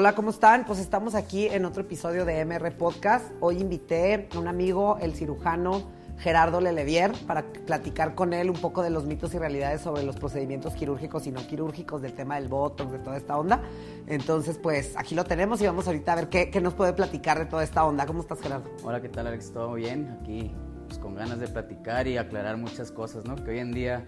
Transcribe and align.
Hola, 0.00 0.14
¿cómo 0.14 0.30
están? 0.30 0.64
Pues 0.64 0.78
estamos 0.78 1.14
aquí 1.14 1.46
en 1.46 1.66
otro 1.66 1.82
episodio 1.82 2.24
de 2.24 2.42
MR 2.42 2.72
Podcast. 2.72 3.26
Hoy 3.40 3.58
invité 3.58 4.30
a 4.34 4.38
un 4.38 4.48
amigo, 4.48 4.96
el 4.98 5.12
cirujano 5.12 5.90
Gerardo 6.16 6.58
Lelevier, 6.62 7.12
para 7.26 7.42
platicar 7.66 8.14
con 8.14 8.32
él 8.32 8.48
un 8.48 8.56
poco 8.56 8.82
de 8.82 8.88
los 8.88 9.04
mitos 9.04 9.34
y 9.34 9.38
realidades 9.38 9.82
sobre 9.82 10.02
los 10.02 10.16
procedimientos 10.16 10.72
quirúrgicos 10.72 11.26
y 11.26 11.32
no 11.32 11.46
quirúrgicos, 11.46 12.00
del 12.00 12.14
tema 12.14 12.36
del 12.36 12.48
botox, 12.48 12.92
de 12.92 12.98
toda 13.00 13.18
esta 13.18 13.36
onda. 13.36 13.60
Entonces, 14.06 14.56
pues 14.56 14.96
aquí 14.96 15.14
lo 15.14 15.24
tenemos 15.24 15.60
y 15.60 15.66
vamos 15.66 15.86
ahorita 15.86 16.14
a 16.14 16.16
ver 16.16 16.28
qué, 16.30 16.48
qué 16.48 16.62
nos 16.62 16.72
puede 16.72 16.94
platicar 16.94 17.38
de 17.38 17.44
toda 17.44 17.62
esta 17.62 17.84
onda. 17.84 18.06
¿Cómo 18.06 18.22
estás, 18.22 18.40
Gerardo? 18.40 18.70
Hola, 18.82 19.02
¿qué 19.02 19.10
tal, 19.10 19.26
Alex? 19.26 19.52
¿Todo 19.52 19.74
bien? 19.74 20.16
Aquí 20.22 20.50
pues, 20.86 20.98
con 20.98 21.14
ganas 21.14 21.40
de 21.40 21.48
platicar 21.48 22.08
y 22.08 22.16
aclarar 22.16 22.56
muchas 22.56 22.90
cosas, 22.90 23.26
¿no? 23.26 23.36
Que 23.36 23.50
hoy 23.50 23.58
en 23.58 23.72
día 23.72 24.06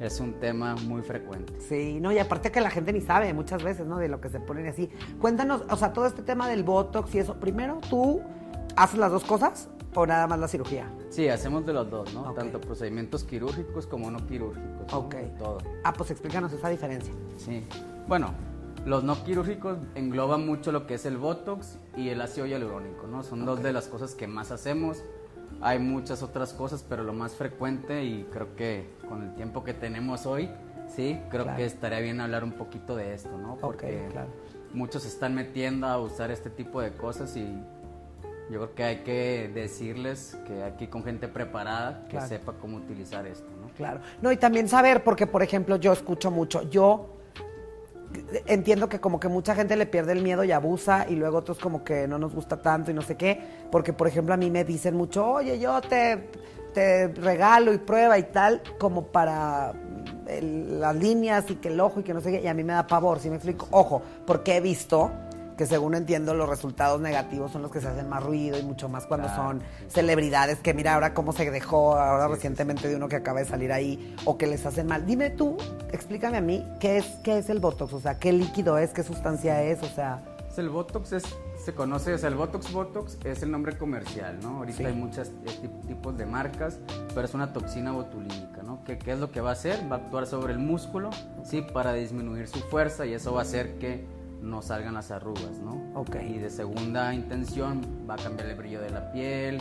es 0.00 0.20
un 0.20 0.34
tema 0.34 0.76
muy 0.76 1.02
frecuente. 1.02 1.52
Sí, 1.60 1.98
no, 2.00 2.12
y 2.12 2.18
aparte 2.18 2.50
que 2.50 2.60
la 2.60 2.70
gente 2.70 2.92
ni 2.92 3.00
sabe 3.00 3.32
muchas 3.34 3.62
veces, 3.62 3.86
¿no? 3.86 3.98
De 3.98 4.08
lo 4.08 4.20
que 4.20 4.28
se 4.28 4.40
ponen 4.40 4.66
así. 4.66 4.88
Cuéntanos, 5.20 5.62
o 5.68 5.76
sea, 5.76 5.92
todo 5.92 6.06
este 6.06 6.22
tema 6.22 6.48
del 6.48 6.62
Botox 6.62 7.14
y 7.14 7.18
eso. 7.18 7.34
Primero, 7.40 7.80
¿tú 7.88 8.20
haces 8.76 8.98
las 8.98 9.10
dos 9.10 9.24
cosas 9.24 9.68
o 9.94 10.06
nada 10.06 10.26
más 10.26 10.38
la 10.38 10.48
cirugía? 10.48 10.90
Sí, 11.10 11.28
hacemos 11.28 11.66
de 11.66 11.72
los 11.72 11.90
dos, 11.90 12.14
¿no? 12.14 12.32
Tanto 12.34 12.60
procedimientos 12.60 13.24
quirúrgicos 13.24 13.86
como 13.86 14.10
no 14.10 14.24
quirúrgicos. 14.26 14.92
¿no? 14.92 14.98
Ok. 14.98 15.16
Todo. 15.38 15.58
Ah, 15.84 15.92
pues 15.92 16.10
explícanos 16.10 16.52
esa 16.52 16.68
diferencia. 16.68 17.12
Sí. 17.36 17.64
Bueno, 18.06 18.32
los 18.86 19.02
no 19.02 19.22
quirúrgicos 19.24 19.78
engloban 19.96 20.46
mucho 20.46 20.70
lo 20.72 20.86
que 20.86 20.94
es 20.94 21.06
el 21.06 21.16
Botox 21.16 21.78
y 21.96 22.10
el 22.10 22.20
ácido 22.20 22.46
hialurónico, 22.46 23.06
¿no? 23.06 23.22
Son 23.22 23.44
dos 23.44 23.62
de 23.62 23.72
las 23.72 23.88
cosas 23.88 24.14
que 24.14 24.26
más 24.26 24.52
hacemos. 24.52 25.02
Hay 25.60 25.80
muchas 25.80 26.22
otras 26.22 26.52
cosas, 26.52 26.84
pero 26.88 27.02
lo 27.02 27.12
más 27.12 27.34
frecuente 27.34 28.04
y 28.04 28.28
creo 28.30 28.54
que 28.54 28.86
con 29.08 29.22
el 29.22 29.34
tiempo 29.34 29.64
que 29.64 29.74
tenemos 29.74 30.26
hoy, 30.26 30.50
sí, 30.94 31.18
creo 31.30 31.44
Claro. 31.44 31.56
que 31.58 31.64
estaría 31.66 32.00
bien 32.00 32.20
hablar 32.20 32.44
un 32.44 32.52
poquito 32.52 32.96
de 32.96 33.14
esto, 33.14 33.36
¿no? 33.38 33.56
Porque 33.56 34.06
claro. 34.10 34.28
muchos 34.72 35.02
se 35.02 35.08
están 35.08 35.34
metiendo 35.34 35.86
a 35.86 35.98
usar 35.98 36.30
este 36.30 36.50
tipo 36.50 36.80
de 36.80 36.92
cosas 36.92 37.36
y 37.36 37.46
yo 38.50 38.60
creo 38.60 38.74
que 38.74 38.84
hay 38.84 38.96
que 38.98 39.50
decirles 39.52 40.38
que 40.46 40.62
aquí 40.64 40.86
con 40.86 41.04
gente 41.04 41.28
preparada 41.28 42.04
que 42.04 42.12
Claro. 42.12 42.26
sepa 42.28 42.52
cómo 42.54 42.78
utilizar 42.78 43.26
esto, 43.26 43.46
¿no? 43.60 43.68
Claro. 43.76 44.00
No, 44.22 44.32
y 44.32 44.36
también 44.36 44.68
saber, 44.68 45.04
porque 45.04 45.26
por 45.26 45.42
ejemplo, 45.42 45.76
yo 45.76 45.92
escucho 45.92 46.30
mucho, 46.30 46.62
yo 46.70 47.14
entiendo 48.46 48.88
que 48.88 49.00
como 49.00 49.20
que 49.20 49.28
mucha 49.28 49.54
gente 49.54 49.76
le 49.76 49.84
pierde 49.84 50.12
el 50.12 50.22
miedo 50.22 50.42
y 50.44 50.52
abusa 50.52 51.06
y 51.08 51.14
luego 51.14 51.36
otros 51.38 51.58
como 51.58 51.84
que 51.84 52.08
no 52.08 52.18
nos 52.18 52.34
gusta 52.34 52.56
tanto 52.62 52.90
y 52.90 52.94
no 52.94 53.02
sé 53.02 53.16
qué, 53.16 53.38
porque 53.70 53.92
por 53.92 54.06
ejemplo 54.08 54.32
a 54.32 54.36
mí 54.38 54.50
me 54.50 54.64
dicen 54.64 54.96
mucho, 54.96 55.26
oye, 55.30 55.58
yo 55.58 55.78
te, 55.82 56.30
te 56.78 57.08
regalo 57.08 57.72
y 57.72 57.78
prueba 57.78 58.16
y 58.18 58.22
tal, 58.22 58.62
como 58.78 59.06
para 59.06 59.72
el- 60.28 60.78
las 60.80 60.94
líneas 60.94 61.44
y 61.50 61.56
que 61.56 61.68
el 61.68 61.80
ojo 61.80 61.98
y 62.00 62.02
que 62.04 62.14
no 62.14 62.20
sé 62.20 62.30
qué, 62.30 62.40
y 62.40 62.46
a 62.46 62.54
mí 62.54 62.62
me 62.62 62.72
da 62.72 62.86
pavor, 62.86 63.18
si 63.18 63.28
me 63.30 63.34
explico? 63.36 63.66
Ojo, 63.72 64.00
porque 64.26 64.56
he 64.56 64.60
visto 64.60 65.10
que 65.56 65.66
según 65.66 65.96
entiendo 65.96 66.34
los 66.34 66.48
resultados 66.48 67.00
negativos 67.00 67.50
son 67.50 67.62
los 67.62 67.72
que 67.72 67.80
se 67.80 67.88
hacen 67.88 68.08
más 68.08 68.22
ruido 68.22 68.56
y 68.56 68.62
mucho 68.62 68.88
más 68.88 69.06
cuando 69.06 69.26
Claro. 69.26 69.42
son 69.42 69.62
celebridades 69.88 70.60
que 70.60 70.72
mira 70.72 70.94
ahora 70.94 71.14
cómo 71.14 71.32
se 71.32 71.50
dejó 71.50 71.96
ahora 71.98 72.28
recientemente 72.28 72.86
de 72.88 72.94
uno 72.94 73.08
que 73.08 73.16
acaba 73.16 73.40
de 73.40 73.46
salir 73.46 73.72
ahí 73.72 74.14
o 74.24 74.38
que 74.38 74.46
les 74.46 74.64
hacen 74.64 74.86
mal. 74.86 75.04
Dime 75.04 75.30
tú, 75.30 75.56
explícame 75.90 76.36
a 76.36 76.40
mí 76.42 76.64
qué 76.78 76.98
es 76.98 77.06
qué 77.24 77.38
es 77.38 77.50
el 77.50 77.58
botox, 77.58 77.92
o 77.92 78.00
sea, 78.00 78.20
qué 78.20 78.32
líquido 78.32 78.78
es, 78.78 78.90
qué 78.90 79.02
sustancia 79.02 79.64
es, 79.64 79.82
o 79.82 79.86
sea, 79.88 80.22
El 80.56 80.70
Botox 80.70 81.12
es, 81.12 81.22
se 81.58 81.74
conoce, 81.74 82.14
o 82.14 82.18
sea, 82.18 82.28
el 82.28 82.36
Botox 82.36 82.72
Botox 82.72 83.18
es 83.24 83.42
el 83.42 83.50
nombre 83.50 83.76
comercial, 83.76 84.38
¿no? 84.42 84.58
Ahorita 84.58 84.78
Sí. 84.78 84.84
hay 84.86 84.94
muchos 84.94 85.30
tipos 85.86 86.16
de 86.16 86.24
marcas, 86.24 86.78
pero 87.14 87.22
es 87.26 87.34
una 87.34 87.52
toxina 87.52 87.92
botulínica, 87.92 88.62
¿no? 88.62 88.82
¿Qué, 88.84 88.98
¿Qué 88.98 89.12
es 89.12 89.18
lo 89.18 89.30
que 89.32 89.40
va 89.40 89.50
a 89.50 89.52
hacer? 89.54 89.90
Va 89.90 89.96
a 89.96 89.98
actuar 89.98 90.26
sobre 90.26 90.52
el 90.52 90.58
músculo, 90.60 91.10
¿sí? 91.44 91.62
Para 91.62 91.92
disminuir 91.92 92.46
su 92.48 92.60
fuerza 92.60 93.06
y 93.06 93.12
eso 93.14 93.32
va 93.32 93.40
a 93.40 93.42
hacer 93.42 93.78
que 93.78 94.06
no 94.40 94.62
salgan 94.62 94.94
las 94.94 95.10
arrugas, 95.10 95.58
¿no? 95.62 95.82
Ok. 95.94 96.16
Y 96.26 96.38
de 96.38 96.48
segunda 96.48 97.12
intención 97.12 97.82
va 98.08 98.14
a 98.14 98.18
cambiar 98.18 98.48
el 98.48 98.56
brillo 98.56 98.80
de 98.80 98.90
la 98.90 99.10
piel, 99.10 99.58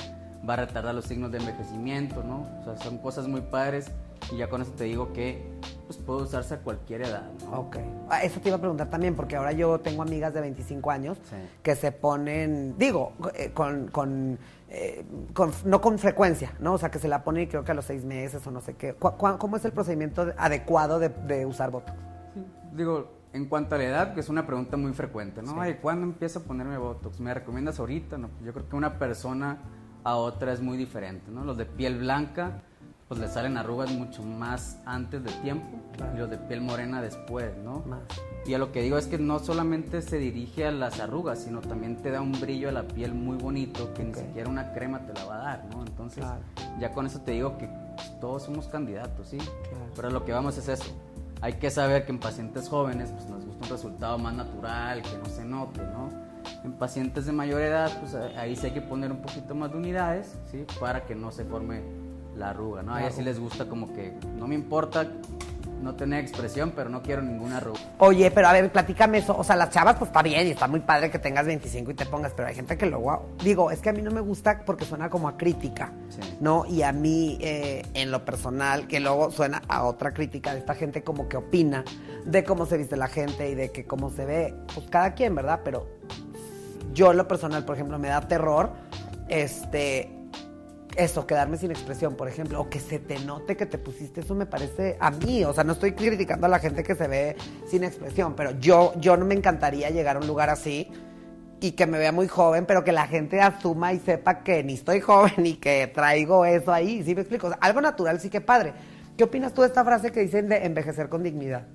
va 0.48 0.54
a 0.54 0.58
retardar 0.58 0.94
los 0.94 1.06
signos 1.06 1.32
de 1.32 1.40
envejecimiento, 1.40 2.24
¿no? 2.24 2.48
O 2.62 2.64
sea, 2.64 2.78
son 2.78 3.00
cosas 3.00 3.28
muy 3.28 3.42
padres 3.42 3.92
y 4.32 4.38
ya 4.38 4.50
con 4.50 4.62
eso 4.62 4.72
te 4.72 4.84
digo 4.86 5.14
que 5.14 5.46
pues, 5.86 5.98
puede 6.00 6.24
usarse 6.24 6.56
a 6.56 6.58
cualquier 6.60 7.02
edad, 7.04 7.30
¿no? 7.46 7.60
ok. 7.62 7.78
Ah, 8.10 8.24
Eso 8.24 8.40
te 8.42 8.50
iba 8.50 8.58
a 8.58 8.60
preguntar 8.60 8.90
también, 8.90 9.16
porque 9.16 9.36
ahora 9.36 9.52
yo 9.54 9.80
tengo 9.80 10.02
amigas 10.02 10.34
de 10.34 10.42
25 10.42 10.92
años 10.92 11.18
Sí. 11.24 11.36
que 11.64 11.76
se 11.76 11.92
ponen, 11.92 12.76
digo, 12.78 13.14
eh, 13.36 13.52
con, 13.54 13.88
con, 13.88 14.38
eh, 14.70 15.06
con- 15.34 15.52
no 15.66 15.80
con 15.82 15.98
frecuencia, 15.98 16.54
¿no? 16.60 16.74
O 16.74 16.78
sea, 16.78 16.92
que 16.92 17.00
se 17.00 17.08
la 17.08 17.24
ponen 17.24 17.48
creo 17.48 17.64
que 17.64 17.72
a 17.72 17.76
los 17.76 17.86
seis 17.86 18.04
meses 18.04 18.46
o 18.46 18.52
no 18.52 18.60
sé 18.62 18.74
qué. 18.76 18.94
¿Cu- 18.96 19.12
cu- 19.18 19.38
¿Cómo 19.38 19.56
es 19.58 19.64
el 19.66 19.72
procedimiento 19.72 20.34
adecuado 20.38 21.00
de, 21.00 21.10
de 21.10 21.46
usar 21.46 21.72
botox? 21.72 21.94
Sí, 22.34 22.44
Digo, 22.74 23.12
en 23.34 23.46
cuanto 23.46 23.76
a 23.76 23.78
la 23.78 23.84
edad, 23.86 24.14
que 24.14 24.20
es 24.20 24.30
una 24.30 24.46
pregunta 24.46 24.78
muy 24.78 24.94
frecuente, 24.94 25.42
¿no? 25.42 25.52
Sí. 25.52 25.58
Ay, 25.60 25.78
¿cuándo 25.82 26.06
empiezo 26.06 26.40
a 26.40 26.44
ponerme 26.44 26.78
Botox? 26.78 27.20
¿Me 27.20 27.34
recomiendas 27.34 27.80
ahorita? 27.80 28.18
No, 28.18 28.30
yo 28.44 28.52
creo 28.54 28.68
que 28.68 28.76
una 28.76 28.98
persona 29.00 29.60
a 30.04 30.16
otra 30.16 30.54
es 30.54 30.62
muy 30.62 30.78
diferente, 30.78 31.30
¿no? 31.32 31.44
Los 31.46 31.58
de 31.58 31.66
piel 31.66 32.00
blanca, 32.00 32.62
pues 33.08 33.20
le 33.22 33.28
salen 33.28 33.58
arrugas 33.58 33.92
mucho 33.92 34.22
más 34.24 34.78
antes 34.86 35.24
de 35.24 35.32
tiempo 35.42 35.78
Claro. 35.96 36.16
y 36.16 36.20
los 36.20 36.30
de 36.30 36.38
piel 36.38 36.62
morena 36.62 37.02
después, 37.02 37.56
¿no? 37.64 37.80
Más. 37.86 38.02
Y 38.46 38.54
a 38.54 38.58
lo 38.58 38.72
que 38.72 38.82
digo 38.82 38.98
es 38.98 39.08
que 39.08 39.18
no 39.18 39.40
solamente 39.40 40.02
se 40.02 40.18
dirige 40.18 40.66
a 40.68 40.72
las 40.72 41.00
arrugas, 41.00 41.40
sino 41.40 41.62
también 41.62 41.98
te 41.98 42.12
da 42.12 42.22
un 42.22 42.34
brillo 42.40 42.70
a 42.70 42.72
la 42.72 42.84
piel 42.84 43.14
muy 43.14 43.38
bonito 43.38 43.94
que 43.94 44.02
Ok. 44.04 44.08
ni 44.10 44.14
siquiera 44.14 44.50
una 44.50 44.74
crema 44.74 45.00
te 45.06 45.14
la 45.14 45.26
va 45.26 45.36
a 45.36 45.38
dar, 45.44 45.66
¿no? 45.74 45.82
Entonces, 45.86 46.24
Claro. 46.24 46.42
ya 46.80 46.92
con 46.92 47.06
eso 47.06 47.22
te 47.22 47.32
digo 47.32 47.58
que 47.58 47.68
pues, 47.96 48.20
todos 48.20 48.44
somos 48.44 48.68
candidatos, 48.68 49.30
¿sí? 49.30 49.38
Claro. 49.38 49.86
Pero 49.96 50.10
lo 50.12 50.26
que 50.26 50.32
vamos 50.34 50.58
es 50.58 50.68
eso. 50.68 50.86
Hay 51.42 51.54
que 51.54 51.70
saber 51.70 52.06
que 52.06 52.12
en 52.12 52.20
pacientes 52.20 52.68
jóvenes 52.68 53.12
pues, 53.12 53.28
nos 53.30 53.46
gusta 53.46 53.66
un 53.66 53.70
resultado 53.72 54.18
más 54.18 54.34
natural, 54.34 55.02
que 55.02 55.18
no 55.18 55.26
se 55.26 55.46
note, 55.46 55.82
¿no? 55.82 56.10
En 56.64 56.74
pacientes 56.74 57.26
de 57.26 57.32
mayor 57.32 57.62
edad, 57.62 57.92
pues 58.00 58.16
a- 58.16 58.40
ahí 58.40 58.56
sí 58.56 58.68
hay 58.68 58.74
que 58.74 58.82
poner 58.82 59.12
un 59.12 59.22
poquito 59.22 59.54
más 59.56 59.72
de 59.72 59.78
unidades, 59.78 60.38
¿sí? 60.52 60.66
Para 60.80 61.06
que 61.06 61.14
no 61.16 61.32
se 61.32 61.44
forme 61.46 61.82
la 62.38 62.52
arruga, 62.52 62.84
¿no? 62.84 62.94
A 62.94 63.02
ellas 63.02 63.16
sí 63.16 63.24
les 63.24 63.40
gusta 63.40 63.66
como 63.66 63.92
que 63.94 64.14
no 64.38 64.48
me 64.48 64.56
importa 64.56 65.08
no 65.82 65.94
tener 65.96 66.22
expresión, 66.22 66.74
pero 66.76 66.90
no 66.90 67.04
quiero 67.04 67.22
ninguna 67.22 67.58
arruga. 67.58 67.80
Oye, 68.00 68.32
pero 68.32 68.48
a 68.48 68.54
ver, 68.54 68.72
platícame 68.72 69.20
eso. 69.20 69.38
O 69.38 69.44
sea, 69.44 69.56
las 69.56 69.70
chavas, 69.70 69.96
pues 69.98 70.10
está 70.10 70.24
bien 70.24 70.48
y 70.48 70.52
está 70.52 70.68
muy 70.68 70.80
padre 70.80 71.12
que 71.12 71.20
tengas 71.20 71.46
25 71.46 71.92
y 71.92 71.94
te 71.94 72.06
pongas, 72.08 72.34
pero 72.36 72.48
hay 72.48 72.56
gente 72.56 72.78
que 72.78 72.88
luego. 72.88 73.28
Digo, 73.44 73.70
es 73.70 73.80
que 73.80 73.90
a 73.90 73.94
mí 73.94 74.02
no 74.02 74.10
me 74.10 74.20
gusta 74.22 74.64
porque 74.66 74.86
suena 74.86 75.10
como 75.10 75.28
a 75.28 75.38
crítica, 75.38 75.92
Sí. 76.10 76.20
¿no? 76.42 76.66
Y 76.66 76.82
a 76.82 76.92
mí, 76.92 77.38
eh, 77.42 77.84
en 77.94 78.10
lo 78.10 78.26
personal, 78.26 78.88
que 78.88 79.00
luego 79.00 79.30
suena 79.30 79.62
a 79.68 79.84
otra 79.84 80.14
crítica 80.14 80.54
de 80.54 80.60
esta 80.60 80.74
gente 80.74 81.04
como 81.04 81.30
que 81.30 81.38
opina 81.38 81.84
de 82.26 82.44
cómo 82.44 82.66
se 82.66 82.78
viste 82.78 82.98
la 82.98 83.08
gente 83.08 83.50
y 83.50 83.54
de 83.56 83.72
que 83.72 83.86
cómo 83.86 84.10
se 84.10 84.26
ve, 84.26 84.56
pues 84.74 84.88
cada 84.90 85.14
quien, 85.14 85.36
¿verdad? 85.36 85.62
Pero 85.64 85.88
yo, 86.92 87.12
en 87.12 87.18
lo 87.18 87.28
personal, 87.28 87.64
por 87.66 87.76
ejemplo, 87.76 88.00
me 88.00 88.08
da 88.08 88.22
terror, 88.22 88.72
este. 89.30 90.17
Eso, 90.98 91.28
quedarme 91.28 91.58
sin 91.58 91.70
expresión, 91.70 92.16
por 92.16 92.28
ejemplo, 92.28 92.60
o 92.60 92.70
que 92.70 92.80
se 92.80 92.98
te 92.98 93.20
note 93.20 93.56
que 93.56 93.68
te 93.68 93.78
pusiste, 93.78 94.22
eso 94.22 94.34
me 94.34 94.48
parece 94.48 94.98
a 95.00 95.12
mí, 95.12 95.44
o 95.46 95.54
sea, 95.54 95.64
no 95.64 95.74
estoy 95.74 95.92
criticando 95.92 96.48
a 96.48 96.50
la 96.50 96.58
gente 96.58 96.84
que 96.84 96.96
se 96.96 97.08
ve 97.08 97.36
sin 97.68 97.84
expresión, 97.84 98.34
pero 98.36 98.52
yo, 98.60 98.94
yo 99.00 99.16
no 99.16 99.24
me 99.24 99.36
encantaría 99.36 99.92
llegar 99.92 100.16
a 100.16 100.20
un 100.20 100.26
lugar 100.28 100.50
así 100.50 100.90
y 101.60 101.74
que 101.74 101.86
me 101.86 102.00
vea 102.00 102.12
muy 102.12 102.28
joven, 102.28 102.66
pero 102.66 102.84
que 102.84 102.92
la 102.92 103.06
gente 103.06 103.40
asuma 103.42 103.94
y 103.94 104.00
sepa 104.00 104.42
que 104.44 104.64
ni 104.64 104.74
estoy 104.74 105.00
joven 105.02 105.46
y 105.46 105.54
que 105.58 105.86
traigo 105.94 106.46
eso 106.46 106.74
ahí, 106.74 107.04
¿sí 107.04 107.14
me 107.14 107.22
explico? 107.22 107.46
O 107.46 107.50
sea, 107.52 107.60
algo 107.62 107.80
natural 107.80 108.20
sí 108.20 108.32
que 108.32 108.42
padre. 108.42 108.74
¿Qué 109.16 109.24
opinas 109.24 109.54
tú 109.54 109.62
de 109.62 109.68
esta 109.68 109.84
frase 109.86 110.12
que 110.12 110.22
dicen 110.22 110.50
de 110.50 110.66
envejecer 110.66 111.10
con 111.10 111.22
dignidad? 111.22 111.68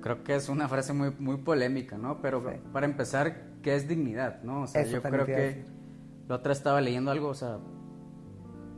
Creo 0.00 0.24
que 0.24 0.34
es 0.34 0.48
una 0.48 0.68
frase 0.68 0.92
muy, 0.92 1.12
muy 1.20 1.36
polémica, 1.38 1.96
¿no? 1.96 2.20
Pero 2.20 2.40
Sí. 2.40 2.56
para 2.72 2.86
empezar, 2.86 3.36
¿qué 3.62 3.76
es 3.76 3.86
dignidad, 3.86 4.42
no? 4.42 4.62
O 4.62 4.66
sea, 4.66 4.82
Eso 4.82 4.92
yo 4.94 5.02
creo 5.02 5.26
que 5.26 5.32
decir. 5.32 5.64
la 6.28 6.34
otra 6.36 6.52
estaba 6.52 6.80
leyendo 6.80 7.10
algo, 7.12 7.28
o 7.28 7.34
sea, 7.34 7.58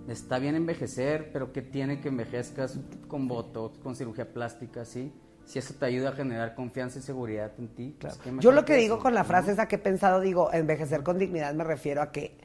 está 0.08 0.38
bien 0.38 0.54
envejecer, 0.56 1.30
pero 1.32 1.52
¿qué 1.52 1.62
tiene 1.62 2.00
que 2.00 2.08
envejezcas 2.08 2.78
con 3.08 3.28
botox, 3.28 3.78
con 3.78 3.94
cirugía 3.96 4.32
plástica, 4.32 4.84
sí? 4.84 5.12
Si 5.44 5.58
eso 5.58 5.74
te 5.74 5.84
ayuda 5.86 6.10
a 6.10 6.12
generar 6.12 6.54
confianza 6.54 6.98
y 7.00 7.02
seguridad 7.02 7.50
en 7.58 7.68
ti. 7.74 7.96
pues, 8.00 8.16
qué 8.18 8.32
Yo 8.38 8.52
lo 8.52 8.64
que 8.64 8.76
digo 8.76 8.94
eso, 8.96 9.02
con 9.02 9.14
la 9.14 9.24
frase 9.24 9.52
esa 9.52 9.66
que 9.66 9.76
he 9.76 9.78
pensado, 9.80 10.20
digo, 10.20 10.52
envejecer 10.52 11.02
con 11.02 11.18
dignidad 11.18 11.52
me 11.54 11.64
refiero 11.64 12.02
a 12.02 12.12
que, 12.12 12.36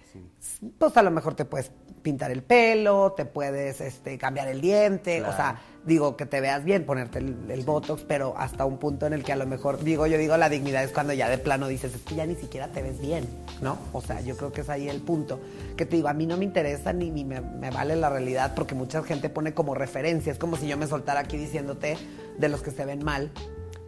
pues 0.80 0.98
a 0.98 1.04
lo 1.04 1.12
mejor 1.12 1.36
te 1.36 1.46
puedes 1.46 1.72
pintar 2.02 2.31
el 2.31 2.42
pelo, 2.44 3.13
te 3.13 3.25
puedes 3.25 3.80
este, 3.81 4.18
cambiar 4.18 4.48
el 4.48 4.60
diente, 4.62 5.19
o 5.22 5.25
Claro. 5.25 5.36
sea, 5.36 5.62
digo, 5.86 6.18
que 6.18 6.26
te 6.26 6.42
veas 6.42 6.64
bien, 6.64 6.86
ponerte 6.86 7.20
el, 7.20 7.36
el 7.50 7.64
botox, 7.64 8.04
pero 8.08 8.36
hasta 8.38 8.66
un 8.66 8.78
punto 8.78 9.06
en 9.06 9.14
el 9.14 9.24
que 9.24 9.32
a 9.32 9.36
lo 9.36 9.46
mejor, 9.46 9.84
digo, 9.84 10.08
yo 10.08 10.18
digo, 10.18 10.36
la 10.38 10.50
dignidad 10.50 10.84
es 10.84 10.92
cuando 10.92 11.14
ya 11.14 11.30
de 11.30 11.38
plano 11.38 11.68
dices, 11.68 11.94
es 11.94 12.02
que 12.02 12.16
ya 12.16 12.26
ni 12.26 12.36
siquiera 12.36 12.70
te 12.70 12.82
ves 12.82 13.00
bien, 13.00 13.26
¿no? 13.62 13.78
O 13.94 14.02
sea, 14.02 14.22
yo 14.22 14.36
creo 14.36 14.52
que 14.52 14.62
es 14.62 14.70
ahí 14.70 14.90
el 14.90 15.02
punto. 15.02 15.40
Que 15.78 15.86
te 15.86 15.96
digo, 15.96 16.08
a 16.08 16.14
mí 16.14 16.26
no 16.26 16.38
me 16.38 16.46
interesa 16.46 16.92
ni, 16.92 17.12
ni 17.12 17.24
me, 17.24 17.42
me 17.42 17.70
vale 17.70 17.96
la 17.96 18.10
realidad 18.10 18.54
porque 18.56 18.74
mucha 18.74 19.04
gente 19.04 19.30
pone 19.30 19.54
como 19.54 19.76
referencia, 19.76 20.32
es 20.32 20.40
como 20.40 20.58
si 20.58 20.68
yo 20.68 20.78
me 20.78 20.88
soltara 20.88 21.20
aquí 21.20 21.38
diciéndote 21.38 21.98
de 22.38 22.50
los 22.50 22.62
que 22.62 22.72
se 22.72 22.84
ven 22.86 23.04
mal, 23.04 23.32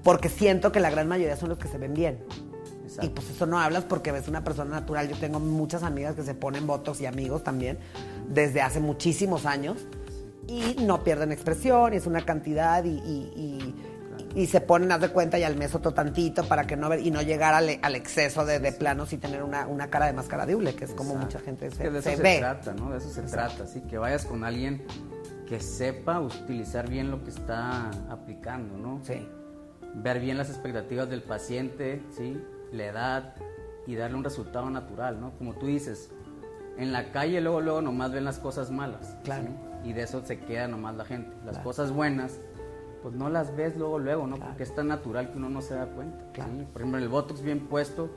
porque 0.04 0.30
siento 0.30 0.72
que 0.72 0.80
la 0.80 0.92
gran 0.92 1.08
mayoría 1.08 1.36
son 1.36 1.50
los 1.50 1.58
que 1.58 1.68
se 1.68 1.78
ven 1.78 1.94
bien. 1.94 2.20
Exacto. 2.84 3.06
Y 3.06 3.10
pues 3.10 3.30
eso 3.30 3.46
no 3.46 3.60
hablas 3.60 3.84
porque 3.84 4.12
ves 4.12 4.28
una 4.28 4.44
persona 4.44 4.72
natural. 4.72 5.10
Yo 5.10 5.18
tengo 5.18 5.40
muchas 5.40 5.84
amigas 5.84 6.16
que 6.16 6.24
se 6.24 6.34
ponen 6.36 6.68
botox 6.68 7.02
y 7.02 7.06
amigos 7.06 7.44
también 7.44 7.80
desde 8.30 8.62
hace 8.62 8.80
muchísimos 8.80 9.46
años 9.46 9.78
y 10.48 10.76
no 10.84 11.04
pierden 11.04 11.32
expresión 11.32 11.94
y 11.94 11.98
es 11.98 12.08
una 12.08 12.26
cantidad 12.26 12.84
y, 12.84 12.90
y- 12.90 13.32
y- 13.36 13.76
y 14.36 14.48
se 14.48 14.62
ponen, 14.62 14.92
haz 14.92 15.02
de 15.02 15.10
cuenta, 15.10 15.38
y 15.40 15.44
al 15.44 15.56
mes 15.56 15.74
otro 15.76 15.94
tantito 15.94 16.44
para 16.48 16.66
que 16.66 16.76
no 16.76 16.90
ver, 16.90 17.00
y 17.06 17.12
no 17.12 17.22
llegar 17.22 17.54
al, 17.54 17.80
al 17.82 17.96
exceso 17.96 18.46
de, 18.46 18.60
de 18.60 18.72
planos 18.72 19.14
y 19.14 19.18
tener 19.18 19.42
una, 19.44 19.68
una 19.68 19.90
cara 19.90 20.08
de 20.08 20.14
máscara 20.14 20.46
de 20.46 20.56
hule, 20.56 20.76
que 20.76 20.86
es 20.86 20.92
como 20.94 21.16
mucha 21.16 21.40
gente 21.40 21.70
se, 21.72 21.84
Que 21.84 21.90
de 21.92 22.00
eso 22.00 22.10
se 22.10 22.18
se, 22.18 22.24
ve. 22.24 22.38
trata, 22.40 22.74
¿no? 22.74 22.90
De 22.92 22.98
eso 22.98 23.10
se 23.10 23.22
trata, 23.24 23.66
sí, 23.68 23.82
que 23.82 23.98
vayas 23.98 24.26
con 24.26 24.44
alguien 24.44 24.86
que 25.48 25.60
sepa 25.60 26.20
utilizar 26.20 26.90
bien 26.90 27.10
lo 27.12 27.24
que 27.24 27.30
está 27.30 27.90
aplicando, 28.10 28.78
¿no? 28.78 29.00
Sí. 29.04 29.28
Ver 29.96 30.20
bien 30.20 30.38
las 30.38 30.50
expectativas 30.50 31.10
del 31.10 31.24
paciente, 31.24 32.02
¿sí? 32.16 32.42
La 32.72 32.86
edad 32.86 33.36
y 33.88 33.96
darle 33.96 34.18
un 34.18 34.24
resultado 34.24 34.70
natural, 34.70 35.20
¿no? 35.22 35.32
Como 35.38 35.54
tú 35.54 35.68
dices, 35.68 36.10
en 36.78 36.92
la 36.92 37.12
calle 37.12 37.40
luego, 37.42 37.62
luego 37.62 37.82
nomás 37.82 38.12
ven 38.12 38.26
las 38.26 38.40
cosas 38.40 38.70
malas. 38.72 39.16
Claro. 39.24 39.46
¿sí? 39.46 39.50
Y 39.84 39.94
de 39.94 40.04
eso 40.04 40.24
se 40.26 40.40
queda 40.40 40.68
nomás 40.68 40.96
la 40.96 41.06
gente. 41.06 41.32
Las 41.46 41.60
cosas 41.60 41.92
buenas, 41.92 42.40
pues 43.02 43.16
no 43.16 43.30
las 43.30 43.56
ves 43.56 43.78
luego, 43.78 44.00
luego, 44.00 44.28
¿no? 44.28 44.38
Porque 44.38 44.64
es 44.64 44.74
tan 44.76 44.88
natural 44.88 45.32
que 45.32 45.38
uno 45.38 45.50
no 45.50 45.62
se 45.62 45.76
da 45.76 45.86
cuenta. 45.88 46.32
Claro. 46.34 46.52
¿sí? 46.58 46.68
Por 46.72 46.82
ejemplo, 46.82 47.02
el 47.02 47.10
Botox 47.10 47.42
bien 47.42 47.68
puesto, 47.68 48.10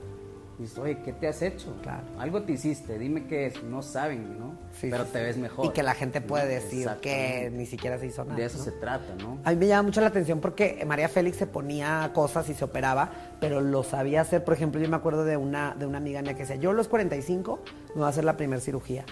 dices, 0.58 0.78
oye, 0.78 0.98
¿qué 1.02 1.12
te 1.12 1.28
has 1.28 1.42
hecho? 1.42 1.74
Claro. 1.82 2.04
Algo 2.18 2.42
te 2.42 2.52
hiciste, 2.52 2.98
dime 2.98 3.26
qué 3.26 3.46
es. 3.46 3.62
No 3.62 3.82
saben, 3.82 4.38
¿no? 4.38 4.54
Sí, 4.72 4.88
Pero 4.90 5.04
sí, 5.04 5.10
te 5.12 5.22
ves 5.22 5.36
mejor. 5.36 5.66
Y 5.66 5.70
que 5.70 5.82
la 5.82 5.94
gente 5.94 6.20
puede 6.20 6.44
¿no? 6.44 6.50
decir 6.50 6.88
que 7.00 7.50
ni 7.52 7.66
siquiera 7.66 7.98
se 7.98 8.06
hizo 8.06 8.24
nada. 8.24 8.36
De 8.36 8.44
eso 8.44 8.58
¿no? 8.58 8.64
se 8.64 8.72
trata, 8.72 9.14
¿no? 9.16 9.38
A 9.44 9.50
mí 9.50 9.56
me 9.56 9.66
llama 9.66 9.84
mucho 9.84 10.00
la 10.00 10.08
atención 10.08 10.40
porque 10.40 10.84
María 10.86 11.08
Félix 11.08 11.38
se 11.38 11.46
ponía 11.46 12.10
cosas 12.14 12.48
y 12.48 12.54
se 12.54 12.64
operaba, 12.64 13.10
pero 13.40 13.60
lo 13.60 13.82
sabía 13.82 14.20
hacer. 14.22 14.44
Por 14.44 14.54
ejemplo, 14.54 14.80
yo 14.80 14.88
me 14.88 14.96
acuerdo 14.96 15.24
de 15.24 15.36
una, 15.36 15.74
de 15.78 15.86
una 15.86 15.98
amiga 15.98 16.20
mía 16.22 16.34
que 16.34 16.40
decía, 16.40 16.56
yo 16.56 16.70
a 16.70 16.74
los 16.74 16.88
45 16.88 17.60
me 17.90 17.94
voy 17.94 18.04
a 18.04 18.08
hacer 18.08 18.24
la 18.24 18.36
primera 18.36 18.60
cirugía, 18.60 19.04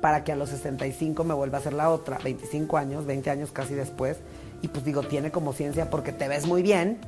para 0.00 0.24
que 0.24 0.32
a 0.32 0.36
los 0.36 0.48
65 0.50 1.24
me 1.24 1.34
vuelva 1.34 1.58
a 1.58 1.60
hacer 1.60 1.72
la 1.72 1.90
otra, 1.90 2.18
25 2.22 2.76
años, 2.76 3.06
20 3.06 3.30
años 3.30 3.52
casi 3.52 3.74
después. 3.74 4.18
Y 4.62 4.68
pues 4.68 4.84
digo, 4.84 5.02
tiene 5.02 5.30
como 5.30 5.52
ciencia 5.52 5.88
porque 5.90 6.12
te 6.12 6.28
ves 6.28 6.46
muy 6.46 6.62
bien, 6.62 6.98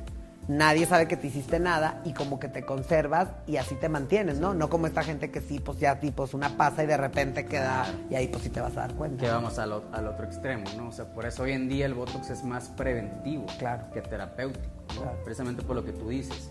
nadie 0.47 0.85
sabe 0.85 1.07
que 1.07 1.15
te 1.15 1.27
hiciste 1.27 1.59
nada 1.59 2.01
y 2.03 2.13
como 2.13 2.39
que 2.39 2.47
te 2.49 2.65
conservas 2.65 3.29
y 3.47 3.57
así 3.57 3.75
te 3.75 3.89
mantienes, 3.89 4.39
¿no? 4.39 4.53
No 4.53 4.69
como 4.69 4.87
esta 4.87 5.03
gente 5.03 5.29
que 5.31 5.39
sí, 5.39 5.59
pues 5.59 5.79
ya 5.79 5.99
tipo 5.99 6.25
es 6.25 6.33
una 6.33 6.57
pasa 6.57 6.83
y 6.83 6.87
de 6.87 6.97
repente 6.97 7.45
queda 7.45 7.85
y 8.09 8.15
ahí 8.15 8.27
pues 8.27 8.43
sí 8.43 8.49
te 8.49 8.59
vas 8.59 8.75
a 8.75 8.81
dar 8.81 8.93
cuenta. 8.95 9.23
Que 9.23 9.29
vamos 9.29 9.57
al, 9.59 9.71
al 9.91 10.07
otro 10.07 10.25
extremo, 10.25 10.65
¿no? 10.75 10.89
O 10.89 10.91
sea, 10.91 11.05
por 11.05 11.25
eso 11.25 11.43
hoy 11.43 11.51
en 11.53 11.69
día 11.69 11.85
el 11.85 11.93
Botox 11.93 12.29
es 12.31 12.43
más 12.43 12.69
preventivo 12.69 13.45
Claro. 13.59 13.85
que 13.93 14.01
terapéutico, 14.01 14.65
¿no? 14.95 15.01
Claro. 15.03 15.17
Precisamente 15.23 15.61
por 15.63 15.75
lo 15.75 15.85
que 15.85 15.91
tú 15.93 16.09
dices. 16.09 16.49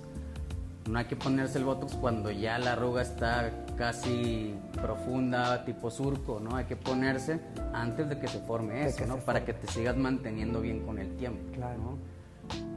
No 0.89 0.99
hay 0.99 1.05
que 1.05 1.15
ponerse 1.17 1.59
el 1.59 1.65
Botox 1.65 1.95
cuando 1.95 2.31
ya 2.31 2.59
la 2.59 2.73
arruga 2.73 3.03
está 3.03 3.51
casi 3.77 4.55
profunda, 4.81 5.65
tipo 5.65 5.91
surco, 5.91 6.41
¿no? 6.41 6.57
Hay 6.57 6.65
que 6.65 6.77
ponerse 6.77 7.41
antes 7.73 8.09
de 8.09 8.19
que 8.19 8.27
se 8.29 8.41
forme 8.41 8.75
De 8.75 8.87
eso, 8.87 9.07
¿no? 9.07 9.17
Para 9.19 9.41
forme. 9.41 9.45
que 9.45 9.53
te 9.55 9.73
sigas 9.73 9.97
manteniendo 9.97 10.61
bien 10.61 10.85
con 10.85 10.99
el 10.99 11.17
tiempo, 11.17 11.53
Claro. 11.53 11.79
¿no? 11.79 12.23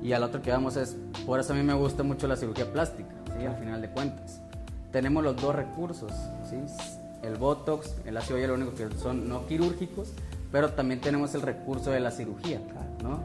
Y 0.03 0.13
al 0.13 0.23
otro 0.23 0.41
que 0.41 0.51
vamos 0.51 0.77
es, 0.77 0.95
por 1.25 1.39
eso 1.39 1.53
a 1.53 1.55
mí 1.55 1.63
me 1.63 1.73
gusta 1.73 2.03
mucho 2.03 2.27
la 2.27 2.35
cirugía 2.37 2.71
plástica, 2.71 3.09
¿sí? 3.37 3.45
Al 3.45 3.55
final 3.57 3.81
de 3.81 3.89
cuentas. 3.89 4.39
Tenemos 4.91 5.23
los 5.23 5.35
dos 5.41 5.55
recursos, 5.55 6.11
¿sí? 6.47 6.57
El 7.23 7.35
Botox, 7.35 7.95
el 8.05 8.15
ácido 8.15 8.37
hialurónico, 8.37 8.75
que 8.75 8.87
son 8.97 9.27
no 9.27 9.47
quirúrgicos, 9.47 10.13
pero 10.51 10.71
también 10.73 11.01
tenemos 11.01 11.33
el 11.33 11.41
recurso 11.41 11.89
de 11.89 11.99
la 11.99 12.11
cirugía, 12.11 12.61
¿no? 13.01 13.19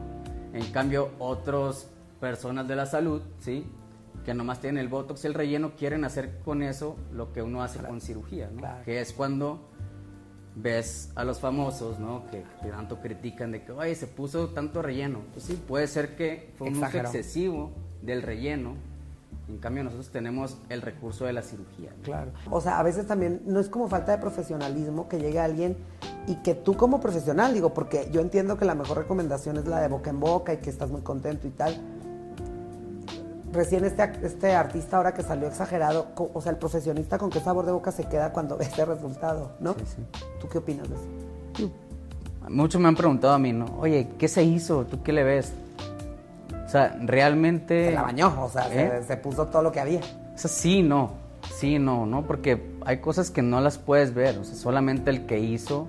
En 0.53 0.65
cambio, 0.71 1.11
otras 1.19 1.85
personas 2.19 2.67
de 2.67 2.75
la 2.75 2.87
salud, 2.87 3.21
¿sí? 3.39 3.65
Que 4.25 4.33
nomás 4.33 4.59
tienen 4.59 4.79
el 4.79 4.87
Botox 4.87 5.23
y 5.23 5.27
el 5.27 5.33
relleno, 5.33 5.71
quieren 5.75 6.03
hacer 6.05 6.39
con 6.45 6.61
eso 6.61 6.95
lo 7.11 7.33
que 7.33 7.41
uno 7.41 7.63
hace 7.63 7.79
con 7.79 8.01
cirugía, 8.01 8.49
¿no? 8.51 8.59
Claro. 8.59 8.83
Que 8.85 9.01
es 9.01 9.13
cuando 9.13 9.67
ves 10.55 11.11
a 11.15 11.23
los 11.23 11.39
famosos, 11.39 11.99
¿no? 11.99 12.29
Que, 12.29 12.43
que 12.61 12.69
tanto 12.69 12.99
critican 12.99 13.51
de 13.51 13.63
que, 13.63 13.71
oye, 13.71 13.95
se 13.95 14.07
puso 14.07 14.49
tanto 14.49 14.81
relleno. 14.81 15.19
Pues 15.33 15.45
sí, 15.45 15.53
puede 15.67 15.87
ser 15.87 16.15
que 16.15 16.51
fue 16.57 16.67
un 16.67 16.73
uso 16.75 16.85
Exageró. 16.85 17.07
excesivo 17.09 17.71
del 18.01 18.21
relleno. 18.21 18.75
En 19.47 19.57
cambio, 19.57 19.83
nosotros 19.83 20.09
tenemos 20.11 20.57
el 20.69 20.81
recurso 20.81 21.25
de 21.25 21.33
la 21.33 21.41
cirugía. 21.41 21.91
¿no? 21.97 22.03
Claro. 22.03 22.31
O 22.49 22.61
sea, 22.61 22.79
a 22.79 22.83
veces 22.83 23.07
también 23.07 23.41
no 23.45 23.59
es 23.59 23.69
como 23.69 23.87
falta 23.87 24.11
de 24.11 24.17
profesionalismo 24.19 25.09
que 25.09 25.19
llegue 25.19 25.39
alguien 25.39 25.77
y 26.27 26.35
que 26.35 26.53
tú 26.53 26.75
como 26.77 26.99
profesional, 26.99 27.53
digo, 27.53 27.73
porque 27.73 28.07
yo 28.11 28.21
entiendo 28.21 28.57
que 28.57 28.65
la 28.65 28.75
mejor 28.75 28.97
recomendación 28.97 29.57
es 29.57 29.65
la 29.67 29.81
de 29.81 29.87
boca 29.87 30.09
en 30.09 30.19
boca 30.19 30.53
y 30.53 30.57
que 30.57 30.69
estás 30.69 30.89
muy 30.91 31.01
contento 31.01 31.47
y 31.47 31.51
tal. 31.51 31.75
Recién 33.51 33.83
este, 33.83 34.11
este 34.23 34.53
artista 34.53 34.97
ahora 34.97 35.13
que 35.13 35.23
salió 35.23 35.47
exagerado, 35.47 36.07
o 36.15 36.41
sea, 36.41 36.51
el 36.51 36.57
profesionista 36.57 37.17
con 37.17 37.29
qué 37.29 37.39
sabor 37.39 37.65
de 37.65 37.71
boca 37.71 37.91
se 37.91 38.05
queda 38.05 38.31
cuando 38.31 38.57
ve 38.59 38.65
este 38.65 38.85
resultado, 38.85 39.51
¿no? 39.59 39.73
Sí, 39.73 39.85
sí. 39.95 40.19
¿Tú 40.39 40.47
qué 40.47 40.59
opinas 40.59 40.87
de 40.89 40.95
eso? 40.95 41.71
Muchos 42.49 42.81
me 42.81 42.87
han 42.87 42.95
preguntado 42.95 43.33
a 43.33 43.39
mí, 43.39 43.53
¿no? 43.53 43.65
Oye, 43.79 44.09
¿qué 44.17 44.27
se 44.27 44.43
hizo? 44.43 44.85
¿Tú 44.85 45.03
qué 45.03 45.13
le 45.13 45.23
ves? 45.23 45.53
O 46.65 46.69
sea, 46.69 46.97
realmente... 47.01 47.89
Se 47.89 47.91
la 47.91 48.01
bañó, 48.03 48.43
o 48.43 48.49
sea, 48.49 48.67
¿Eh? 48.73 49.01
se, 49.01 49.07
se 49.07 49.17
puso 49.17 49.47
todo 49.47 49.61
lo 49.61 49.71
que 49.71 49.79
había. 49.79 49.99
O 49.99 50.37
sea, 50.37 50.49
sí, 50.49 50.81
no. 50.81 51.11
Sí, 51.53 51.79
no, 51.79 52.05
¿no? 52.05 52.25
Porque 52.25 52.75
hay 52.85 52.97
cosas 52.99 53.29
que 53.29 53.41
no 53.41 53.61
las 53.61 53.77
puedes 53.77 54.13
ver. 54.13 54.37
O 54.37 54.43
sea, 54.43 54.55
solamente 54.55 55.11
el 55.11 55.25
que 55.25 55.39
hizo 55.39 55.87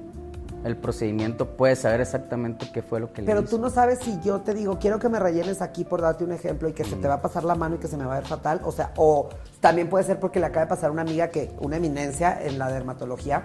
el 0.64 0.76
procedimiento 0.76 1.56
puede 1.56 1.74
saber 1.76 2.00
exactamente 2.00 2.70
qué 2.72 2.82
fue 2.82 3.00
lo 3.00 3.12
que 3.12 3.22
le 3.22 3.26
Pero 3.26 3.40
hizo. 3.40 3.50
tú 3.56 3.58
no 3.62 3.68
sabes 3.70 3.98
si 3.98 4.20
yo 4.20 4.40
te 4.42 4.54
digo, 4.54 4.78
quiero 4.78 4.98
que 4.98 5.08
me 5.08 5.18
rellenes 5.18 5.60
aquí 5.60 5.84
por 5.84 6.00
darte 6.00 6.22
un 6.24 6.32
ejemplo 6.32 6.68
y 6.68 6.72
que 6.72 6.84
se 6.84 6.96
te 6.96 7.08
va 7.08 7.14
a 7.14 7.22
pasar 7.22 7.44
la 7.44 7.54
mano 7.54 7.74
y 7.74 7.78
que 7.78 7.88
se 7.88 7.96
me 7.96 8.04
va 8.04 8.16
a 8.16 8.20
ver 8.20 8.28
fatal. 8.28 8.60
O 8.64 8.70
sea, 8.72 8.92
o 8.96 9.28
también 9.60 9.88
puede 9.88 10.04
ser 10.04 10.20
porque 10.20 10.38
le 10.40 10.46
acaba 10.46 10.66
de 10.66 10.68
pasar 10.68 10.90
a 10.90 10.92
una 10.92 11.02
amiga 11.02 11.28
que, 11.28 11.50
una 11.60 11.76
eminencia 11.78 12.38
en 12.42 12.58
la 12.58 12.70
dermatología, 12.70 13.42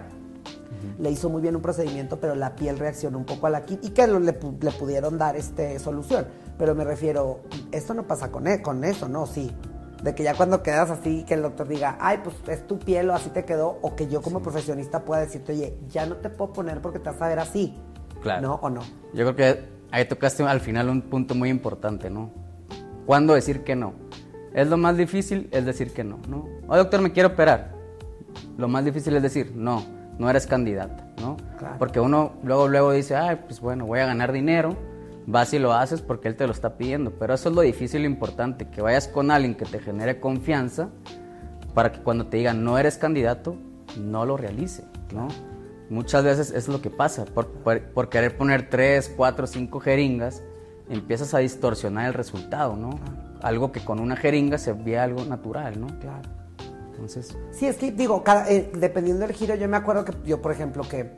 le 0.98 1.10
hizo 1.10 1.28
muy 1.28 1.42
bien 1.42 1.56
un 1.56 1.62
procedimiento, 1.62 2.20
pero 2.20 2.34
la 2.36 2.54
piel 2.54 2.78
reaccionó 2.78 3.18
un 3.18 3.24
poco 3.24 3.46
a 3.46 3.50
la 3.50 3.62
quimio 3.64 3.80
y 3.84 3.90
que 3.90 4.06
lo- 4.06 4.20
le, 4.20 4.38
le 4.60 4.70
pudieron 4.72 5.18
dar 5.18 5.34
este 5.36 5.78
solución. 5.80 6.26
Pero 6.56 6.74
me 6.74 6.84
refiero, 6.84 7.40
esto 7.72 7.94
no 7.94 8.04
pasa 8.06 8.30
con, 8.30 8.46
e- 8.46 8.62
con 8.62 8.84
eso, 8.84 9.08
¿no? 9.08 9.26
Sí. 9.26 9.50
De 10.02 10.14
que 10.14 10.22
ya 10.22 10.34
cuando 10.34 10.62
quedas 10.62 10.90
así, 10.90 11.24
que 11.24 11.34
el 11.34 11.42
doctor 11.42 11.66
diga, 11.66 11.98
ay, 12.00 12.20
pues 12.22 12.36
es 12.46 12.66
tu 12.66 12.78
piel 12.78 13.10
o 13.10 13.14
así 13.14 13.30
te 13.30 13.44
quedó, 13.44 13.78
o 13.82 13.96
que 13.96 14.06
yo 14.08 14.22
como 14.22 14.40
profesionista 14.40 15.04
pueda 15.04 15.22
decirte, 15.22 15.52
oye, 15.52 15.76
ya 15.88 16.06
no 16.06 16.16
te 16.16 16.30
puedo 16.30 16.52
poner 16.52 16.80
porque 16.80 17.00
te 17.00 17.10
vas 17.10 17.20
a 17.20 17.28
ver 17.28 17.40
así. 17.40 17.76
Claro. 18.22 18.42
¿No? 18.42 18.54
¿O 18.62 18.70
no? 18.70 18.80
Yo 19.12 19.24
creo 19.24 19.36
que 19.36 19.64
ahí 19.90 20.04
tocaste 20.04 20.44
al 20.44 20.60
final 20.60 20.88
un 20.88 21.02
punto 21.02 21.34
muy 21.34 21.48
importante, 21.48 22.10
¿no? 22.10 22.30
¿Cuándo 23.06 23.34
decir 23.34 23.64
que 23.64 23.74
no? 23.74 23.94
Es 24.54 24.68
lo 24.68 24.76
más 24.76 24.96
difícil, 24.96 25.48
es 25.50 25.64
decir 25.64 25.92
que 25.92 26.04
no, 26.04 26.18
¿no? 26.28 26.46
Oye, 26.68 26.78
doctor, 26.78 27.00
me 27.00 27.12
quiero 27.12 27.30
operar. 27.30 27.74
Lo 28.56 28.68
más 28.68 28.84
difícil 28.84 29.16
es 29.16 29.22
decir, 29.22 29.52
no, 29.54 29.84
no 30.18 30.28
eres 30.30 30.46
candidata, 30.46 31.08
¿no? 31.20 31.36
Claro. 31.58 31.76
Porque 31.78 32.00
uno 32.00 32.34
luego, 32.42 32.68
luego 32.68 32.92
dice, 32.92 33.16
ay, 33.16 33.40
pues 33.46 33.60
bueno, 33.60 33.86
voy 33.86 34.00
a 34.00 34.06
ganar 34.06 34.32
dinero, 34.32 34.76
vas 35.30 35.52
y 35.52 35.58
lo 35.58 35.72
haces 35.74 36.00
porque 36.00 36.28
él 36.28 36.36
te 36.36 36.46
lo 36.46 36.52
está 36.52 36.76
pidiendo. 36.76 37.12
Pero 37.18 37.34
eso 37.34 37.48
es 37.50 37.54
lo 37.54 37.60
difícil 37.62 38.02
y 38.02 38.06
importante, 38.06 38.68
que 38.68 38.80
vayas 38.82 39.08
con 39.08 39.30
alguien 39.30 39.54
que 39.54 39.64
te 39.66 39.78
genere 39.78 40.20
confianza 40.20 40.88
para 41.74 41.92
que 41.92 42.00
cuando 42.00 42.26
te 42.26 42.38
digan 42.38 42.64
no 42.64 42.78
eres 42.78 42.96
candidato, 42.96 43.56
no 43.98 44.24
lo 44.24 44.36
realice, 44.36 44.84
¿no? 45.14 45.28
Muchas 45.90 46.24
veces 46.24 46.50
es 46.50 46.68
lo 46.68 46.80
que 46.82 46.90
pasa, 46.90 47.24
por, 47.24 47.46
por- 47.48 47.80
por 47.82 48.08
querer 48.08 48.36
poner 48.36 48.68
tres, 48.68 49.12
cuatro, 49.16 49.46
cinco 49.46 49.80
jeringas, 49.80 50.42
empiezas 50.88 51.32
a 51.34 51.38
distorsionar 51.38 52.06
el 52.06 52.14
resultado, 52.14 52.76
¿no? 52.76 52.98
Algo 53.42 53.70
que 53.72 53.80
con 53.84 54.00
una 54.00 54.16
jeringa 54.16 54.58
se 54.58 54.72
ve 54.72 54.98
algo 54.98 55.24
natural, 55.24 55.78
¿no? 55.80 55.86
Claro. 56.00 56.28
Entonces, 56.90 57.36
Sí, 57.52 57.66
es 57.66 57.76
que 57.76 57.92
digo, 57.92 58.24
cada- 58.24 58.50
eh, 58.50 58.70
dependiendo 58.74 59.26
del 59.26 59.34
giro, 59.36 59.54
yo 59.54 59.68
me 59.68 59.76
acuerdo 59.76 60.04
que 60.04 60.12
yo, 60.26 60.42
por 60.42 60.50
ejemplo, 60.52 60.82
que 60.82 61.10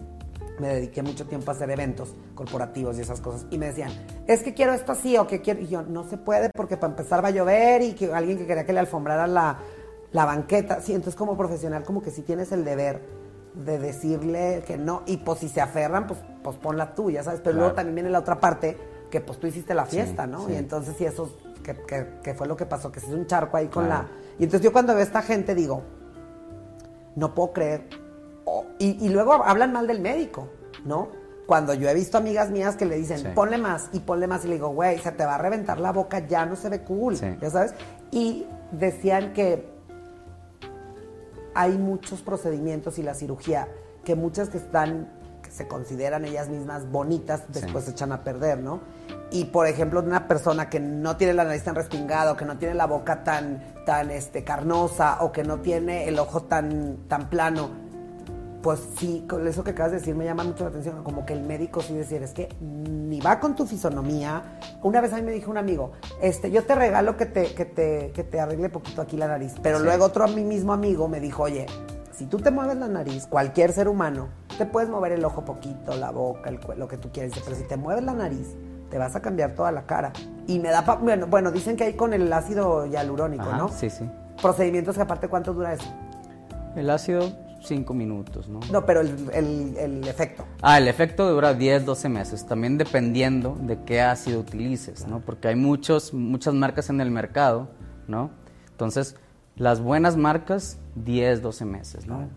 me 0.58 0.68
dediqué 0.68 1.02
mucho 1.02 1.26
tiempo 1.26 1.50
a 1.50 1.54
hacer 1.54 1.70
eventos 1.70 2.14
corporativos 2.34 2.98
y 2.98 3.00
esas 3.02 3.20
cosas, 3.20 3.46
y 3.50 3.58
me 3.58 3.66
decían, 3.66 3.90
es 4.26 4.42
que 4.42 4.52
quiero 4.54 4.72
esto 4.74 4.92
así 4.92 5.16
o 5.16 5.26
que 5.26 5.40
quiero, 5.40 5.60
y 5.60 5.68
yo, 5.68 5.82
no 5.82 6.04
se 6.04 6.16
puede 6.18 6.50
porque 6.54 6.76
para 6.76 6.92
empezar 6.92 7.24
va 7.24 7.28
a 7.28 7.32
llover 7.32 7.82
y 7.82 7.92
que 7.94 8.12
alguien 8.12 8.36
que 8.38 8.46
quería 8.46 8.66
que 8.66 8.72
le 8.72 8.80
alfombrara 8.80 9.26
la, 9.26 9.58
la 10.12 10.24
banqueta, 10.26 10.80
sí, 10.82 10.92
entonces 10.92 11.14
como 11.16 11.36
profesional 11.36 11.82
como 11.84 12.02
que 12.02 12.10
sí 12.10 12.22
tienes 12.22 12.52
el 12.52 12.64
deber 12.64 13.00
de 13.54 13.78
decirle 13.78 14.62
que 14.66 14.76
no, 14.76 15.02
y 15.06 15.16
pues 15.18 15.40
si 15.40 15.48
se 15.48 15.60
aferran, 15.60 16.06
pues, 16.06 16.20
pues 16.42 16.56
ponla 16.56 16.94
tú, 16.94 17.10
ya 17.10 17.22
sabes, 17.22 17.40
pero 17.42 17.56
luego 17.56 17.72
también 17.72 17.94
viene 17.94 18.10
la 18.10 18.18
otra 18.20 18.38
parte, 18.40 18.76
que 19.10 19.20
pues 19.20 19.38
tú 19.40 19.46
hiciste 19.46 19.74
la 19.74 19.86
fiesta, 19.86 20.26
¿no? 20.26 20.46
sí. 20.46 20.52
Y 20.52 20.56
entonces 20.56 20.94
sí, 20.96 21.04
eso, 21.04 21.34
que, 21.64 21.74
que- 21.86 22.06
que 22.22 22.34
fue 22.34 22.46
lo 22.46 22.56
que 22.56 22.64
pasó, 22.66 22.92
que 22.92 23.00
se 23.00 23.06
hizo 23.06 23.16
un 23.16 23.26
charco 23.26 23.56
ahí 23.56 23.66
con 23.66 23.86
Claro. 23.86 24.04
la... 24.04 24.10
Y 24.38 24.44
entonces 24.44 24.62
yo 24.64 24.72
cuando 24.72 24.92
veo 24.94 25.00
a 25.00 25.04
esta 25.04 25.20
gente 25.22 25.54
digo, 25.54 25.82
no 27.16 27.34
puedo 27.34 27.52
creer. 27.52 27.88
Y, 28.78 29.04
y 29.04 29.08
luego 29.08 29.32
hablan 29.44 29.72
mal 29.72 29.86
del 29.86 30.00
médico, 30.00 30.48
¿no? 30.84 31.08
Cuando 31.46 31.74
yo 31.74 31.88
he 31.88 31.94
visto 31.94 32.16
amigas 32.18 32.50
mías 32.50 32.76
que 32.76 32.84
le 32.84 32.96
dicen, 32.96 33.18
Sí. 33.18 33.28
ponle 33.34 33.58
más 33.58 33.88
y 33.92 34.00
ponle 34.00 34.26
más, 34.28 34.44
y 34.44 34.48
le 34.48 34.54
digo, 34.54 34.68
güey, 34.68 34.98
se 34.98 35.10
te 35.12 35.24
va 35.24 35.34
a 35.34 35.38
reventar 35.38 35.80
la 35.80 35.90
boca, 35.92 36.20
ya 36.26 36.46
no 36.46 36.54
se 36.56 36.68
ve 36.68 36.82
cool, 36.82 37.16
Sí. 37.16 37.26
ya 37.40 37.50
sabes. 37.50 37.74
Y 38.12 38.46
decían 38.72 39.32
que 39.32 39.68
hay 41.54 41.76
muchos 41.76 42.22
procedimientos 42.22 42.98
y 42.98 43.02
la 43.02 43.14
cirugía, 43.14 43.68
que 44.04 44.14
muchas 44.14 44.48
que 44.48 44.58
están, 44.58 45.10
que 45.42 45.50
se 45.50 45.66
consideran 45.66 46.24
ellas 46.24 46.48
mismas 46.48 46.88
bonitas, 46.90 47.42
después 47.48 47.84
se 47.84 47.90
echan 47.90 48.12
a 48.12 48.22
perder, 48.22 48.58
¿no? 48.58 48.80
Y 49.32 49.46
por 49.46 49.66
ejemplo, 49.66 50.00
una 50.00 50.28
persona 50.28 50.70
que 50.70 50.78
no 50.80 51.16
tiene 51.16 51.34
la 51.34 51.44
nariz 51.44 51.64
tan 51.64 51.74
respingada, 51.74 52.32
o 52.32 52.36
que 52.36 52.44
no 52.44 52.58
tiene 52.58 52.74
la 52.74 52.86
boca 52.86 53.24
tan, 53.24 53.60
tan 53.86 54.10
este, 54.12 54.44
carnosa, 54.44 55.18
o 55.22 55.32
que 55.32 55.42
no 55.42 55.58
tiene 55.60 56.06
el 56.08 56.18
ojo 56.20 56.42
tan, 56.44 56.98
tan 57.08 57.28
plano, 57.28 57.70
pues 58.62 58.80
sí, 58.98 59.24
con 59.28 59.46
eso 59.46 59.64
que 59.64 59.70
acabas 59.70 59.92
de 59.92 59.98
decir 59.98 60.14
me 60.14 60.24
llama 60.24 60.44
mucho 60.44 60.64
la 60.64 60.70
atención, 60.70 61.02
como 61.02 61.24
que 61.24 61.32
el 61.32 61.42
médico 61.42 61.80
sí 61.80 61.94
decir, 61.94 62.22
es 62.22 62.32
que 62.32 62.48
ni 62.60 63.20
va 63.20 63.40
con 63.40 63.56
tu 63.56 63.66
fisonomía. 63.66 64.58
Una 64.82 65.00
vez 65.00 65.12
a 65.12 65.16
mí 65.16 65.22
me 65.22 65.32
dijo 65.32 65.50
un 65.50 65.56
amigo, 65.56 65.92
este, 66.20 66.50
yo 66.50 66.64
te 66.64 66.74
regalo 66.74 67.16
que 67.16 67.26
te, 67.26 67.54
que 67.54 67.64
te, 67.64 68.12
que 68.12 68.24
te 68.24 68.40
arregle 68.40 68.68
poquito 68.68 69.02
aquí 69.02 69.16
la 69.16 69.28
nariz. 69.28 69.54
Pero 69.62 69.78
luego 69.78 70.04
otro 70.04 70.24
a 70.24 70.28
mí 70.28 70.44
mismo 70.44 70.72
amigo 70.72 71.08
me 71.08 71.20
dijo, 71.20 71.44
oye, 71.44 71.66
si 72.12 72.26
tú 72.26 72.38
te 72.38 72.50
mueves 72.50 72.76
la 72.76 72.88
nariz, 72.88 73.26
cualquier 73.26 73.72
ser 73.72 73.88
humano, 73.88 74.28
te 74.58 74.66
puedes 74.66 74.90
mover 74.90 75.12
el 75.12 75.24
ojo 75.24 75.44
poquito, 75.44 75.96
la 75.96 76.10
boca, 76.10 76.50
el 76.50 76.60
lo 76.76 76.86
que 76.86 76.98
tú 76.98 77.10
quieras, 77.10 77.32
pero 77.42 77.56
si 77.56 77.62
te 77.64 77.78
mueves 77.78 78.04
la 78.04 78.12
nariz, 78.12 78.56
te 78.90 78.98
vas 78.98 79.16
a 79.16 79.22
cambiar 79.22 79.54
toda 79.54 79.72
la 79.72 79.86
cara. 79.86 80.12
Y 80.46 80.58
me 80.58 80.68
da, 80.68 80.82
bueno, 80.82 81.26
bueno, 81.28 81.50
dicen 81.50 81.76
que 81.76 81.84
hay 81.84 81.94
con 81.94 82.12
el 82.12 82.30
ácido 82.30 82.84
hialurónico, 82.84 83.50
¿no? 83.52 83.68
Sí, 83.68 83.88
sí. 83.88 84.10
Procedimientos 84.42 84.96
que 84.96 85.02
aparte, 85.02 85.28
¿cuánto 85.28 85.54
dura 85.54 85.72
eso? 85.72 85.86
El 86.76 86.90
ácido, 86.90 87.30
cinco 87.62 87.94
minutos, 87.94 88.48
¿no? 88.48 88.60
No, 88.70 88.84
pero 88.84 89.00
el, 89.00 89.76
el, 89.76 90.08
efecto. 90.08 90.44
Ah, 90.62 90.78
el 90.78 90.88
efecto 90.88 91.30
dura 91.30 91.54
10, 91.54 91.84
12 91.84 92.08
meses, 92.08 92.46
también 92.46 92.78
dependiendo 92.78 93.56
de 93.60 93.82
qué 93.84 94.00
ácido 94.00 94.40
utilices, 94.40 95.06
¿no? 95.06 95.20
Porque 95.20 95.48
hay 95.48 95.56
muchos, 95.56 96.14
muchas 96.14 96.54
marcas 96.54 96.90
en 96.90 97.00
el 97.00 97.10
mercado, 97.10 97.70
¿no? 98.08 98.30
Entonces, 98.70 99.16
las 99.56 99.80
buenas 99.80 100.16
marcas, 100.16 100.78
10, 100.96 101.42
12 101.42 101.64
meses, 101.64 102.06
¿no? 102.06 102.28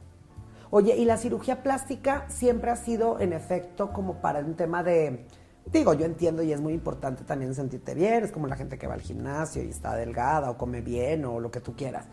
Oye, 0.69 0.95
¿y 0.97 1.05
la 1.05 1.17
cirugía 1.17 1.63
plástica 1.63 2.25
siempre 2.29 2.71
ha 2.71 2.75
sido 2.75 3.19
en 3.19 3.33
efecto 3.33 3.93
como 3.93 4.21
para 4.21 4.39
un 4.39 4.55
tema 4.55 4.83
de... 4.83 5.25
Digo, 5.71 5.93
yo 5.93 6.05
entiendo 6.05 6.43
y 6.43 6.51
es 6.51 6.59
muy 6.59 6.73
importante 6.73 7.23
también 7.23 7.55
sentirte 7.55 7.93
bien, 7.93 8.25
es 8.25 8.31
como 8.31 8.47
la 8.47 8.57
gente 8.57 8.77
que 8.77 8.85
va 8.85 8.95
al 8.95 9.01
gimnasio 9.01 9.63
y 9.63 9.69
está 9.69 9.95
delgada 9.95 10.49
o 10.49 10.57
come 10.57 10.81
bien 10.81 11.23
o 11.23 11.39
lo 11.39 11.51
que 11.51 11.61
tú 11.61 11.73
quieras 11.75 12.05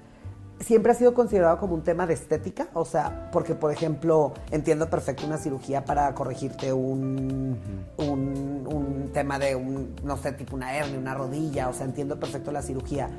siempre 0.61 0.93
ha 0.93 0.95
sido 0.95 1.15
considerado 1.15 1.59
como 1.59 1.75
un 1.75 1.83
tema 1.83 2.07
de 2.07 2.15
estética, 2.15 2.69
o 2.75 2.85
sea, 2.85 3.31
porque 3.33 3.55
por 3.55 3.73
ejemplo, 3.73 4.35
entiendo 4.51 4.89
perfecto 4.89 5.27
una 5.27 5.39
cirugía 5.39 5.85
para 5.85 6.15
corregirte 6.15 6.73
un, 6.73 7.59
un, 7.97 9.11
tema 9.13 9.41
de 9.41 9.57
un, 9.57 9.97
no 10.05 10.17
sé, 10.17 10.31
tipo 10.33 10.55
una 10.55 10.77
hernia, 10.77 10.97
una 10.97 11.15
rodilla, 11.15 11.69
o 11.69 11.73
sea, 11.73 11.85
entiendo 11.85 12.21
perfecto 12.21 12.53
la 12.53 12.63
cirugía. 12.63 13.11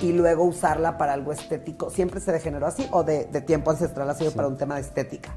Y 0.00 0.12
luego 0.12 0.44
usarla 0.44 0.98
para 0.98 1.14
algo 1.14 1.32
estético, 1.32 1.90
¿siempre 1.90 2.20
se 2.20 2.30
degeneró 2.30 2.66
así 2.66 2.86
o 2.92 3.02
de, 3.02 3.24
tiempo 3.44 3.72
ancestral 3.72 4.08
ha 4.08 4.14
sido 4.14 4.30
para 4.30 4.46
un 4.46 4.56
tema 4.56 4.76
de 4.76 4.82
estética? 4.82 5.34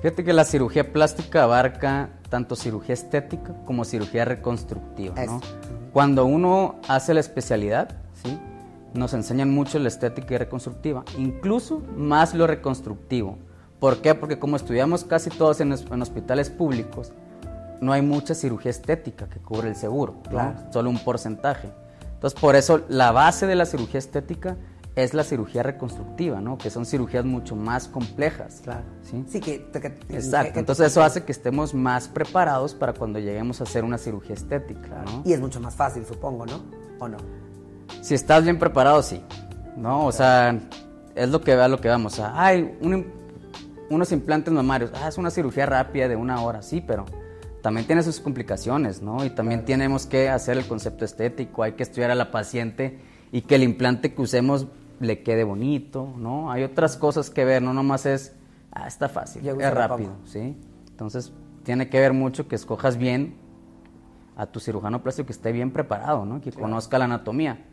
Fíjate 0.00 0.22
que 0.22 0.32
la 0.32 0.44
cirugía 0.44 0.92
plástica 0.92 1.42
abarca 1.42 2.10
tanto 2.28 2.54
cirugía 2.54 2.94
estética 2.94 3.54
como 3.64 3.84
cirugía 3.84 4.24
reconstructiva, 4.24 5.14
¿no? 5.24 5.40
Cuando 5.92 6.26
uno 6.26 6.76
hace 6.86 7.14
la 7.14 7.20
especialidad, 7.20 7.96
¿sí? 8.22 8.38
Nos 8.98 9.14
enseñan 9.14 9.50
mucho 9.50 9.78
la 9.78 9.88
estética 9.88 10.34
y 10.34 10.38
reconstructiva, 10.38 11.04
incluso 11.16 11.82
más 11.96 12.34
lo 12.34 12.46
reconstructivo. 12.46 13.38
¿Por 13.80 14.02
qué? 14.02 14.14
Porque 14.14 14.38
como 14.38 14.56
estudiamos 14.56 15.04
casi 15.04 15.30
todos 15.30 15.60
en, 15.60 15.72
hospitales 15.72 16.50
públicos, 16.50 17.12
no 17.80 17.92
hay 17.92 18.02
mucha 18.02 18.34
cirugía 18.34 18.70
estética 18.70 19.28
que 19.28 19.38
cubre 19.38 19.68
el 19.68 19.76
seguro, 19.76 20.16
solo 20.72 20.90
un 20.90 20.98
porcentaje. 20.98 21.70
Entonces, 22.14 22.38
por 22.38 22.56
eso 22.56 22.80
la 22.88 23.12
base 23.12 23.46
de 23.46 23.54
la 23.54 23.64
cirugía 23.64 23.98
estética 23.98 24.56
es 24.96 25.14
la 25.14 25.22
cirugía 25.22 25.62
reconstructiva, 25.62 26.40
¿no? 26.40 26.58
Que 26.58 26.70
son 26.70 26.84
cirugías 26.84 27.24
mucho 27.24 27.54
más 27.54 27.86
complejas. 27.86 28.62
Claro. 28.64 28.82
Sí, 29.28 29.38
que, 29.38 29.70
Exacto. 30.08 30.58
Entonces 30.58 30.88
eso 30.88 31.04
hace 31.04 31.22
que 31.22 31.30
estemos 31.30 31.72
más 31.72 32.08
preparados 32.08 32.74
para 32.74 32.92
cuando 32.94 33.20
lleguemos 33.20 33.60
a 33.60 33.64
hacer 33.64 33.84
una 33.84 33.96
cirugía 33.96 34.34
estética, 34.34 35.04
¿no? 35.04 35.22
Y 35.24 35.34
es 35.34 35.40
mucho 35.40 35.60
más 35.60 35.76
fácil, 35.76 36.04
supongo, 36.04 36.46
¿no? 36.46 36.62
¿O 36.98 37.06
no? 37.06 37.18
Si 38.00 38.14
estás 38.14 38.44
bien 38.44 38.58
preparado, 38.58 39.02
sí. 39.02 39.22
¿No? 39.76 40.06
O 40.06 40.12
sea, 40.12 40.58
es 41.14 41.28
lo 41.28 41.40
que 41.40 41.54
va 41.54 41.68
lo 41.68 41.80
que 41.80 41.88
vamos. 41.88 42.14
O 42.14 42.16
sea, 42.16 42.32
hay 42.34 42.76
unos 43.90 44.12
implantes 44.12 44.52
mamarios. 44.52 44.92
Ah, 44.94 45.08
es 45.08 45.18
una 45.18 45.30
cirugía 45.30 45.66
rápida 45.66 46.08
de 46.08 46.16
una 46.16 46.40
hora, 46.42 46.62
sí, 46.62 46.82
pero 46.84 47.04
también 47.62 47.86
tiene 47.86 48.02
sus 48.02 48.20
complicaciones, 48.20 49.02
¿no? 49.02 49.24
Y 49.24 49.30
también 49.30 49.64
tenemos 49.64 50.06
que 50.06 50.28
hacer 50.28 50.56
el 50.58 50.66
concepto 50.66 51.04
estético, 51.04 51.62
hay 51.62 51.72
que 51.72 51.82
estudiar 51.82 52.10
a 52.10 52.14
la 52.14 52.30
paciente 52.30 53.00
y 53.32 53.42
que 53.42 53.56
el 53.56 53.62
implante 53.62 54.14
que 54.14 54.22
usemos 54.22 54.66
le 55.00 55.22
quede 55.22 55.44
bonito, 55.44 56.12
¿no? 56.16 56.50
Hay 56.50 56.62
otras 56.62 56.96
cosas 56.96 57.30
que 57.30 57.44
ver, 57.44 57.62
no 57.62 57.74
nomás 57.74 58.06
es, 58.06 58.34
ah, 58.72 58.86
está 58.86 59.08
fácil, 59.08 59.46
es 59.46 59.74
rápido, 59.74 60.12
¿sí? 60.24 60.56
Entonces, 60.90 61.32
tiene 61.64 61.88
que 61.88 62.00
ver 62.00 62.12
mucho 62.12 62.48
que 62.48 62.54
escojas 62.54 62.96
bien 62.96 63.34
a 64.36 64.46
tu 64.46 64.60
cirujano 64.60 65.02
plástico 65.02 65.26
que 65.26 65.32
esté 65.32 65.52
bien 65.52 65.72
preparado, 65.72 66.24
¿no? 66.24 66.40
Que 66.40 66.52
conozca 66.52 66.98
la 66.98 67.06
anatomía 67.06 67.64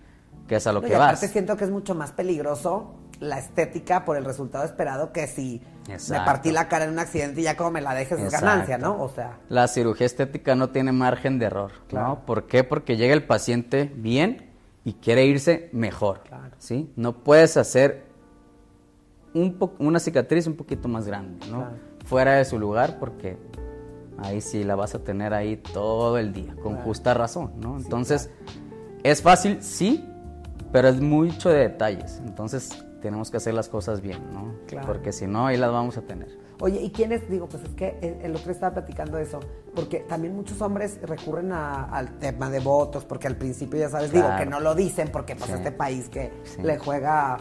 que 0.47 0.57
es 0.57 0.67
a 0.67 0.73
lo 0.73 0.81
que 0.81 0.89
y 0.89 0.91
vas. 0.91 1.01
Aparte 1.01 1.27
siento 1.27 1.57
que 1.57 1.65
es 1.65 1.71
mucho 1.71 1.95
más 1.95 2.11
peligroso 2.11 2.95
la 3.19 3.39
estética 3.39 4.05
por 4.05 4.17
el 4.17 4.25
resultado 4.25 4.65
esperado 4.65 5.11
que 5.11 5.27
si 5.27 5.61
me 5.87 6.17
partí 6.17 6.51
la 6.51 6.67
cara 6.67 6.85
en 6.85 6.91
un 6.91 6.99
accidente 6.99 7.41
y 7.41 7.43
ya 7.43 7.55
como 7.55 7.71
me 7.71 7.81
la 7.81 7.93
dejes 7.93 8.19
es 8.19 8.31
ganancia, 8.31 8.77
¿no? 8.77 9.01
O 9.01 9.09
sea. 9.09 9.39
La 9.49 9.67
cirugía 9.67 10.05
estética 10.05 10.55
no 10.55 10.69
tiene 10.69 10.91
margen 10.91 11.39
de 11.39 11.45
error, 11.45 11.71
¿no? 11.91 12.25
¿Por 12.25 12.47
qué? 12.47 12.63
Porque 12.63 12.97
llega 12.97 13.13
el 13.13 13.25
paciente 13.25 13.91
bien 13.95 14.51
y 14.83 14.93
quiere 14.93 15.25
irse 15.25 15.69
mejor, 15.73 16.21
¿sí? 16.57 16.91
No 16.95 17.23
puedes 17.23 17.57
hacer 17.57 18.05
un 19.33 19.57
una 19.79 19.99
cicatriz 19.99 20.47
un 20.47 20.55
poquito 20.55 20.87
más 20.87 21.07
grande, 21.07 21.45
¿no? 21.47 21.67
Fuera 22.05 22.33
de 22.33 22.45
su 22.45 22.59
lugar 22.59 22.97
porque 22.99 23.37
ahí 24.17 24.41
sí 24.41 24.63
la 24.63 24.75
vas 24.75 24.95
a 24.95 24.99
tener 24.99 25.33
ahí 25.33 25.57
todo 25.57 26.17
el 26.17 26.33
día, 26.33 26.55
con 26.61 26.77
justa 26.77 27.13
razón, 27.13 27.53
¿no? 27.59 27.77
Entonces, 27.77 28.29
¿es 29.03 29.21
fácil? 29.21 29.61
Sí, 29.61 30.07
pero 30.75 30.89
es 30.89 30.99
mucho 30.99 31.47
de 31.47 31.59
detalles. 31.59 32.21
Entonces 32.25 32.83
tenemos 33.01 33.31
que 33.31 33.37
hacer 33.37 33.53
las 33.53 33.69
cosas 33.69 34.01
bien, 34.01 34.19
¿no? 34.33 34.55
Claro. 34.67 34.85
Porque 34.85 35.13
si 35.13 35.25
no, 35.25 35.47
ahí 35.47 35.55
las 35.55 35.71
vamos 35.71 35.95
a 35.95 36.01
tener. 36.01 36.37
Oye, 36.59 36.81
¿y 36.81 36.91
quiénes? 36.91 37.29
Digo, 37.29 37.47
pues 37.47 37.63
es 37.63 37.69
que 37.75 38.19
el 38.21 38.35
otro 38.35 38.51
estaba 38.51 38.73
platicando 38.73 39.17
eso, 39.17 39.39
porque 39.73 40.01
también 40.01 40.35
muchos 40.35 40.61
hombres 40.61 40.99
recurren 41.01 41.53
al 41.53 42.19
tema 42.19 42.49
de 42.49 42.59
votos, 42.59 43.05
porque 43.05 43.25
al 43.25 43.37
principio 43.37 43.79
ya 43.79 43.87
sabes, 43.87 44.11
digo, 44.11 44.27
que 44.37 44.45
no 44.45 44.59
lo 44.59 44.75
dicen, 44.75 45.07
porque 45.13 45.37
pues 45.37 45.49
este 45.49 45.71
país 45.71 46.09
que 46.09 46.33
le 46.61 46.77
juega 46.77 47.37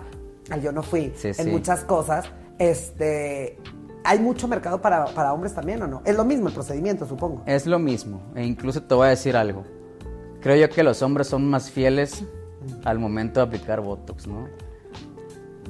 al 0.50 0.62
yo 0.62 0.70
no 0.70 0.84
fui 0.84 1.12
en 1.24 1.50
muchas 1.50 1.82
cosas, 1.82 2.26
este, 2.60 3.58
¿hay 4.04 4.20
mucho 4.20 4.46
mercado 4.46 4.80
para, 4.80 5.06
para 5.06 5.32
hombres 5.32 5.54
también 5.54 5.82
o 5.82 5.88
no? 5.88 6.02
Es 6.04 6.16
lo 6.16 6.24
mismo 6.24 6.46
el 6.46 6.54
procedimiento, 6.54 7.04
supongo. 7.04 7.42
Es 7.46 7.66
lo 7.66 7.80
mismo, 7.80 8.22
e 8.36 8.44
incluso 8.44 8.80
te 8.84 8.94
voy 8.94 9.08
a 9.08 9.10
decir 9.10 9.36
algo. 9.36 9.64
Creo 10.40 10.54
yo 10.54 10.72
que 10.72 10.84
los 10.84 11.02
hombres 11.02 11.26
son 11.26 11.50
más 11.50 11.68
fieles 11.68 12.24
al 12.84 12.98
momento 12.98 13.40
de 13.40 13.46
aplicar 13.46 13.80
Botox, 13.80 14.26
¿no? 14.26 14.48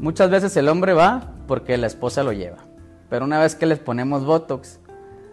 Muchas 0.01 0.31
veces 0.31 0.57
el 0.57 0.69
hombre 0.69 0.93
va 0.93 1.35
porque 1.47 1.77
la 1.77 1.87
esposa 1.87 2.23
lo 2.23 2.33
lleva, 2.33 2.59
pero 3.09 3.25
una 3.25 3.39
vez 3.39 3.55
que 3.55 3.67
les 3.67 3.79
ponemos 3.79 4.25
Botox, 4.25 4.81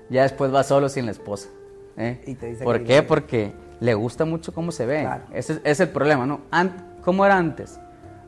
ya 0.09 0.23
después 0.23 0.53
va 0.53 0.63
solo 0.63 0.89
sin 0.89 1.05
la 1.05 1.11
esposa. 1.11 1.49
¿eh? 1.97 2.59
¿Por 2.63 2.83
qué? 2.83 3.01
Porque 3.01 3.53
le 3.79 3.93
gusta 3.93 4.25
mucho 4.25 4.53
cómo 4.53 4.71
se 4.71 4.85
ve. 4.85 5.09
Ese 5.33 5.61
es 5.63 5.79
el 5.79 5.89
problema, 5.89 6.25
¿no? 6.25 6.41
¿Cómo 7.03 7.25
era 7.25 7.37
antes? 7.37 7.79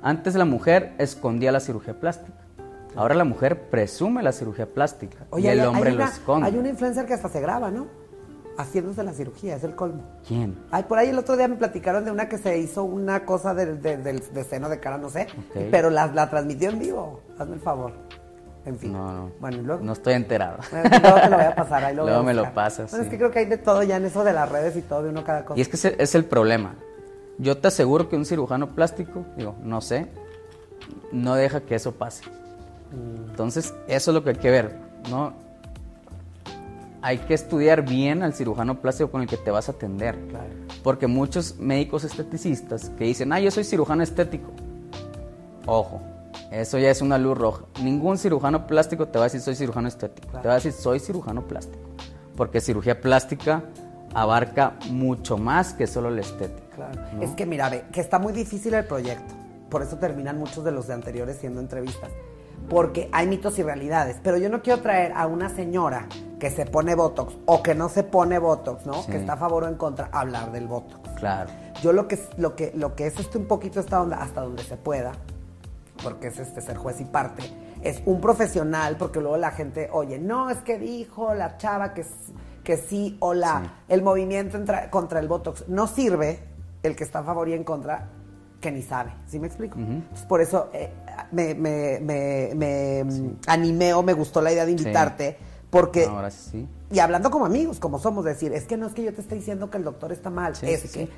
Antes 0.02 0.36
la 0.36 0.46
mujer 0.46 0.94
escondía 0.98 1.52
la 1.52 1.60
cirugía 1.60 2.00
plástica. 2.00 2.40
Ahora 2.96 3.16
la 3.16 3.24
mujer 3.24 3.70
presume 3.70 4.22
la 4.22 4.32
cirugía 4.32 4.68
plástica 4.68 5.26
y 5.38 5.48
el 5.48 5.62
hombre 5.62 5.92
lo 5.92 6.04
esconde. 6.04 6.48
Hay 6.48 6.58
una 6.58 6.70
influencer 6.70 7.06
que 7.06 7.14
hasta 7.14 7.30
se 7.30 7.40
graba, 7.42 7.72
¿no? 7.72 7.88
Haciéndose 8.58 9.04
la 9.04 9.14
cirugía, 9.14 9.56
es 9.56 9.64
el 9.64 9.76
colmo. 9.76 10.04
¿Quién? 10.28 10.58
Ay, 10.72 10.84
por 10.84 10.98
ahí 10.98 11.10
el 11.10 11.18
otro 11.18 11.38
día 11.38 11.48
me 11.48 11.56
platicaron 11.56 12.06
de 12.06 12.12
una 12.12 12.30
que 12.30 12.38
se 12.38 12.58
hizo 12.58 12.84
una 12.84 13.26
cosa 13.26 13.54
del 13.54 13.82
de, 13.82 14.44
seno 14.44 14.70
de 14.70 14.80
cara, 14.80 14.98
no 14.98 15.10
sé, 15.10 15.28
pero 15.72 15.90
la, 15.90 16.08
la, 16.08 16.30
transmitió 16.30 16.70
en 16.70 16.80
vivo. 16.80 17.22
Hazme 17.38 17.56
el 17.56 17.62
favor. 17.62 17.94
En 18.66 18.80
fin. 18.80 18.94
No, 18.94 19.12
no. 19.12 19.32
Bueno, 19.40 19.58
luego. 19.62 19.84
No 19.84 19.94
estoy 19.94 20.14
enterado. 20.14 20.60
luego 20.72 21.22
te 21.22 21.30
lo 21.30 21.38
voy 21.38 21.46
a 21.46 21.56
pasar, 21.56 21.84
ahí 21.84 21.96
lo 21.96 22.06
Luego 22.06 22.24
me 22.24 22.34
lo 22.34 22.54
pasas. 22.54 22.92
Bueno, 22.92 23.06
es 23.06 23.12
que 23.12 23.18
creo 23.18 23.32
que 23.32 23.40
hay 23.40 23.46
de 23.46 23.58
todo 23.58 23.84
ya 23.84 23.98
en 23.98 24.06
eso 24.06 24.24
de 24.24 24.34
las 24.34 24.50
redes 24.50 24.76
y 24.78 24.82
todo, 24.82 25.04
de 25.04 25.10
uno 25.10 25.24
cada 25.24 25.44
cosa. 25.44 25.58
Y 25.58 25.62
es 25.62 25.68
que 25.68 25.76
ese 25.76 25.96
es 26.00 26.16
el 26.16 26.26
problema. 26.26 26.76
Yo 27.38 27.58
te 27.58 27.68
aseguro 27.68 28.10
que 28.10 28.16
un 28.16 28.26
cirujano 28.26 28.76
plástico, 28.76 29.26
digo, 29.36 29.56
no 29.64 29.82
sé, 29.82 30.08
no 31.12 31.36
deja 31.36 31.62
que 31.62 31.76
eso 31.76 31.94
pase. 31.94 32.24
Mm. 32.92 33.32
Entonces, 33.32 33.74
eso 33.88 34.12
es 34.12 34.16
lo 34.16 34.24
que 34.24 34.32
hay 34.32 34.36
que 34.36 34.52
ver, 34.52 34.78
¿no? 35.10 35.34
Hay 37.04 37.18
que 37.18 37.34
estudiar 37.34 37.84
bien 37.84 38.24
al 38.24 38.34
cirujano 38.34 38.80
plástico 38.80 39.12
con 39.12 39.22
el 39.22 39.28
que 39.28 39.36
te 39.36 39.52
vas 39.52 39.68
a 39.68 39.74
atender. 39.74 40.18
Porque 40.84 41.06
muchos 41.06 41.58
médicos 41.60 42.06
esteticistas 42.06 42.92
que 42.92 43.04
dicen, 43.04 43.34
ah, 43.34 43.42
yo 43.42 43.52
soy 43.52 43.66
cirujano 43.66 44.04
estético. 44.04 44.52
Ojo, 45.66 46.02
eso 46.50 46.80
ya 46.80 46.90
es 46.90 47.02
una 47.02 47.18
luz 47.18 47.38
roja. 47.38 47.66
Ningún 47.84 48.18
cirujano 48.18 48.68
plástico 48.68 49.10
te 49.10 49.20
va 49.20 49.26
a 49.26 49.28
decir 49.28 49.42
soy 49.42 49.56
cirujano 49.56 49.90
estético. 49.90 50.40
Te 50.40 50.48
va 50.48 50.54
a 50.54 50.56
decir 50.56 50.72
soy 50.72 51.02
cirujano 51.02 51.46
plástico. 51.46 51.84
Porque 52.38 52.62
cirugía 52.62 53.02
plástica 53.02 53.64
abarca 54.14 54.78
mucho 54.90 55.38
más 55.38 55.74
que 55.74 55.88
solo 55.88 56.10
la 56.10 56.22
estética. 56.22 56.90
Es 57.20 57.32
que 57.32 57.46
mira, 57.46 57.70
ve, 57.70 57.84
que 57.92 58.00
está 58.00 58.18
muy 58.18 58.32
difícil 58.32 58.76
el 58.76 58.86
proyecto. 58.86 59.36
Por 59.70 59.82
eso 59.82 59.98
terminan 59.98 60.40
muchos 60.40 60.64
de 60.64 60.72
los 60.72 60.88
de 60.88 60.94
anteriores 60.94 61.36
siendo 61.38 61.60
entrevistas 61.60 62.12
porque 62.70 63.10
hay 63.12 63.28
mitos 63.28 63.58
y 63.60 63.64
realidades. 63.64 64.18
Pero 64.24 64.38
yo 64.38 64.50
no 64.50 64.62
quiero 64.62 64.82
traer 64.82 65.14
a 65.16 65.28
una 65.28 65.50
señora 65.50 66.08
que 66.40 66.50
se 66.50 66.66
pone 66.66 66.96
Botox 66.96 67.36
o 67.46 67.64
que 67.64 67.76
no 67.76 67.90
se 67.90 68.04
pone 68.04 68.40
Botox, 68.40 68.86
¿no? 68.86 69.06
Que 69.06 69.18
está 69.18 69.34
a 69.34 69.38
favor 69.38 69.64
o 69.64 69.68
en 69.68 69.76
contra, 69.76 70.10
a 70.12 70.22
hablar 70.22 70.52
del 70.52 70.68
Botox. 70.68 71.10
Claro. 71.20 71.50
Yo 71.82 71.94
lo 71.94 72.08
que, 72.08 72.20
lo 72.38 72.56
que, 72.56 72.72
lo 72.76 72.96
que 72.96 73.08
es 73.08 73.20
este 73.20 73.38
un 73.38 73.46
poquito 73.46 73.80
esta 73.80 74.02
onda, 74.02 74.22
hasta 74.22 74.42
donde 74.42 74.64
se 74.64 74.76
pueda, 74.78 75.14
porque 76.04 76.28
es 76.28 76.40
este 76.40 76.62
ser 76.62 76.78
juez 76.78 77.00
y 77.02 77.06
parte, 77.06 77.44
es 77.82 78.02
un 78.06 78.20
profesional, 78.22 78.98
porque 78.98 79.20
luego 79.22 79.38
la 79.38 79.52
gente, 79.52 79.90
oye, 79.92 80.20
no, 80.20 80.50
es 80.50 80.58
que 80.60 80.78
dijo 80.78 81.34
la 81.34 81.58
chava 81.58 81.94
que, 81.94 82.06
que 82.64 82.78
sí, 82.78 83.18
o 83.20 83.34
la, 83.34 83.76
el 83.88 84.02
movimiento 84.02 84.58
entra- 84.58 84.90
contra 84.90 85.20
el 85.20 85.28
Botox. 85.28 85.68
No 85.70 85.88
sirve 85.88 86.40
el 86.82 86.96
que 86.96 87.04
está 87.04 87.20
a 87.20 87.24
favor 87.24 87.48
y 87.50 87.54
en 87.54 87.64
contra, 87.64 88.08
que 88.60 88.72
ni 88.72 88.82
sabe. 88.82 89.12
¿Sí 89.28 89.40
me 89.40 89.48
explico? 89.48 89.78
Entonces, 89.78 90.26
por 90.26 90.42
eso 90.42 90.70
eh, 90.74 90.92
me, 91.32 91.54
me- 91.56 92.00
me- 92.02 92.52
me, 92.56 93.04
mm, 93.04 93.36
animé 93.48 93.94
o 93.94 94.04
me 94.04 94.14
gustó 94.14 94.42
la 94.42 94.52
idea 94.52 94.66
de 94.66 94.72
invitarte, 94.72 95.38
porque 95.70 96.06
gracias, 96.06 96.50
sí. 96.52 96.68
y 96.92 97.00
hablando 97.00 97.32
como 97.32 97.46
amigos, 97.46 97.80
como 97.80 97.98
somos, 97.98 98.24
decir, 98.26 98.54
es 98.54 98.66
que 98.66 98.78
no 98.78 98.86
es 98.88 98.94
que 98.94 99.04
yo 99.04 99.14
te 99.14 99.22
esté 99.22 99.34
diciendo 99.36 99.70
que 99.72 99.78
el 99.78 99.84
doctor 99.84 100.12
está 100.12 100.30
mal, 100.30 100.56
Sí, 100.56 100.68
es 100.68 100.92
que 100.92 101.10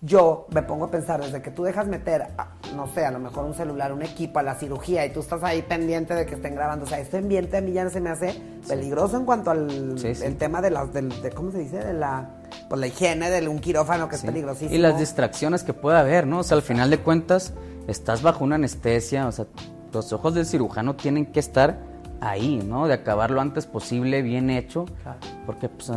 yo 0.00 0.46
me 0.50 0.62
pongo 0.62 0.84
a 0.86 0.90
pensar, 0.90 1.20
desde 1.22 1.42
que 1.42 1.50
tú 1.50 1.64
dejas 1.64 1.86
meter, 1.88 2.22
a- 2.38 2.54
no 2.76 2.86
sé, 2.94 3.04
a 3.04 3.10
lo 3.10 3.18
mejor 3.18 3.44
un 3.44 3.54
celular, 3.54 3.92
un 3.92 4.02
equipo 4.02 4.38
a 4.38 4.42
la 4.44 4.54
cirugía 4.54 5.04
y 5.04 5.12
tú 5.12 5.20
estás 5.20 5.42
ahí 5.42 5.62
pendiente 5.62 6.14
de 6.14 6.26
que 6.26 6.36
estén 6.36 6.54
grabando, 6.54 6.84
o 6.84 6.88
sea, 6.88 7.00
este 7.00 7.18
ambiente 7.18 7.56
a 7.56 7.60
mí 7.60 7.72
ya 7.72 7.88
se 7.90 8.00
me 8.00 8.10
hace 8.10 8.40
peligroso 8.68 9.16
en 9.16 9.24
cuanto 9.24 9.50
al 9.50 9.96
el 10.04 10.36
tema 10.36 10.62
de 10.62 10.70
las, 10.70 10.92
del, 10.92 11.08
de, 11.20 11.30
¿cómo 11.32 11.50
se 11.50 11.58
dice? 11.58 11.78
De 11.78 11.92
la, 11.92 12.30
pues 12.68 12.80
la 12.80 12.86
higiene 12.86 13.30
de 13.30 13.48
un 13.48 13.58
quirófano 13.58 14.08
que 14.08 14.14
es 14.16 14.22
peligrosísimo. 14.22 14.72
Y 14.74 14.78
las 14.78 14.98
distracciones 14.98 15.64
que 15.64 15.74
puede 15.74 15.98
haber, 15.98 16.26
¿no? 16.26 16.38
O 16.38 16.42
sea, 16.44 16.56
al 16.56 16.62
final 16.62 16.88
de 16.90 16.98
cuentas, 16.98 17.52
estás 17.86 18.22
bajo 18.22 18.44
una 18.44 18.56
anestesia, 18.56 19.26
o 19.26 19.32
sea, 19.32 19.46
los 19.92 20.12
ojos 20.12 20.34
del 20.34 20.46
cirujano 20.46 20.96
tienen 20.96 21.26
que 21.26 21.40
estar 21.40 21.78
ahí, 22.20 22.62
¿no? 22.64 22.86
De 22.86 22.94
acabar 22.94 23.30
lo 23.30 23.40
antes 23.40 23.66
posible, 23.66 24.22
bien 24.22 24.50
hecho, 24.50 24.86
Claro. 25.02 25.18
porque 25.46 25.68
pues, 25.68 25.90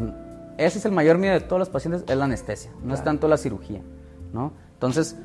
ese 0.58 0.78
es 0.80 0.86
el 0.86 0.92
mayor 0.92 1.18
miedo 1.18 1.34
de 1.34 1.42
todos 1.42 1.60
los 1.60 1.70
pacientes, 1.70 2.04
es 2.08 2.18
la 2.18 2.26
anestesia, 2.26 2.72
no 2.84 2.94
es 2.94 3.04
tanto 3.04 3.28
la 3.28 3.38
cirugía, 3.38 3.82
¿no? 4.34 4.54
Entonces, 4.74 5.16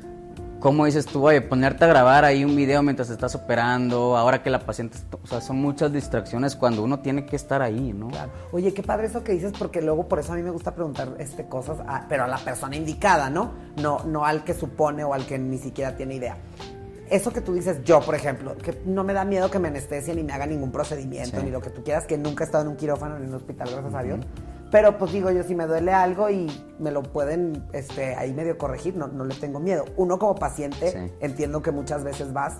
¿cómo 0.63 0.85
dices 0.85 1.05
tú, 1.05 1.27
oye, 1.27 1.41
ponerte 1.41 1.83
a 1.83 1.87
grabar 1.89 2.23
ahí 2.23 2.45
un 2.45 2.55
video 2.55 2.81
mientras 2.81 3.09
estás 3.09 3.35
operando, 3.35 4.15
ahora 4.15 4.41
que 4.41 4.49
la 4.49 4.59
paciente, 4.59 4.97
o 5.21 5.27
sea, 5.27 5.41
son 5.41 5.57
muchas 5.57 5.91
distracciones 5.91 6.55
cuando 6.55 6.81
uno 6.83 7.01
tiene 7.01 7.25
que 7.25 7.35
estar 7.35 7.61
ahí, 7.61 7.91
¿no? 7.91 8.07
Claro. 8.07 8.31
Oye, 8.53 8.73
qué 8.73 8.81
padre 8.81 9.07
eso 9.07 9.25
que 9.25 9.33
dices, 9.33 9.51
porque 9.59 9.81
luego 9.81 10.07
por 10.07 10.19
eso 10.19 10.31
a 10.31 10.37
mí 10.37 10.41
me 10.41 10.51
gusta 10.51 10.73
preguntar 10.73 11.09
este, 11.19 11.49
cosas, 11.49 11.79
a- 11.85 12.05
pero 12.07 12.23
a 12.23 12.27
la 12.27 12.37
persona 12.37 12.77
indicada, 12.77 13.29
¿no? 13.29 13.51
¿no? 13.81 14.05
No 14.05 14.25
al 14.25 14.45
que 14.45 14.53
supone 14.53 15.03
o 15.03 15.13
al 15.13 15.25
que 15.25 15.37
ni 15.37 15.57
siquiera 15.57 15.97
tiene 15.97 16.15
idea. 16.15 16.37
Eso 17.09 17.33
que 17.33 17.41
tú 17.41 17.53
dices, 17.53 17.83
yo, 17.83 17.99
por 17.99 18.15
ejemplo, 18.15 18.55
que 18.57 18.81
no 18.85 19.03
me 19.03 19.11
da 19.11 19.25
miedo 19.25 19.51
que 19.51 19.59
me 19.59 19.67
anestesien 19.67 20.15
ni 20.15 20.23
me 20.23 20.31
hagan 20.31 20.49
ningún 20.49 20.71
procedimiento, 20.71 21.39
Sí. 21.41 21.43
ni 21.45 21.51
lo 21.51 21.61
que 21.61 21.71
tú 21.71 21.83
quieras, 21.83 22.05
que 22.05 22.17
nunca 22.17 22.43
he 22.43 22.47
estado 22.47 22.63
en 22.63 22.69
un 22.69 22.77
quirófano 22.77 23.19
ni 23.19 23.25
en 23.25 23.29
un 23.31 23.35
hospital, 23.35 23.67
gracias 23.69 23.93
a 23.93 24.01
Dios. 24.01 24.19
Pero 24.73 24.97
pues 24.97 25.11
digo 25.13 25.29
yo, 25.29 25.43
si 25.43 25.53
me 25.53 25.67
duele 25.67 25.93
algo 25.93 26.31
y 26.31 26.47
me 26.79 26.89
lo 26.89 27.03
pueden 27.03 27.63
este, 27.73 28.15
ahí 28.15 28.33
medio 28.33 28.57
corregir, 28.57 28.95
no, 28.97 29.07
no 29.07 29.23
le 29.23 29.35
tengo 29.35 29.59
miedo. 29.59 29.85
Uno 29.97 30.17
como 30.17 30.33
paciente, 30.33 30.89
Sí. 30.89 31.13
entiendo 31.21 31.61
que 31.61 31.71
muchas 31.71 32.03
veces 32.03 32.33
vas 32.33 32.57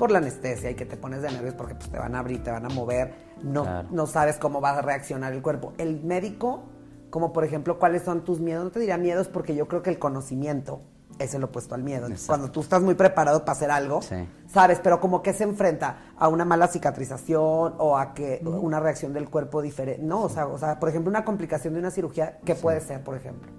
por 0.00 0.10
la 0.10 0.18
anestesia 0.18 0.68
y 0.70 0.74
que 0.74 0.84
te 0.84 0.96
pones 0.96 1.22
de 1.22 1.30
nervios 1.30 1.54
porque 1.54 1.76
pues, 1.76 1.88
te 1.90 1.96
van 1.98 2.16
a 2.16 2.18
abrir, 2.18 2.42
te 2.42 2.50
van 2.50 2.66
a 2.66 2.70
mover, 2.70 3.14
no, 3.40 3.62
Claro. 3.62 3.88
no 3.92 4.06
sabes 4.08 4.36
cómo 4.38 4.60
va 4.60 4.70
a 4.70 4.82
reaccionar 4.82 5.32
el 5.32 5.42
cuerpo. 5.42 5.74
El 5.78 6.02
médico, 6.02 6.64
como 7.10 7.32
por 7.32 7.44
ejemplo, 7.44 7.78
¿cuáles 7.78 8.02
son 8.02 8.24
tus 8.24 8.40
miedos? 8.40 8.64
No 8.64 8.70
te 8.72 8.80
diría 8.80 8.98
miedos 8.98 9.28
porque 9.28 9.54
yo 9.54 9.68
creo 9.68 9.82
que 9.82 9.90
el 9.90 10.00
conocimiento 10.00 10.80
es 11.18 11.34
el 11.34 11.44
opuesto 11.44 11.74
al 11.74 11.82
miedo. 11.82 12.06
Entonces, 12.06 12.26
cuando 12.26 12.50
tú 12.50 12.60
estás 12.60 12.82
muy 12.82 12.94
preparado 12.94 13.40
para 13.40 13.52
hacer 13.52 13.70
algo, 13.70 14.02
Sí. 14.02 14.16
sabes, 14.46 14.80
pero 14.82 15.00
como 15.00 15.22
que 15.22 15.32
se 15.32 15.44
enfrenta 15.44 16.12
a 16.18 16.28
una 16.28 16.44
mala 16.44 16.68
cicatrización 16.68 17.74
o 17.78 17.96
a 17.96 18.12
que 18.14 18.40
una 18.44 18.80
reacción 18.80 19.12
del 19.12 19.28
cuerpo 19.30 19.62
diferente. 19.62 20.02
No, 20.02 20.22
o 20.24 20.28
sea, 20.28 20.46
o 20.46 20.58
sea, 20.58 20.78
por 20.78 20.88
ejemplo, 20.88 21.08
una 21.10 21.24
complicación 21.24 21.74
de 21.74 21.80
una 21.80 21.90
cirugía, 21.90 22.38
¿qué 22.44 22.54
puede 22.54 22.80
ser, 22.80 23.02
por 23.02 23.16
ejemplo? 23.16 23.50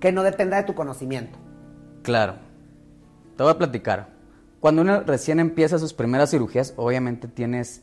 Que 0.00 0.12
no 0.12 0.22
dependa 0.22 0.56
de 0.56 0.64
tu 0.64 0.74
conocimiento. 0.74 1.38
Claro. 2.02 2.34
Te 3.36 3.42
voy 3.42 3.52
a 3.52 3.58
platicar. 3.58 4.08
Cuando 4.60 4.82
uno 4.82 5.00
recién 5.02 5.40
empieza 5.40 5.78
sus 5.78 5.94
primeras 5.94 6.30
cirugías, 6.30 6.74
obviamente 6.76 7.28
tienes, 7.28 7.82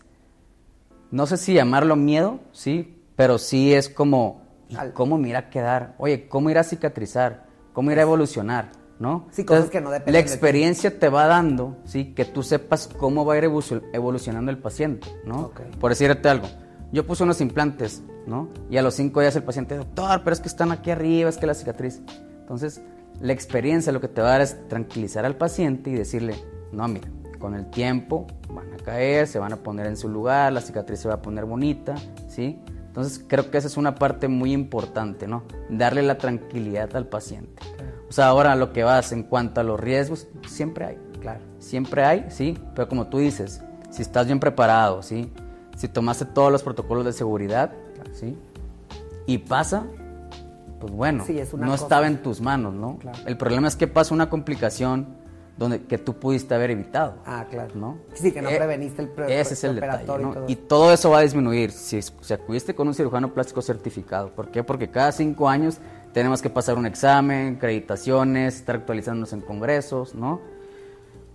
no 1.11 1.25
sé 1.25 1.37
si 1.37 1.53
llamarlo 1.53 1.95
miedo, 1.95 2.39
sí, 2.51 3.01
pero 3.15 3.37
sí 3.37 3.73
es 3.73 3.89
como, 3.89 4.41
¿y 4.69 4.75
Al- 4.75 4.93
¿cómo 4.93 5.17
me 5.17 5.29
irá 5.29 5.39
a 5.39 5.49
quedar? 5.49 5.95
Oye, 5.97 6.27
¿cómo 6.27 6.49
irá 6.49 6.61
a 6.61 6.63
cicatrizar? 6.63 7.45
¿Cómo 7.73 7.91
irá 7.91 8.01
a 8.01 8.05
evolucionar? 8.05 8.71
¿No? 8.99 9.27
Sí, 9.31 9.45
cosas 9.45 9.69
que 9.69 9.79
no 9.79 9.91
dependen 9.91 10.13
La 10.13 10.17
de 10.19 10.23
ti. 10.23 10.31
experiencia 10.31 10.97
te 10.99 11.07
va 11.09 11.27
dando, 11.27 11.77
sí, 11.85 12.13
que 12.15 12.25
tú 12.25 12.41
sepas 12.41 12.87
cómo 12.87 13.25
va 13.25 13.35
a 13.35 13.37
ir 13.37 13.43
evolucio- 13.43 13.83
evolucionando 13.93 14.49
el 14.49 14.57
paciente, 14.57 15.07
¿no? 15.23 15.41
Ok. 15.41 15.61
Por 15.79 15.91
decirte 15.91 16.27
algo, 16.29 16.47
yo 16.91 17.05
puse 17.05 17.23
unos 17.23 17.39
implantes, 17.39 18.01
¿no? 18.25 18.49
Y 18.71 18.77
a 18.77 18.81
los 18.81 18.95
cinco 18.95 19.21
días 19.21 19.35
el 19.35 19.43
paciente, 19.43 19.75
doctor, 19.77 20.21
pero 20.23 20.33
es 20.33 20.39
que 20.39 20.47
están 20.47 20.71
aquí 20.71 20.89
arriba, 20.89 21.29
es 21.29 21.37
que 21.37 21.45
la 21.45 21.53
cicatriz. 21.53 22.01
Entonces, 22.39 22.81
la 23.21 23.33
experiencia 23.33 23.91
lo 23.91 24.01
que 24.01 24.07
te 24.07 24.21
va 24.21 24.29
a 24.29 24.31
dar 24.31 24.41
es 24.41 24.67
tranquilizar 24.67 25.25
al 25.25 25.35
paciente 25.35 25.91
y 25.91 25.93
decirle, 25.93 26.33
no, 26.71 26.87
mira, 26.87 27.07
con 27.37 27.53
el 27.53 27.69
tiempo 27.69 28.25
van 28.49 28.73
a 28.73 28.77
caer, 28.77 29.27
se 29.27 29.37
van 29.37 29.53
a 29.53 29.57
poner 29.57 29.85
en 29.85 29.95
su 29.97 30.09
lugar, 30.09 30.51
la 30.53 30.61
cicatriz 30.61 31.01
se 31.01 31.07
va 31.07 31.15
a 31.15 31.21
poner 31.21 31.45
bonita, 31.45 31.93
¿sí? 32.27 32.59
Entonces, 32.87 33.23
creo 33.27 33.51
que 33.51 33.59
esa 33.59 33.67
es 33.67 33.77
una 33.77 33.93
parte 33.93 34.27
muy 34.27 34.53
importante, 34.53 35.27
¿no? 35.27 35.43
Darle 35.69 36.01
la 36.01 36.17
tranquilidad 36.17 36.95
al 36.95 37.05
paciente. 37.05 37.61
O 38.09 38.11
sea, 38.13 38.27
ahora 38.27 38.55
lo 38.55 38.71
que 38.73 38.83
vas 38.83 39.11
en 39.11 39.23
cuanto 39.23 39.61
a 39.61 39.63
los 39.63 39.79
riesgos, 39.79 40.27
siempre 40.47 40.85
hay. 40.85 40.97
Claro. 41.21 41.39
Siempre 41.59 42.03
hay, 42.03 42.25
sí, 42.29 42.57
pero 42.75 42.87
como 42.87 43.07
tú 43.07 43.17
dices, 43.17 43.61
si 43.89 44.01
estás 44.01 44.27
bien 44.27 44.39
preparado, 44.39 45.01
sí, 45.03 45.31
si 45.75 45.87
tomaste 45.87 46.25
todos 46.25 46.51
los 46.51 46.63
protocolos 46.63 47.05
de 47.05 47.13
seguridad, 47.13 47.71
sí, 48.13 48.37
y 49.25 49.39
pasa, 49.39 49.83
pues 50.79 50.93
bueno, 50.93 51.23
Sí, 51.25 51.37
es 51.37 51.53
una 51.53 51.65
no 51.65 51.71
cosa. 51.73 51.83
estaba 51.85 52.07
en 52.07 52.21
tus 52.21 52.39
manos, 52.39 52.73
¿no? 52.73 52.97
Claro. 52.99 53.17
El 53.25 53.35
problema 53.37 53.67
es 53.67 53.75
que 53.75 53.87
pasa 53.87 54.13
una 54.13 54.29
complicación 54.29 55.07
donde 55.57 55.81
que 55.81 55.97
tú 55.97 56.13
pudiste 56.13 56.53
haber 56.53 56.69
evitado. 56.69 57.15
Ah, 57.25 57.45
claro. 57.49 57.73
¿no? 57.73 57.97
Sí, 58.13 58.31
que 58.31 58.43
no 58.43 58.49
Eh, 58.49 58.57
preveniste 58.57 59.01
el 59.01 59.09
pre- 59.09 59.41
Ese 59.41 59.55
es 59.55 59.63
el 59.63 59.73
detalle, 59.75 60.05
preoperatorio 60.05 60.25
y 60.27 60.29
¿no? 60.29 60.33
todo 60.35 60.45
Y 60.49 60.53
eso. 60.53 60.61
todo 60.67 60.93
eso 60.93 61.09
va 61.09 61.17
a 61.17 61.21
disminuir 61.21 61.71
si, 61.71 61.99
si 62.03 62.33
acudiste 62.33 62.75
con 62.75 62.87
un 62.87 62.93
cirujano 62.93 63.33
plástico 63.33 63.63
certificado. 63.63 64.29
¿Por 64.29 64.51
qué? 64.51 64.63
Porque 64.63 64.91
cada 64.91 65.11
cinco 65.11 65.49
años 65.49 65.79
tenemos 66.13 66.41
que 66.41 66.49
pasar 66.49 66.77
un 66.77 66.85
examen, 66.85 67.55
acreditaciones, 67.57 68.55
estar 68.55 68.75
actualizándonos 68.77 69.33
en 69.33 69.41
congresos, 69.41 70.15
¿no? 70.15 70.41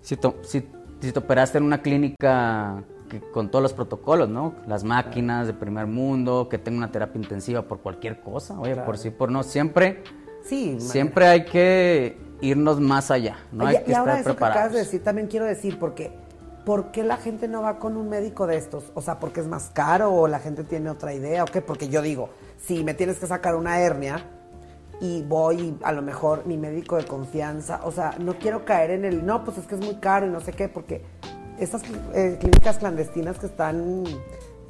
Si, 0.01 0.17
to- 0.17 0.37
si, 0.43 0.67
si 1.01 1.13
te 1.13 1.19
operaste 1.19 1.59
en 1.59 1.65
una 1.65 1.83
clínica 1.83 2.83
que- 3.09 3.21
con 3.21 3.51
todos 3.51 3.63
los 3.63 3.73
protocolos, 3.73 4.29
¿no? 4.29 4.55
Las 4.67 4.83
máquinas 4.85 5.47
de 5.47 5.53
primer 5.55 5.87
mundo, 5.87 6.49
que 6.49 6.59
tenga 6.59 6.79
una 6.79 6.91
terapia 6.91 7.21
intensiva 7.21 7.63
por 7.63 7.81
cualquier 7.81 8.21
cosa, 8.21 8.59
oye, 8.59 8.75
por 8.77 8.99
sí, 8.99 9.11
por 9.11 9.31
no, 9.31 9.43
siempre, 9.43 10.03
Sí, 10.45 10.81
siempre 10.81 11.27
hay 11.29 11.45
que 11.45 12.19
irnos 12.41 12.81
más 12.81 13.13
allá, 13.13 13.37
no 13.53 13.65
Oye, 13.65 13.79
hay 13.79 13.85
que 13.85 13.93
y 13.93 13.95
ahora 13.95 14.19
estar 14.19 14.33
eso 14.33 14.37
que 14.39 14.45
acabas 14.45 14.51
preparados. 14.53 14.73
de 14.73 14.79
decir, 14.81 15.05
también 15.05 15.29
quiero 15.29 15.45
decir, 15.47 15.79
porque 15.79 16.11
¿por 16.65 16.91
qué 16.91 17.05
la 17.05 17.17
gente 17.17 17.47
no 17.47 17.63
va 17.63 17.79
con 17.79 17.97
un 17.97 18.09
médico 18.09 18.49
de 18.49 18.57
estos? 18.57 18.91
O 18.95 19.03
sea, 19.03 19.21
¿porque 19.21 19.41
es 19.41 19.47
más 19.47 19.71
caro 19.73 20.13
o 20.13 20.27
la 20.27 20.41
gente 20.41 20.65
tiene 20.65 20.91
otra 20.91 21.15
idea 21.15 21.45
o 21.45 21.47
qué? 21.47 21.61
Porque 21.61 21.89
yo 21.89 22.03
digo, 22.03 22.31
si 22.61 22.83
me 22.83 22.95
tienes 22.95 23.19
que 23.21 23.29
sacar 23.29 23.55
una 23.55 23.79
hernia 23.81 24.25
y 25.01 25.23
voy 25.23 25.77
a 25.83 25.93
lo 25.93 26.03
mejor 26.03 26.47
mi 26.47 26.57
médico 26.57 26.97
de 26.97 27.05
confianza, 27.05 27.81
o 27.85 27.91
sea, 27.93 28.15
no 28.21 28.35
quiero 28.39 28.65
caer 28.65 28.91
en 28.93 29.05
el, 29.05 29.27
no, 29.27 29.45
pues 29.45 29.59
es 29.59 29.67
que 29.67 29.75
es 29.75 29.81
muy 29.81 29.97
caro 29.97 30.27
y 30.27 30.31
no 30.31 30.41
sé 30.41 30.53
qué, 30.53 30.69
porque 30.69 31.03
estas 31.59 31.83
eh, 32.15 32.37
clínicas 32.41 32.79
clandestinas 32.79 33.39
que 33.39 33.47
están, 33.47 34.05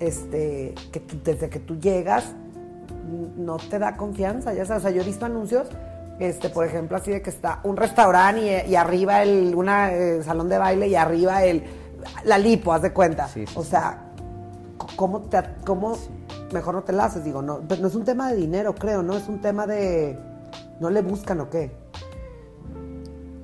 este, 0.00 0.74
que 0.90 1.00
tú- 1.00 1.18
desde 1.22 1.48
que 1.48 1.58
tú 1.58 1.78
llegas, 1.78 2.32
no 3.36 3.56
te 3.58 3.78
da 3.78 3.96
confianza, 3.96 4.54
ya 4.54 4.64
sabes, 4.64 4.84
o 4.84 4.88
sea, 4.88 4.96
yo 4.96 5.02
he 5.02 5.04
visto 5.04 5.26
anuncios, 5.26 5.68
este, 6.18 6.48
por 6.50 6.64
ejemplo, 6.64 6.96
así 6.96 7.10
de 7.10 7.20
que 7.22 7.30
está 7.30 7.60
un 7.64 7.76
restaurante 7.76 8.64
y, 8.66 8.70
y 8.72 8.76
arriba 8.76 9.22
el 9.22 9.54
una 9.54 9.92
eh, 9.92 10.22
salón 10.22 10.48
de 10.48 10.58
baile 10.58 10.88
y 10.88 10.94
arriba 10.94 11.44
el 11.44 11.62
la 12.24 12.38
lipo, 12.38 12.72
haz 12.72 12.82
de 12.82 12.92
cuenta. 12.92 13.28
Sí, 13.28 13.46
sí, 13.46 13.52
o 13.56 13.62
sea, 13.62 14.10
¿cómo 14.96 15.20
te 15.22 15.40
cómo 15.64 15.96
mejor 16.52 16.74
no 16.74 16.82
te 16.82 16.92
la 16.92 17.06
haces? 17.06 17.24
Digo, 17.24 17.42
no, 17.42 17.60
no 17.60 17.88
es 17.88 17.94
un 17.94 18.04
tema 18.04 18.30
de 18.30 18.36
dinero, 18.36 18.74
creo, 18.74 19.02
no 19.02 19.16
es 19.16 19.28
un 19.28 19.40
tema 19.40 19.66
de 19.66 20.18
no 20.80 20.90
le 20.90 21.02
buscan 21.02 21.40
o 21.40 21.50
qué. 21.50 21.70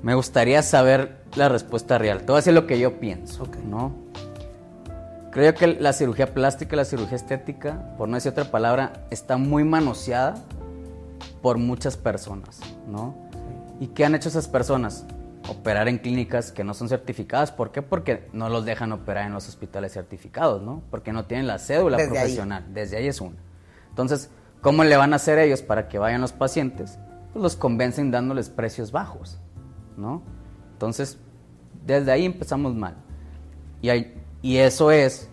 Me 0.02 0.14
gustaría 0.14 0.62
saber 0.62 1.22
la 1.36 1.48
respuesta 1.48 1.98
real. 1.98 2.20
Te 2.20 2.26
voy 2.26 2.34
a 2.34 2.36
decir 2.36 2.52
lo 2.52 2.66
que 2.66 2.78
yo 2.78 2.98
pienso. 3.00 3.46
¿no? 3.64 3.92
Creo 5.30 5.54
que 5.54 5.66
la 5.66 5.92
cirugía 5.92 6.32
plástica, 6.32 6.76
la 6.76 6.84
cirugía 6.84 7.16
estética, 7.16 7.94
por 7.96 8.08
no 8.08 8.16
decir 8.16 8.32
otra 8.32 8.50
palabra, 8.50 9.04
está 9.10 9.36
muy 9.36 9.64
manoseada 9.64 10.36
por 11.42 11.58
muchas 11.58 11.96
personas, 11.96 12.60
¿no? 12.88 13.14
¿Y 13.78 13.88
qué 13.88 14.04
han 14.04 14.14
hecho 14.14 14.28
esas 14.28 14.48
personas? 14.48 15.04
Operar 15.48 15.88
en 15.88 15.98
clínicas 15.98 16.52
que 16.52 16.62
no 16.64 16.74
son 16.74 16.88
certificadas. 16.88 17.50
¿Por 17.52 17.72
qué? 17.72 17.80
Porque 17.82 18.28
no 18.32 18.48
los 18.48 18.64
dejan 18.64 18.92
operar 18.92 19.26
en 19.26 19.32
los 19.32 19.48
hospitales 19.48 19.92
certificados, 19.92 20.62
¿no? 20.62 20.82
Porque 20.90 21.12
no 21.12 21.24
tienen 21.24 21.46
la 21.46 21.58
cédula 21.58 21.96
Desde 21.96 22.10
ahí. 22.10 22.18
profesional. 22.18 22.66
Desde 22.74 22.96
ahí 22.98 23.06
es 23.06 23.20
una. 23.20 23.36
Entonces, 23.88 24.30
¿cómo 24.60 24.84
le 24.84 24.96
van 24.96 25.12
a 25.12 25.16
hacer 25.16 25.38
ellos 25.38 25.62
para 25.62 25.88
que 25.88 25.98
vayan 25.98 26.20
los 26.20 26.32
pacientes? 26.32 26.98
Pues 27.32 27.42
los 27.42 27.56
convencen 27.56 28.10
dándoles 28.10 28.50
precios 28.50 28.92
bajos, 28.92 29.38
¿no? 29.96 30.22
Entonces, 30.72 31.18
desde 31.86 32.12
ahí 32.12 32.24
empezamos 32.26 32.74
mal. 32.74 32.96
Y, 33.80 33.88
hay- 33.88 34.14
y 34.42 34.58
eso 34.58 34.90
es 34.90 35.30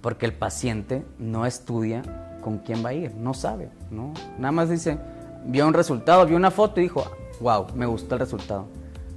porque 0.00 0.26
el 0.26 0.32
paciente 0.34 1.04
no 1.18 1.46
estudia 1.46 2.02
con 2.40 2.58
quién 2.58 2.84
va 2.84 2.90
a 2.90 2.94
ir, 2.94 3.14
no 3.16 3.34
sabe, 3.34 3.70
¿no? 3.90 4.12
Nada 4.38 4.52
más 4.52 4.70
dice, 4.70 4.98
vio 5.44 5.66
un 5.66 5.74
resultado, 5.74 6.24
vio 6.24 6.36
una 6.36 6.50
foto 6.52 6.78
y 6.80 6.84
dijo, 6.84 7.04
wow, 7.40 7.66
me 7.74 7.86
gustó 7.86 8.14
el 8.14 8.20
resultado. 8.20 8.66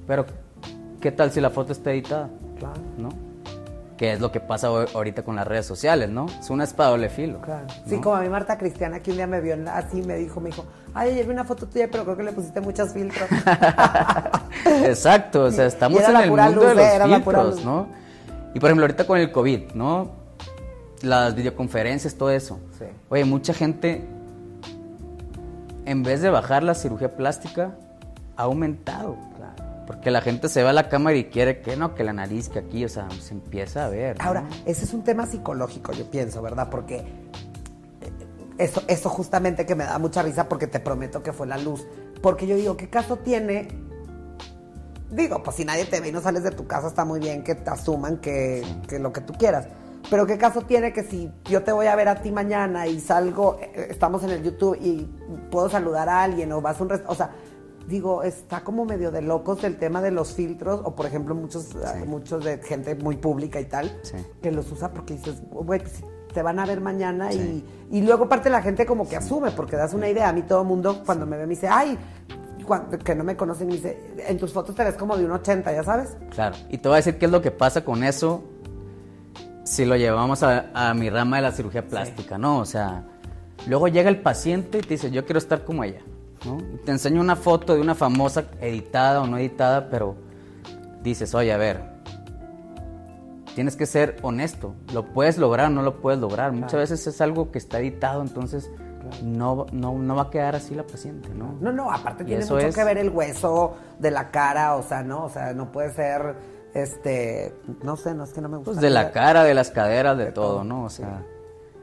Pero, 0.08 0.26
¿qué 1.00 1.12
tal 1.12 1.32
si 1.32 1.42
la 1.42 1.50
foto 1.50 1.72
está 1.72 1.92
editada? 1.92 2.30
Claro. 2.58 2.82
¿No? 2.98 3.32
que 4.02 4.14
es 4.14 4.20
lo 4.20 4.32
que 4.32 4.40
pasa 4.40 4.66
ahorita 4.68 5.22
con 5.22 5.36
las 5.36 5.46
redes 5.46 5.68
sociales, 5.68 6.10
¿no? 6.10 6.26
Es 6.26 6.50
una 6.50 6.64
espada 6.64 6.90
doble 6.90 7.08
filo. 7.08 7.40
Claro. 7.42 7.68
Sí, 7.88 7.98
como 7.98 8.16
a 8.16 8.22
mi 8.22 8.30
Marta 8.30 8.58
Cristiana, 8.58 9.00
que 9.00 9.12
un 9.12 9.18
día 9.18 9.28
me 9.28 9.42
vio 9.42 9.56
así, 9.72 10.02
me 10.02 10.16
dijo, 10.16 10.42
me 10.42 10.50
dijo, 10.50 10.66
ay, 10.96 11.12
ayer 11.12 11.28
vi 11.28 11.34
una 11.34 11.44
foto 11.44 11.68
tuya, 11.68 11.88
pero 11.92 12.04
creo 12.06 12.18
que 12.18 12.24
le 12.24 12.32
pusiste 12.32 12.62
muchos 12.62 12.94
filtros. 12.94 13.30
Exacto, 14.86 15.44
o 15.44 15.52
sea, 15.52 15.68
estamos 15.68 16.02
en 16.02 16.16
el 16.16 16.30
mundo 16.32 16.62
de 16.62 16.74
los 16.74 17.10
filtros, 17.14 17.64
¿no? 17.64 17.90
Y 18.56 18.60
por 18.60 18.72
ejemplo, 18.72 18.86
ahorita 18.86 19.06
con 19.06 19.20
el 19.20 19.32
COVID, 19.32 19.74
¿no? 19.76 20.10
Las 21.04 21.36
videoconferencias, 21.36 22.16
todo 22.16 22.32
eso. 22.32 22.60
Sí. 22.80 22.86
Oye, 23.08 23.24
mucha 23.24 23.54
gente, 23.54 24.04
en 25.86 26.02
vez 26.02 26.24
de 26.24 26.32
bajar 26.32 26.64
la 26.64 26.74
cirugía 26.74 27.16
plástica, 27.16 27.76
ha 28.38 28.44
aumentado. 28.44 29.18
Porque 29.88 30.12
la 30.12 30.22
gente 30.22 30.48
se 30.48 30.64
va 30.64 30.70
a 30.70 30.74
la 30.74 30.88
cámara 30.90 31.18
y 31.18 31.26
quiere 31.26 31.60
que 31.62 31.76
no, 31.76 31.96
que 31.96 32.04
la 32.04 32.14
nariz, 32.14 32.48
que 32.48 32.60
aquí, 32.60 32.86
o 32.86 32.90
sea, 32.90 33.10
se 33.20 33.34
empieza 33.34 33.86
a 33.86 33.90
ver. 33.90 34.16
Ahora, 34.20 34.46
ese 34.66 34.86
es 34.86 34.94
un 34.94 35.04
tema 35.04 35.26
psicológico, 35.26 35.92
yo 35.92 36.10
pienso, 36.10 36.42
¿verdad? 36.42 36.70
Porque 36.70 36.98
eh, 36.98 37.04
eso, 38.58 38.82
eso 38.88 39.10
justamente 39.10 39.66
que 39.66 39.76
me 39.76 39.84
da 39.84 40.00
mucha 40.00 40.22
risa 40.22 40.48
porque 40.48 40.68
te 40.68 40.80
prometo 40.80 41.22
que 41.24 41.34
fue 41.34 41.46
la 41.46 41.58
luz. 41.58 41.86
Porque 42.22 42.48
yo 42.48 42.56
digo, 42.56 42.78
¿qué 42.78 42.90
caso 42.90 43.18
tiene? 43.18 43.68
Digo, 45.10 45.44
pues 45.44 45.58
si 45.58 45.66
nadie 45.66 45.84
te 45.86 46.00
ve 46.00 46.10
y 46.10 46.12
no 46.14 46.22
sales 46.22 46.44
de 46.44 46.52
tu 46.52 46.68
casa, 46.68 46.88
está 46.88 47.04
muy 47.04 47.20
bien 47.20 47.44
que 47.44 47.56
te 47.56 47.70
asuman 47.70 48.20
que, 48.20 48.64
que 48.88 48.98
lo 48.98 49.12
que 49.12 49.22
tú 49.22 49.34
quieras. 49.34 49.68
Pero 50.10 50.26
qué 50.26 50.38
caso 50.38 50.62
tiene 50.62 50.94
que 50.94 51.04
si 51.04 51.32
yo 51.46 51.64
te 51.64 51.72
voy 51.72 51.88
a 51.88 51.96
ver 51.96 52.08
a 52.08 52.22
ti 52.22 52.32
mañana 52.32 52.88
y 52.88 53.00
salgo, 53.00 53.60
eh, 53.62 53.88
estamos 53.90 54.24
en 54.24 54.30
el 54.30 54.44
YouTube 54.44 54.78
y 54.82 55.10
puedo 55.50 55.70
saludar 55.70 56.10
a 56.10 56.24
alguien 56.24 56.52
o 56.54 56.62
vas 56.62 56.80
a 56.80 56.84
un 56.84 56.90
restaurante, 56.90 57.12
o 57.12 57.16
sea, 57.16 57.32
digo, 57.88 58.24
está 58.24 58.64
como 58.64 58.86
medio 58.86 59.12
de 59.12 59.22
locos 59.22 59.64
el 59.64 59.78
tema 59.78 60.02
de 60.02 60.12
los 60.12 60.34
filtros, 60.34 60.82
o 60.84 60.96
por 60.96 61.06
ejemplo, 61.06 61.36
muchos, 61.36 61.70
muchos 62.06 62.44
de 62.44 62.58
gente 62.60 62.96
muy 62.96 63.18
pública 63.18 63.60
y 63.60 63.66
tal, 63.66 63.92
que 64.42 64.52
los 64.52 64.72
usa 64.72 64.92
porque 64.92 65.16
dices, 65.16 65.42
güey, 65.50 65.80
pues, 65.80 66.04
te 66.34 66.42
van 66.42 66.60
a 66.60 66.66
ver 66.66 66.80
mañana 66.80 67.34
y, 67.34 67.66
y, 67.92 68.02
luego 68.02 68.30
parte 68.30 68.50
la 68.50 68.62
gente 68.62 68.86
como 68.86 69.08
que 69.08 69.18
asume, 69.18 69.52
porque 69.52 69.76
das 69.76 69.94
una 69.94 70.08
idea. 70.08 70.30
A 70.30 70.34
mí 70.34 70.44
todo 70.44 70.62
el 70.62 70.68
mundo 70.68 71.04
cuando 71.06 71.26
me 71.26 71.36
ve 71.36 71.44
me 71.44 71.50
dice, 71.50 71.68
ay, 71.68 71.98
que 73.04 73.16
no 73.16 73.24
me 73.24 73.36
conocen, 73.36 73.68
me 73.68 73.74
dice, 73.74 73.98
en 74.28 74.38
tus 74.38 74.54
fotos 74.54 74.76
te 74.76 74.84
ves 74.84 74.96
como 74.96 75.18
de 75.18 75.26
un 75.26 75.32
80, 75.32 75.74
¿ya 75.74 75.84
sabes? 75.84 76.16
Claro, 76.30 76.56
y 76.70 76.78
te 76.78 76.88
voy 76.88 76.96
a 76.96 76.98
decir 76.98 77.18
qué 77.18 77.26
es 77.26 77.32
lo 77.32 77.42
que 77.42 77.52
pasa 77.52 77.84
con 77.84 78.04
eso 78.04 78.44
si 79.64 79.86
lo 79.86 79.96
llevamos 79.96 80.44
a, 80.44 80.70
a 80.74 80.94
mi 80.94 81.10
rama 81.10 81.38
de 81.38 81.44
la 81.44 81.52
cirugía 81.52 81.88
plástica, 81.88 82.38
¿no? 82.38 82.60
O 82.60 82.66
sea, 82.66 83.04
luego 83.68 83.88
llega 83.88 84.10
el 84.10 84.22
paciente 84.22 84.80
y 84.80 84.82
te 84.82 84.90
dice, 84.90 85.12
yo 85.12 85.26
quiero 85.26 85.38
estar 85.38 85.64
como 85.64 85.84
ella. 85.84 86.02
Te 86.86 86.92
enseño 86.92 87.22
una 87.22 87.36
foto 87.36 87.76
de 87.76 87.82
una 87.82 87.96
famosa 87.96 88.46
editada 88.62 89.22
o 89.22 89.28
no 89.28 89.38
editada, 89.38 89.90
pero 89.90 90.16
dices, 91.04 91.36
oye, 91.36 91.54
a 91.54 91.58
ver, 91.58 91.82
tienes 93.54 93.76
que 93.76 93.86
ser 93.86 94.18
honesto. 94.24 94.74
¿Lo 94.94 95.06
puedes 95.06 95.38
lograr 95.38 95.68
o 95.68 95.70
no 95.70 95.84
lo 95.84 96.02
puedes 96.02 96.20
lograr? 96.20 96.52
Muchas 96.52 96.80
veces 96.80 97.06
es 97.06 97.22
algo 97.22 97.52
que 97.52 97.60
está 97.60 97.80
editado, 97.80 98.22
entonces 98.22 98.72
no, 99.24 99.66
no, 99.72 100.16
va 100.16 100.24
a 100.24 100.30
quedar 100.30 100.56
así 100.56 100.74
la 100.74 100.84
paciente, 100.84 101.30
¿no? 101.30 101.58
No, 101.60 101.72
no, 101.72 101.92
aparte 101.92 102.24
tiene 102.24 102.46
mucho 102.46 102.70
que 102.74 102.84
ver 102.84 102.98
el 102.98 103.10
hueso 103.10 103.76
de 104.00 104.12
la 104.12 104.32
cara, 104.32 104.76
o 104.76 104.84
sea, 104.84 105.04
¿no? 105.04 105.26
O 105.26 105.30
sea, 105.30 105.54
no 105.54 105.72
puede 105.72 105.92
ser, 105.92 106.36
este, 106.74 107.54
no 107.84 107.98
sé, 107.98 108.14
no 108.14 108.24
es 108.24 108.32
que 108.32 108.42
no 108.42 108.50
me 108.50 108.58
gusta. 108.58 108.72
Pues 108.72 108.82
de 108.82 108.90
la 108.90 109.12
cara, 109.12 109.44
de 109.44 109.54
las 109.54 109.70
caderas, 109.70 110.18
de, 110.18 110.32
todo, 110.32 110.64
¿no? 110.64 110.86
O 110.86 110.90
sea, 110.90 111.24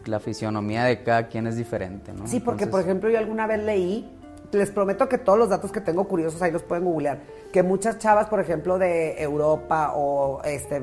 la 0.07 0.21
fisionomía 0.21 0.85
de 0.85 1.03
cada 1.03 1.29
quien 1.29 1.47
es 1.47 1.57
diferente, 1.57 2.13
¿no? 2.13 2.27
Sí, 2.27 2.41
porque, 2.41 2.67
por 2.67 2.81
ejemplo, 2.81 3.11
yo 3.11 3.19
alguna 3.19 3.47
vez 3.47 3.63
leí 3.63 4.18
les 4.53 4.71
prometo 4.71 5.09
que 5.09 5.19
todos 5.19 5.39
los 5.39 5.49
datos 5.49 5.73
que 5.73 5.81
tengo 5.81 6.09
curiosos 6.09 6.41
ahí 6.41 6.51
los 6.51 6.63
pueden 6.63 6.85
googlear. 6.85 7.21
Que 7.53 7.63
muchas 7.63 7.99
chavas, 7.99 8.29
por 8.29 8.41
ejemplo, 8.41 8.79
de 8.79 9.23
Europa 9.23 9.93
o 9.95 10.41
este, 10.45 10.83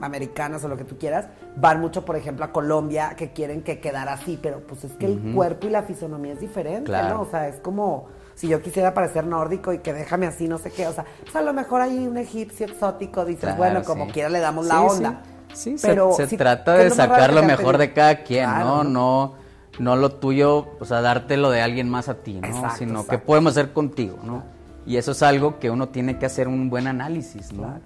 americanas 0.00 0.64
o 0.64 0.68
lo 0.68 0.76
que 0.76 0.84
tú 0.84 0.98
quieras, 0.98 1.26
van 1.56 1.80
mucho, 1.80 2.04
por 2.04 2.16
ejemplo, 2.16 2.44
a 2.44 2.52
Colombia 2.52 3.14
que 3.16 3.32
quieren 3.32 3.62
que 3.62 3.80
quedara 3.80 4.14
así, 4.14 4.38
pero 4.40 4.60
pues 4.60 4.84
es 4.84 4.92
que 4.92 5.06
el 5.06 5.34
cuerpo 5.34 5.66
y 5.66 5.70
la 5.70 5.82
fisonomía 5.82 6.34
es 6.34 6.40
diferente, 6.40 6.92
¿no? 6.92 7.22
O 7.22 7.26
sea, 7.26 7.48
es 7.48 7.56
como 7.56 8.08
si 8.34 8.48
yo 8.48 8.60
quisiera 8.60 8.92
parecer 8.92 9.26
nórdico 9.26 9.72
y 9.72 9.78
que 9.78 9.92
déjame 9.92 10.26
así, 10.26 10.46
no 10.46 10.58
sé 10.58 10.70
qué. 10.70 10.86
O 10.86 10.92
sea, 10.92 11.04
pues 11.22 11.34
a 11.36 11.42
lo 11.42 11.52
mejor 11.52 11.80
hay 11.80 12.06
un 12.06 12.18
egipcio 12.18 12.66
exótico, 12.66 13.24
dices, 13.24 13.56
bueno, 13.56 13.82
como 13.82 14.08
quiera 14.08 14.28
le 14.28 14.40
damos 14.40 14.66
la 14.66 14.82
onda. 14.82 15.22
Sí, 15.54 15.76
pero 15.80 16.12
se, 16.12 16.26
trata 16.36 16.74
de 16.74 16.90
sacar 16.90 17.32
lo 17.32 17.42
mejor 17.42 17.78
de 17.78 17.92
cada 17.92 18.22
quien, 18.22 18.50
¿no? 18.50 18.84
no 18.84 18.84
no 18.84 19.45
lo 19.78 20.12
tuyo, 20.12 20.68
o 20.80 20.84
sea, 20.84 21.00
dártelo 21.00 21.50
de 21.50 21.60
alguien 21.60 21.88
más 21.88 22.08
a 22.08 22.14
ti, 22.14 22.40
¿no? 22.40 22.74
Sino 22.76 23.06
que 23.06 23.18
podemos 23.18 23.52
hacer 23.52 23.72
contigo, 23.72 24.18
¿no? 24.22 24.42
Y 24.86 24.96
eso 24.96 25.12
es 25.12 25.22
algo 25.22 25.58
que 25.58 25.70
uno 25.70 25.88
tiene 25.88 26.18
que 26.18 26.26
hacer 26.26 26.48
un 26.48 26.70
buen 26.70 26.86
análisis, 26.86 27.52
¿no? 27.52 27.80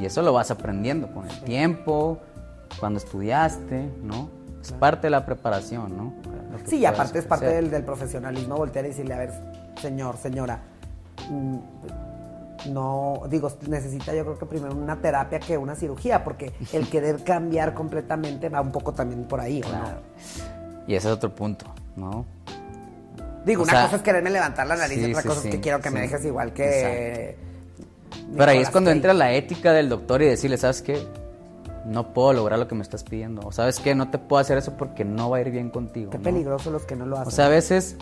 Y 0.00 0.06
eso 0.06 0.22
lo 0.22 0.32
vas 0.32 0.50
aprendiendo 0.50 1.12
con 1.12 1.28
el 1.28 1.40
tiempo, 1.40 2.18
cuando 2.78 2.98
estudiaste, 2.98 3.90
¿no? 4.02 4.30
Es 4.60 4.72
parte 4.72 5.08
de 5.08 5.10
la 5.10 5.26
preparación, 5.26 5.96
¿no? 5.96 6.12
Sí, 6.64 6.78
y 6.78 6.86
aparte 6.86 7.18
es 7.18 7.26
parte 7.26 7.46
del, 7.46 7.84
profesionalismo, 7.84 8.56
voltear 8.56 8.84
y 8.86 8.88
decirle, 8.88 9.14
a 9.14 9.18
ver, 9.18 9.32
señor, 9.80 10.16
señora, 10.16 10.60
mm, 11.28 11.58
no, 12.70 13.22
digo, 13.28 13.50
necesita 13.68 14.14
yo 14.14 14.24
creo 14.24 14.38
que 14.38 14.46
primero 14.46 14.74
una 14.74 14.96
terapia 14.96 15.38
que 15.38 15.58
una 15.58 15.74
cirugía, 15.74 16.24
porque 16.24 16.52
el 16.72 16.88
querer 16.90 17.22
cambiar 17.24 17.74
completamente 17.74 18.48
va 18.48 18.60
un 18.60 18.72
poco 18.72 18.92
también 18.92 19.24
por 19.24 19.40
ahí, 19.40 19.60
¿no? 19.60 20.53
Y 20.86 20.94
ese 20.94 21.08
es 21.08 21.14
otro 21.14 21.34
punto, 21.34 21.66
¿no? 21.96 22.26
Digo, 23.44 23.62
una 23.62 23.84
cosa 23.84 23.96
es 23.96 24.02
quererme 24.02 24.30
levantar 24.30 24.66
la 24.66 24.76
nariz 24.76 24.98
y 24.98 25.10
otra 25.10 25.22
cosa 25.22 25.48
es 25.48 25.54
que 25.54 25.60
quiero 25.60 25.80
que 25.80 25.90
me 25.90 26.00
dejes 26.00 26.24
igual 26.24 26.52
que... 26.52 27.36
Pero 28.36 28.50
ahí 28.50 28.58
es 28.58 28.70
cuando 28.70 28.90
entra 28.90 29.12
la 29.12 29.32
ética 29.32 29.72
del 29.72 29.88
doctor 29.88 30.22
y 30.22 30.26
decirle, 30.26 30.56
¿sabes 30.56 30.82
qué? 30.82 31.06
No 31.84 32.14
puedo 32.14 32.32
lograr 32.32 32.58
lo 32.58 32.66
que 32.68 32.74
me 32.74 32.82
estás 32.82 33.04
pidiendo. 33.04 33.42
O 33.46 33.52
sabes 33.52 33.80
qué, 33.80 33.94
no 33.94 34.10
te 34.10 34.18
puedo 34.18 34.40
hacer 34.40 34.56
eso 34.56 34.76
porque 34.76 35.04
no 35.04 35.28
va 35.28 35.38
a 35.38 35.40
ir 35.42 35.50
bien 35.50 35.68
contigo. 35.68 36.10
Qué 36.10 36.18
peligroso 36.18 36.70
los 36.70 36.84
que 36.84 36.96
no 36.96 37.04
lo 37.04 37.16
hacen. 37.16 37.28
O 37.28 37.30
sea, 37.30 37.46
a 37.46 37.48
veces 37.50 37.96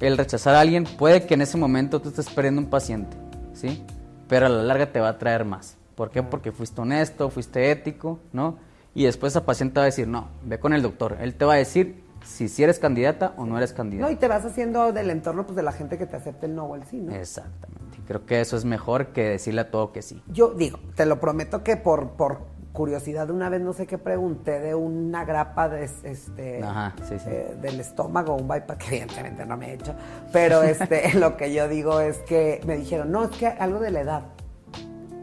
el 0.00 0.16
rechazar 0.16 0.54
a 0.54 0.60
alguien 0.60 0.84
puede 0.84 1.26
que 1.26 1.34
en 1.34 1.42
ese 1.42 1.58
momento 1.58 2.00
tú 2.00 2.08
estés 2.08 2.30
perdiendo 2.30 2.62
un 2.62 2.68
paciente, 2.68 3.16
¿sí? 3.52 3.84
Pero 4.28 4.46
a 4.46 4.48
la 4.48 4.62
larga 4.62 4.90
te 4.90 5.00
va 5.00 5.10
a 5.10 5.18
traer 5.18 5.44
más. 5.44 5.76
¿Por 5.94 6.10
qué? 6.10 6.22
Porque 6.22 6.52
fuiste 6.52 6.80
honesto, 6.80 7.28
fuiste 7.28 7.70
ético, 7.70 8.20
¿no? 8.32 8.56
Y 8.94 9.04
después 9.04 9.32
esa 9.32 9.44
paciente 9.44 9.80
va 9.80 9.82
a 9.82 9.86
decir, 9.86 10.08
no, 10.08 10.28
ve 10.44 10.58
con 10.58 10.72
el 10.72 10.80
doctor. 10.80 11.18
Él 11.20 11.34
te 11.34 11.44
va 11.44 11.54
a 11.54 11.56
decir 11.56 12.02
si, 12.28 12.48
si 12.48 12.62
eres 12.62 12.78
candidata 12.78 13.32
o 13.36 13.46
no 13.46 13.56
eres 13.56 13.72
candidata. 13.72 14.06
No, 14.06 14.12
y 14.12 14.16
te 14.16 14.28
vas 14.28 14.44
haciendo 14.44 14.92
del 14.92 15.10
entorno 15.10 15.44
pues, 15.44 15.56
de 15.56 15.62
la 15.62 15.72
gente 15.72 15.98
que 15.98 16.06
te 16.06 16.16
acepte 16.16 16.46
el 16.46 16.54
no 16.54 16.64
o 16.64 16.76
el 16.76 16.84
sí, 16.84 17.00
¿no? 17.00 17.14
Exactamente. 17.14 17.98
Creo 18.06 18.26
que 18.26 18.40
eso 18.40 18.56
es 18.56 18.64
mejor 18.64 19.08
que 19.08 19.30
decirle 19.30 19.62
a 19.62 19.70
todo 19.70 19.92
que 19.92 20.02
sí. 20.02 20.22
Yo 20.28 20.50
digo, 20.50 20.78
te 20.94 21.06
lo 21.06 21.20
prometo 21.20 21.62
que 21.62 21.76
por, 21.76 22.10
por 22.10 22.40
curiosidad 22.72 23.30
una 23.30 23.48
vez 23.48 23.60
no 23.60 23.72
sé 23.72 23.86
qué 23.86 23.98
pregunté 23.98 24.60
de 24.60 24.74
una 24.74 25.24
grapa 25.24 25.68
de 25.68 25.84
este 25.84 26.60
eh, 26.60 27.56
del 27.60 27.80
estómago, 27.80 28.36
un 28.36 28.46
bypass 28.46 28.76
que 28.78 28.86
evidentemente 28.88 29.44
no 29.46 29.56
me 29.56 29.70
he 29.70 29.74
hecho, 29.74 29.94
pero 30.32 30.62
este 30.62 31.12
lo 31.18 31.36
que 31.36 31.52
yo 31.52 31.66
digo 31.66 32.00
es 32.00 32.18
que 32.18 32.60
me 32.66 32.76
dijeron, 32.76 33.10
"No, 33.10 33.24
es 33.24 33.30
que 33.30 33.46
algo 33.46 33.80
de 33.80 33.90
la 33.90 34.00
edad." 34.00 34.22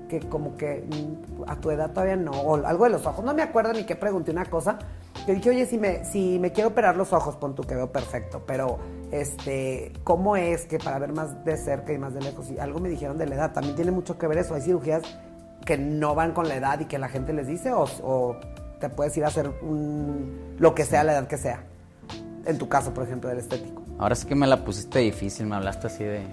Que 0.07 0.19
como 0.21 0.55
que 0.55 0.83
a 1.47 1.55
tu 1.55 1.71
edad 1.71 1.91
todavía 1.91 2.15
no, 2.15 2.31
o 2.31 2.65
algo 2.65 2.85
de 2.85 2.91
los 2.91 3.05
ojos, 3.05 3.23
no 3.23 3.33
me 3.33 3.41
acuerdo 3.41 3.73
ni 3.73 3.85
qué 3.85 3.95
pregunté 3.95 4.31
una 4.31 4.45
cosa, 4.45 4.79
yo 5.27 5.33
dije, 5.33 5.49
oye, 5.49 5.65
si 5.65 5.77
me, 5.77 6.05
si 6.05 6.37
me 6.39 6.51
quiero 6.51 6.69
operar 6.69 6.95
los 6.95 7.11
ojos, 7.11 7.35
pon 7.35 7.55
tú 7.55 7.63
que 7.63 7.73
veo 7.73 7.91
perfecto, 7.91 8.43
pero 8.45 8.77
este, 9.11 9.91
¿cómo 10.03 10.35
es 10.35 10.65
que 10.65 10.77
para 10.77 10.99
ver 10.99 11.13
más 11.13 11.43
de 11.43 11.57
cerca 11.57 11.93
y 11.93 11.97
más 11.97 12.13
de 12.13 12.21
lejos? 12.21 12.51
Y 12.51 12.59
algo 12.59 12.79
me 12.79 12.89
dijeron 12.89 13.17
de 13.17 13.25
la 13.25 13.35
edad, 13.35 13.53
también 13.53 13.75
tiene 13.75 13.91
mucho 13.91 14.17
que 14.19 14.27
ver 14.27 14.37
eso. 14.37 14.53
Hay 14.53 14.61
cirugías 14.61 15.01
que 15.65 15.77
no 15.77 16.13
van 16.13 16.33
con 16.33 16.47
la 16.47 16.55
edad 16.55 16.79
y 16.79 16.85
que 16.85 16.99
la 16.99 17.09
gente 17.09 17.33
les 17.33 17.47
dice, 17.47 17.71
o, 17.73 18.37
te 18.79 18.89
puedes 18.89 19.17
ir 19.17 19.23
a 19.25 19.27
hacer 19.27 19.51
lo 20.59 20.75
que 20.75 20.85
sea, 20.85 21.03
la 21.03 21.13
edad 21.13 21.27
que 21.27 21.37
sea. 21.37 21.63
En 22.45 22.59
tu 22.59 22.69
caso, 22.69 22.93
por 22.93 23.03
ejemplo, 23.05 23.29
del 23.29 23.39
estético. 23.39 23.81
Ahora 23.97 24.13
sí 24.13 24.27
que 24.27 24.35
me 24.35 24.45
la 24.45 24.63
pusiste 24.63 24.99
difícil, 24.99 25.47
me 25.47 25.55
hablaste 25.55 25.87
así 25.87 26.03
de. 26.03 26.27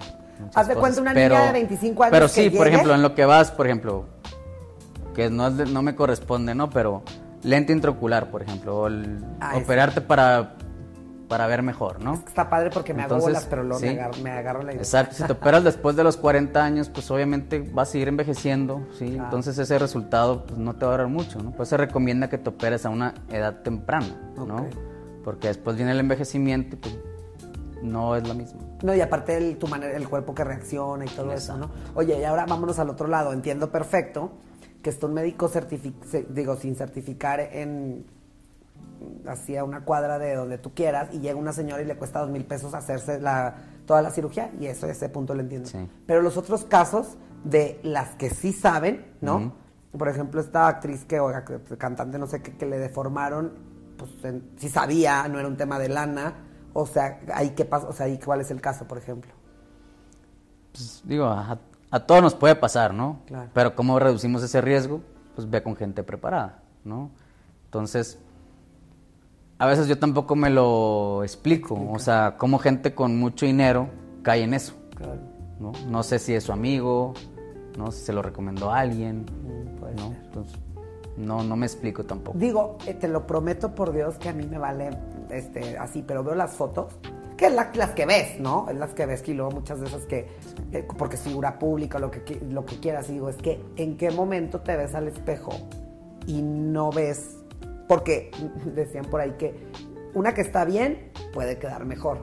Haz 0.53 0.67
de 0.67 0.75
cuenta 0.75 1.01
una 1.01 1.13
niña 1.13 1.47
de 1.47 1.51
25 1.51 2.03
años. 2.03 2.11
Pero 2.11 2.27
sí, 2.27 2.49
por 2.49 2.67
ejemplo, 2.67 2.93
en 2.93 3.01
lo 3.01 3.15
que 3.15 3.25
vas, 3.25 3.51
por 3.51 3.65
ejemplo, 3.65 4.05
que 5.13 5.29
no, 5.29 5.49
no 5.49 5.81
me 5.81 5.95
corresponde, 5.95 6.55
¿no? 6.55 6.69
Pero 6.69 7.03
lente 7.43 7.73
intraocular, 7.73 8.31
por 8.31 8.41
ejemplo, 8.41 8.87
ah, 9.39 9.57
operarte 9.57 10.01
para, 10.01 10.55
para 11.27 11.47
ver 11.47 11.61
mejor, 11.61 12.01
¿no? 12.01 12.15
está 12.15 12.49
padre 12.49 12.69
porque 12.69 12.93
me 12.93 13.03
hago 13.03 13.17
bolas, 13.19 13.45
pero 13.49 13.63
luego 13.63 13.81
me, 14.21 14.31
agarro, 14.31 14.63
la 14.63 14.71
idea. 14.71 14.81
Exacto, 14.81 15.15
si 15.15 15.23
te 15.23 15.33
operas 15.33 15.63
después 15.63 15.95
de 15.95 16.03
los 16.03 16.17
40 16.17 16.63
años, 16.63 16.89
pues 16.89 17.09
obviamente 17.11 17.59
vas 17.59 17.89
a 17.89 17.91
seguir 17.91 18.07
envejeciendo, 18.07 18.87
¿sí? 18.97 19.17
Entonces 19.17 19.57
ese 19.57 19.77
resultado 19.77 20.45
pues, 20.45 20.57
no 20.57 20.75
te 20.75 20.85
va 20.85 20.93
a 20.93 20.95
durar 20.95 21.09
mucho, 21.09 21.39
¿no? 21.41 21.51
Pues 21.51 21.69
se 21.69 21.77
recomienda 21.77 22.29
que 22.29 22.37
te 22.37 22.49
operes 22.49 22.85
a 22.85 22.89
una 22.89 23.13
edad 23.29 23.61
temprana, 23.61 24.15
¿no? 24.37 24.67
Porque 25.23 25.47
después 25.47 25.75
viene 25.75 25.91
el 25.91 25.99
envejecimiento 25.99 26.75
y 26.75 26.79
pues 26.79 26.97
no 27.81 28.15
es 28.15 28.27
lo 28.27 28.33
mismo. 28.33 28.72
No, 28.83 28.93
y 28.93 29.01
aparte 29.01 29.35
el, 29.37 29.57
tu 29.57 29.67
manera, 29.67 29.97
el 29.97 30.07
cuerpo 30.07 30.35
que 30.35 30.43
reacciona 30.43 31.05
y 31.05 31.09
todo 31.09 31.31
eso, 31.33 31.57
¿no? 31.57 31.71
Oye, 31.95 32.19
y 32.19 32.23
ahora 32.23 32.45
vámonos 32.45 32.77
al 32.79 32.89
otro 32.89 33.07
lado, 33.07 33.33
entiendo 33.33 33.71
perfecto 33.71 34.33
que 34.83 34.89
está 34.91 35.07
un 35.07 35.13
médico 35.15 35.49
digo, 36.29 36.55
sin 36.57 36.75
certificar 36.75 37.39
en 37.39 38.05
hacia 39.27 39.63
una 39.63 39.83
cuadra 39.83 40.19
de 40.19 40.35
donde 40.35 40.57
tú 40.57 40.73
quieras 40.73 41.09
y 41.13 41.19
llega 41.19 41.35
una 41.37 41.53
señora 41.53 41.81
y 41.81 41.85
le 41.85 41.95
cuesta 41.95 42.19
dos 42.19 42.29
mil 42.29 42.45
pesos 42.45 42.73
hacerse 42.73 43.19
la, 43.19 43.55
toda 43.85 44.01
la 44.01 44.11
cirugía 44.11 44.51
y 44.59 44.67
eso 44.67 44.87
ese 44.87 45.09
punto 45.09 45.33
lo 45.33 45.41
entiendo. 45.41 45.69
Pero 46.05 46.21
los 46.21 46.37
otros 46.37 46.63
casos 46.65 47.17
de 47.43 47.79
las 47.83 48.11
que 48.15 48.29
sí 48.29 48.53
saben, 48.53 49.05
¿no? 49.21 49.53
por 49.97 50.07
ejemplo, 50.09 50.41
esta 50.41 50.67
actriz 50.67 51.05
que, 51.05 51.19
oiga, 51.19 51.45
cantante, 51.77 52.17
no 52.17 52.25
sé 52.27 52.41
qué, 52.41 52.55
que 52.57 52.65
le 52.65 52.79
deformaron, 52.79 53.51
pues 53.97 54.11
en- 54.23 54.49
si 54.57 54.67
sabía, 54.69 55.27
no 55.27 55.37
era 55.39 55.47
un 55.47 55.55
tema 55.57 55.77
de 55.79 55.89
lana, 55.89 56.33
o 56.73 56.85
sea, 56.85 57.19
ahí 57.33 57.51
qué 57.51 57.65
pasa, 57.65 57.87
o 57.87 57.93
sea, 57.93 58.05
ahí 58.07 58.19
cuál 58.19 58.41
es 58.41 58.51
el 58.51 58.61
caso, 58.61 58.85
por 58.87 58.97
ejemplo. 58.97 59.31
Pues, 60.71 61.01
digo, 61.05 61.25
a, 61.25 61.57
a 61.91 61.99
todos 62.01 62.21
nos 62.21 62.35
puede 62.35 62.55
pasar, 62.55 62.93
¿no? 62.93 63.19
Claro. 63.27 63.49
Pero 63.53 63.75
¿cómo 63.75 63.99
reducimos 63.99 64.41
ese 64.43 64.59
riesgo? 64.61 65.01
Pues 65.35 65.49
ve 65.49 65.61
con 65.63 65.75
gente 65.75 66.03
preparada, 66.03 66.61
¿no? 66.83 67.11
Entonces, 67.65 68.19
a 69.59 69.65
veces 69.67 69.87
yo 69.87 69.97
tampoco 69.99 70.35
me 70.35 70.49
lo 70.49 71.23
explico, 71.23 71.79
o 71.91 71.99
sea, 71.99 72.35
cómo 72.37 72.59
gente 72.59 72.93
con 72.95 73.17
mucho 73.17 73.45
dinero 73.45 73.87
cae 74.23 74.43
en 74.43 74.53
eso, 74.53 74.73
Claro. 74.95 75.19
¿no? 75.59 75.71
No 75.89 76.03
sé 76.03 76.19
si 76.19 76.33
es 76.33 76.43
su 76.43 76.51
amigo, 76.51 77.13
no 77.77 77.91
sé 77.91 77.99
si 77.99 78.05
se 78.05 78.13
lo 78.13 78.21
recomendó 78.21 78.71
a 78.71 78.79
alguien, 78.79 79.25
Mm, 79.25 79.79
puede 79.79 79.95
¿no? 79.95 80.09
ser. 80.09 80.21
Entonces, 80.25 80.59
no, 81.17 81.43
no 81.43 81.55
me 81.55 81.65
explico 81.65 82.03
tampoco. 82.03 82.37
Digo, 82.37 82.77
eh, 82.87 82.93
te 82.93 83.07
lo 83.07 83.25
prometo 83.27 83.73
por 83.75 83.91
Dios 83.93 84.17
que 84.17 84.29
a 84.29 84.33
mí 84.33 84.45
me 84.45 84.57
vale 84.57 84.89
este, 85.29 85.77
así, 85.77 86.03
pero 86.05 86.23
veo 86.23 86.35
las 86.35 86.53
fotos, 86.55 86.93
que 87.37 87.47
es 87.47 87.53
la- 87.53 87.71
las 87.75 87.91
que 87.91 88.05
ves, 88.05 88.39
¿no? 88.39 88.67
Es 88.69 88.77
las 88.77 88.93
que 88.93 89.05
ves 89.05 89.21
que 89.21 89.33
luego 89.33 89.51
muchas 89.51 89.79
de 89.79 89.87
esas 89.87 90.05
que, 90.05 90.27
porque 90.97 91.15
es 91.15 91.21
figura 91.21 91.57
pública, 91.59 91.99
lo 91.99 92.11
que, 92.11 92.39
lo 92.49 92.65
que 92.65 92.79
quieras, 92.79 93.07
digo, 93.07 93.29
es 93.29 93.35
que 93.37 93.63
en 93.75 93.97
qué 93.97 94.11
momento 94.11 94.61
te 94.61 94.75
ves 94.75 94.93
al 94.95 95.07
espejo 95.07 95.51
y 96.27 96.41
no 96.41 96.91
ves, 96.91 97.37
porque 97.87 98.31
decían 98.75 99.05
por 99.05 99.21
ahí 99.21 99.31
que 99.37 99.67
una 100.13 100.33
que 100.33 100.41
está 100.41 100.63
bien 100.65 101.11
puede 101.33 101.57
quedar 101.57 101.85
mejor. 101.85 102.19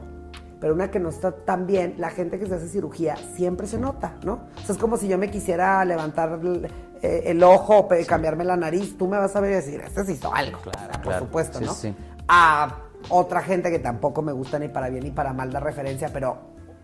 Pero 0.60 0.74
una 0.74 0.90
que 0.90 1.00
no 1.00 1.08
está 1.08 1.32
tan 1.32 1.66
bien, 1.66 1.94
la 1.98 2.10
gente 2.10 2.38
que 2.38 2.46
se 2.46 2.54
hace 2.54 2.68
cirugía 2.68 3.16
siempre 3.34 3.66
se 3.66 3.78
nota, 3.78 4.14
¿no? 4.24 4.40
O 4.56 4.60
sea, 4.66 4.74
es 4.74 4.78
como 4.80 4.96
si 4.98 5.08
yo 5.08 5.16
me 5.16 5.30
quisiera 5.30 5.82
levantar 5.86 6.38
el, 6.42 6.66
eh, 7.00 7.22
el 7.26 7.42
ojo, 7.42 7.88
cambiarme 8.06 8.44
la 8.44 8.56
nariz, 8.56 8.98
tú 8.98 9.08
me 9.08 9.16
vas 9.16 9.34
a 9.34 9.40
ver 9.40 9.52
y 9.52 9.54
decir, 9.54 9.80
este 9.80 10.04
se 10.04 10.12
hizo 10.12 10.34
algo. 10.34 10.58
Claro, 10.60 10.78
O 10.78 10.84
sea, 10.84 10.92
por 10.92 11.02
claro. 11.02 11.24
supuesto, 11.24 11.58
Sí, 11.60 11.64
¿no? 11.64 11.72
sí. 11.72 11.94
A 12.28 12.76
otra 13.08 13.40
gente 13.40 13.70
que 13.70 13.78
tampoco 13.78 14.20
me 14.20 14.32
gusta 14.32 14.58
ni 14.58 14.68
para 14.68 14.90
bien 14.90 15.02
ni 15.04 15.10
para 15.10 15.32
mal 15.32 15.50
dar 15.50 15.64
referencia, 15.64 16.10
pero 16.12 16.36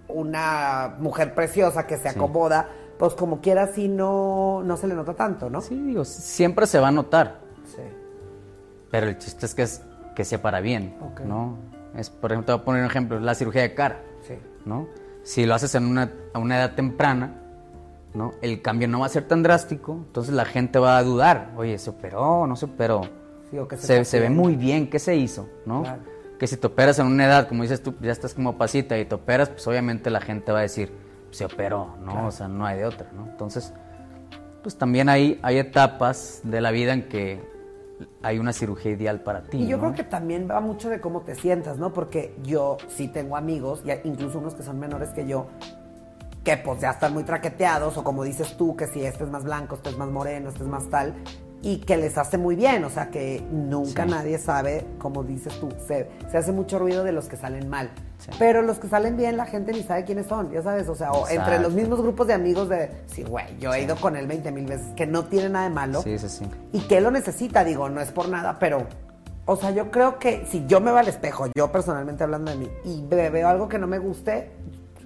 una 0.09 0.95
mujer 0.99 1.35
preciosa 1.35 1.87
que 1.87 1.99
se 1.99 2.09
acomoda, 2.09 2.69
pues 2.99 3.13
como 3.15 3.43
quiera, 3.43 3.65
así 3.65 3.89
no, 3.89 4.63
no 4.65 4.77
se 4.79 4.87
le 4.87 4.95
nota 4.95 5.13
tanto, 5.13 5.51
¿no? 5.51 5.61
Sí, 5.61 5.79
digo, 5.79 6.05
siempre 6.07 6.67
se 6.67 6.79
va 6.79 6.89
a 6.89 6.93
notar, 6.93 7.41
Sí. 7.65 7.83
pero 8.91 9.09
el 9.09 9.19
chiste 9.19 9.45
es 9.45 9.55
que, 9.55 9.63
es, 9.63 9.83
que 10.15 10.25
sea 10.25 10.41
para 10.41 10.61
bien, 10.61 10.97
Ok. 11.13 11.21
¿no? 11.21 11.59
Es, 11.97 12.11
por 12.11 12.33
ejemplo, 12.33 12.47
te 12.47 12.53
voy 12.53 12.61
a 12.61 12.65
poner 12.65 12.83
un 12.83 12.91
ejemplo, 12.91 13.21
la 13.21 13.35
cirugía 13.35 13.63
de 13.63 13.75
cara. 13.75 14.03
Sí. 14.27 14.35
¿no? 14.67 14.89
Si 15.23 15.47
lo 15.47 15.55
haces 15.55 15.75
en 15.75 15.87
una, 15.87 16.13
a 16.35 16.39
una 16.39 16.59
edad 16.59 16.75
temprana, 16.75 17.35
¿no? 18.15 18.33
El 18.43 18.61
cambio 18.61 18.89
no 18.89 19.01
va 19.01 19.07
a 19.07 19.09
ser 19.09 19.27
tan 19.27 19.43
drástico, 19.43 19.93
entonces 20.07 20.35
la 20.35 20.45
gente 20.45 20.79
va 20.79 20.99
a 20.99 21.03
dudar, 21.03 21.53
oye, 21.57 21.79
¿se 21.79 21.91
operó 21.91 22.47
no 22.47 22.57
se 22.57 22.67
operó? 22.67 23.03
Sí, 23.51 23.59
o 23.59 23.69
que 23.69 23.77
se 23.77 24.05
se, 24.05 24.21
ve 24.21 24.29
muy 24.29 24.57
bien, 24.57 24.91
¿qué 24.91 24.99
se 24.99 25.17
hizo? 25.17 25.49
¿no? 25.65 25.83
Claro. 25.83 26.03
Que 26.39 26.47
si 26.47 26.57
te 26.57 26.67
operas 26.67 26.99
en 26.99 27.07
una 27.07 27.25
edad, 27.25 27.49
como 27.49 27.63
dices 27.63 27.83
tú, 27.83 27.95
ya 28.01 28.13
estás 28.13 28.35
como 28.35 28.59
pasita 28.59 28.99
y 28.99 29.05
te 29.05 29.15
operas, 29.15 29.49
pues 29.49 29.67
obviamente 29.67 30.11
la 30.11 30.21
gente 30.21 30.53
va 30.53 30.59
a 30.59 30.63
decir, 30.63 30.93
se 31.31 31.45
operó, 31.45 31.97
¿no? 32.01 32.13
Claro. 32.13 32.27
O 32.27 32.31
sea, 32.31 32.49
no 32.49 32.67
hay 32.67 32.79
de 32.79 32.85
otra, 32.85 33.11
¿no? 33.15 33.27
Entonces, 33.27 33.73
pues 34.63 34.77
también 34.77 35.09
hay, 35.09 35.39
hay 35.43 35.59
etapas 35.59 36.41
de 36.43 36.61
la 36.61 36.71
vida 36.73 36.93
en 36.93 37.09
que 37.09 37.41
hay 38.23 38.39
una 38.39 38.53
cirugía 38.53 38.93
ideal 38.93 39.21
para 39.21 39.45
ti. 39.45 39.59
Y 39.59 39.67
yo 39.67 39.77
¿no? 39.77 39.85
creo 39.85 39.95
que 39.95 40.05
también 40.05 40.49
va 40.51 40.61
mucho 40.61 40.89
de 40.89 41.01
cómo 41.01 41.23
te 41.23 41.35
sientas, 41.35 41.79
¿no? 41.79 41.93
Porque 41.93 42.35
yo 42.43 42.77
sí 42.89 43.09
tengo 43.09 43.37
amigos, 43.37 43.83
y 43.85 44.09
incluso 44.09 44.39
unos 44.39 44.55
que 44.55 44.63
son 44.63 44.79
menores 44.79 45.11
que 45.11 45.27
yo, 45.27 45.47
que 46.45 46.57
pues 46.57 46.81
ya 46.81 46.91
están 46.91 47.13
muy 47.13 47.25
traqueteados, 47.25 47.97
o 47.97 48.05
como 48.05 48.23
dices 48.25 48.57
tú, 48.57 48.77
que 48.77 48.87
si 48.87 49.05
este 49.05 49.25
es 49.25 49.31
más 49.31 49.45
blanco, 49.45 49.77
este 49.77 49.91
es 49.91 49.99
más 49.99 50.09
moreno, 50.09 50.51
este 50.51 50.63
es 50.63 50.69
más 50.69 50.89
tal, 50.89 51.15
y 51.69 51.79
que 51.79 51.97
les 51.97 52.17
hace 52.17 52.39
muy 52.39 52.55
bien, 52.55 52.85
o 52.85 52.91
sea 52.91 53.11
que 53.11 53.43
nunca 53.51 54.05
Sí. 54.05 54.11
nadie 54.11 54.39
sabe, 54.39 54.87
como 54.99 55.25
dices 55.25 55.53
tú, 55.59 55.69
se, 55.89 56.09
se 56.31 56.39
hace 56.39 56.53
mucho 56.53 56.79
ruido 56.79 57.03
de 57.03 57.11
los 57.11 57.27
que 57.29 57.37
salen 57.37 57.69
mal. 57.69 57.91
Sí. 58.19 58.31
Pero 58.39 58.63
los 58.63 58.79
que 58.79 58.87
salen 58.87 59.17
bien, 59.17 59.37
la 59.37 59.47
gente 59.47 59.73
ni 59.73 59.83
sabe 59.83 60.05
quiénes 60.05 60.27
son, 60.27 60.53
ya 60.53 60.63
sabes, 60.63 60.89
o 60.89 60.95
sea, 60.95 61.11
o 61.11 61.27
entre 61.29 61.59
los 61.59 61.73
mismos 61.73 62.01
grupos 62.01 62.29
de 62.29 62.35
amigos 62.35 62.69
de, 62.69 62.89
sí, 63.07 63.25
güey, 63.25 63.59
yo 63.59 63.75
he 63.75 63.83
ido 63.83 63.97
con 63.97 64.15
él 64.15 64.29
20 64.29 64.53
mil 64.53 64.65
veces, 64.67 64.87
que 64.95 65.09
no 65.09 65.25
tiene 65.25 65.49
nada 65.49 65.69
de 65.69 65.75
malo 65.75 66.03
Sí, 66.03 66.17
sí, 66.21 66.29
sí. 66.29 66.45
y 66.73 66.81
que 66.83 66.99
él 66.99 67.03
lo 67.05 67.11
necesita, 67.11 67.65
digo, 67.65 67.89
no 67.89 68.01
es 68.01 68.13
por 68.13 68.29
nada, 68.29 68.59
pero, 68.61 68.87
o 69.45 69.57
sea, 69.57 69.73
yo 69.73 69.91
creo 69.91 70.21
que 70.21 70.47
si 70.49 70.65
yo 70.69 70.79
me 70.81 70.93
veo 70.93 70.99
al 70.99 71.09
espejo, 71.09 71.47
yo 71.57 71.73
personalmente 71.73 72.23
hablando 72.23 72.53
de 72.53 72.59
mí, 72.59 72.69
y 72.85 73.05
ve- 73.09 73.29
veo 73.31 73.49
algo 73.49 73.69
que 73.69 73.79
no 73.81 73.89
me 73.89 73.99
guste, 73.99 74.51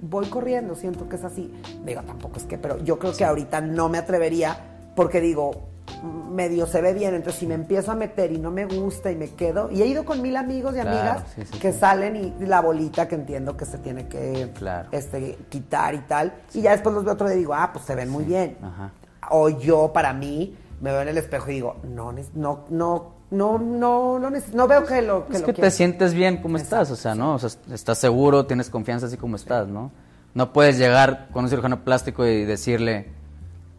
voy 0.03 0.27
corriendo, 0.29 0.75
siento 0.75 1.09
que 1.09 1.17
es 1.17 1.25
así. 1.25 1.55
Digo, 1.87 2.03
tampoco 2.03 2.37
es 2.37 2.45
que, 2.45 2.59
pero 2.59 2.77
yo 2.85 2.99
creo 2.99 3.15
que 3.17 3.25
ahorita 3.25 3.63
no 3.63 3.89
me 3.89 3.97
atrevería, 3.97 4.59
porque 4.95 5.21
digo, 5.23 5.70
medio 6.03 6.67
se 6.67 6.81
ve 6.81 6.93
bien, 6.95 7.15
entonces 7.15 7.41
si 7.41 7.47
me 7.47 7.55
empiezo 7.55 7.93
a 7.93 7.95
meter 7.95 8.33
y 8.33 8.39
no 8.39 8.51
me 8.51 8.65
gusta 8.67 9.11
y 9.11 9.17
me 9.17 9.31
quedo, 9.31 9.71
y 9.71 9.83
he 9.83 9.87
ido 9.87 10.05
con 10.05 10.23
mil 10.23 10.37
amigos 10.37 10.73
y 10.73 10.81
Claro, 10.81 10.91
amigas 10.91 11.25
sí, 11.35 11.43
sí, 11.51 11.59
que 11.59 11.73
sí. 11.73 11.79
salen 11.79 12.17
y 12.17 12.47
la 12.47 12.61
bolita 12.61 13.07
que 13.09 13.15
entiendo 13.17 13.57
que 13.57 13.65
se 13.67 13.79
tiene 13.79 14.07
que 14.09 14.51
Claro. 14.55 14.89
este, 14.93 15.37
quitar 15.49 15.95
y 15.95 15.99
tal, 16.01 16.33
y 16.55 16.63
ya 16.63 16.73
después 16.73 16.95
los 16.95 17.05
veo 17.05 17.15
otro 17.15 17.27
día 17.29 17.37
y 17.37 17.41
digo, 17.41 17.55
ah, 17.55 17.71
pues 17.73 17.85
se 17.85 17.95
ven 17.95 18.09
muy 18.09 18.25
bien 18.25 18.57
Ajá. 18.63 18.91
o 19.31 19.49
yo 19.49 19.93
para 19.93 20.13
mí 20.13 20.57
me 20.81 20.91
veo 20.93 21.03
en 21.03 21.09
el 21.09 21.19
espejo 21.19 21.51
y 21.51 21.55
digo, 21.55 21.77
no, 21.85 22.13
no, 22.35 22.65
no, 22.71 23.15
no, 23.31 23.59
no, 23.59 24.19
no, 24.19 24.67
veo 24.69 24.85
que 24.87 25.03
lo 25.03 25.27
que 25.27 25.35
Es 25.35 25.41
lo 25.41 25.47
que 25.47 25.55
quiera. 25.55 25.69
te 25.69 25.71
sientes 25.77 26.15
bien 26.15 26.39
como 26.43 26.57
estás, 26.57 26.91
o 26.91 26.97
sea, 26.97 27.15
¿no? 27.15 27.35
O 27.35 27.39
sea, 27.39 27.51
estás 27.73 27.99
seguro, 27.99 28.47
tienes 28.47 28.71
confianza 28.71 29.07
así 29.07 29.17
como 29.17 29.37
estás, 29.37 29.69
¿no? 29.69 29.93
No 30.35 30.53
puedes 30.53 30.79
llegar 30.79 31.29
con 31.33 31.45
un 31.45 31.51
cirujano 31.51 31.85
plástico 31.85 32.25
y 32.27 32.45
decirle, 32.45 33.09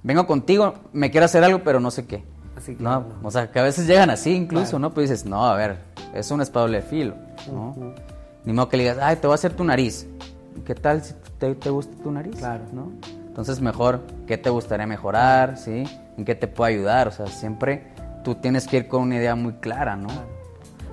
vengo 0.04 0.26
contigo, 0.28 0.74
me 0.94 1.12
quiero 1.12 1.26
hacer 1.26 1.44
algo, 1.44 1.60
pero 1.64 1.80
no 1.80 1.92
sé 1.92 2.06
qué. 2.06 2.24
Así, 2.58 2.76
claro, 2.76 3.06
no, 3.22 3.28
o 3.28 3.32
sea, 3.32 3.50
que 3.52 3.60
a 3.60 3.64
veces 3.64 3.88
llegan 3.88 4.10
así 4.10 4.32
incluso, 4.32 4.72
Claro. 4.72 4.80
¿no? 4.80 4.92
Pues 4.94 5.10
dices, 5.10 5.26
no, 5.26 5.46
a 5.46 5.56
ver, 5.56 5.78
es 6.14 6.30
un 6.32 6.42
espable 6.42 6.78
de 6.82 6.84
filo, 6.84 7.16
¿no? 7.52 7.76
Ni 8.46 8.54
modo 8.54 8.70
que 8.70 8.78
le 8.78 8.84
digas, 8.84 8.98
ay, 9.02 9.16
te 9.18 9.28
voy 9.28 9.34
a 9.34 9.36
hacer 9.36 9.54
tu 9.54 9.64
nariz. 9.64 10.08
¿Qué 10.66 10.76
tal 10.76 11.02
si 11.04 11.14
te, 11.40 11.56
te 11.56 11.70
gusta 11.70 11.96
tu 12.04 12.12
nariz? 12.12 12.36
Claro. 12.36 12.64
¿no? 12.74 12.92
Entonces, 13.28 13.62
mejor, 13.62 14.02
¿qué 14.28 14.38
te 14.38 14.50
gustaría 14.50 14.86
mejorar? 14.86 15.58
¿Sí? 15.58 15.84
¿En 16.18 16.26
qué 16.26 16.36
te 16.36 16.48
puede 16.48 16.74
ayudar? 16.74 17.08
O 17.08 17.12
sea, 17.12 17.28
siempre 17.28 17.88
tú 18.24 18.36
tienes 18.36 18.68
que 18.68 18.78
ir 18.78 18.88
con 18.88 19.04
una 19.04 19.16
idea 19.16 19.36
muy 19.36 19.54
clara, 19.54 19.96
¿no? 19.96 20.10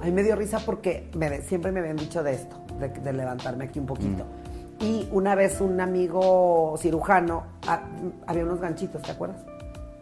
A 0.01 0.05
mí 0.07 0.12
me 0.12 0.23
dio 0.23 0.37
risa 0.37 0.61
porque 0.64 1.11
me- 1.14 1.40
siempre 1.42 1.73
me 1.73 1.81
habían 1.81 1.97
dicho 1.97 2.23
de 2.23 2.33
esto, 2.35 2.57
de, 2.79 2.88
de 2.88 3.12
levantarme 3.12 3.64
aquí 3.64 3.79
un 3.81 3.87
poquito. 3.87 4.25
Mm. 4.25 4.47
Y 4.80 5.08
una 5.10 5.34
vez 5.34 5.60
un 5.60 5.80
amigo 5.80 6.74
cirujano, 6.78 7.42
ah, 7.66 7.80
había 8.26 8.44
unos 8.44 8.60
ganchitos, 8.60 9.02
¿te 9.02 9.10
acuerdas? 9.10 9.40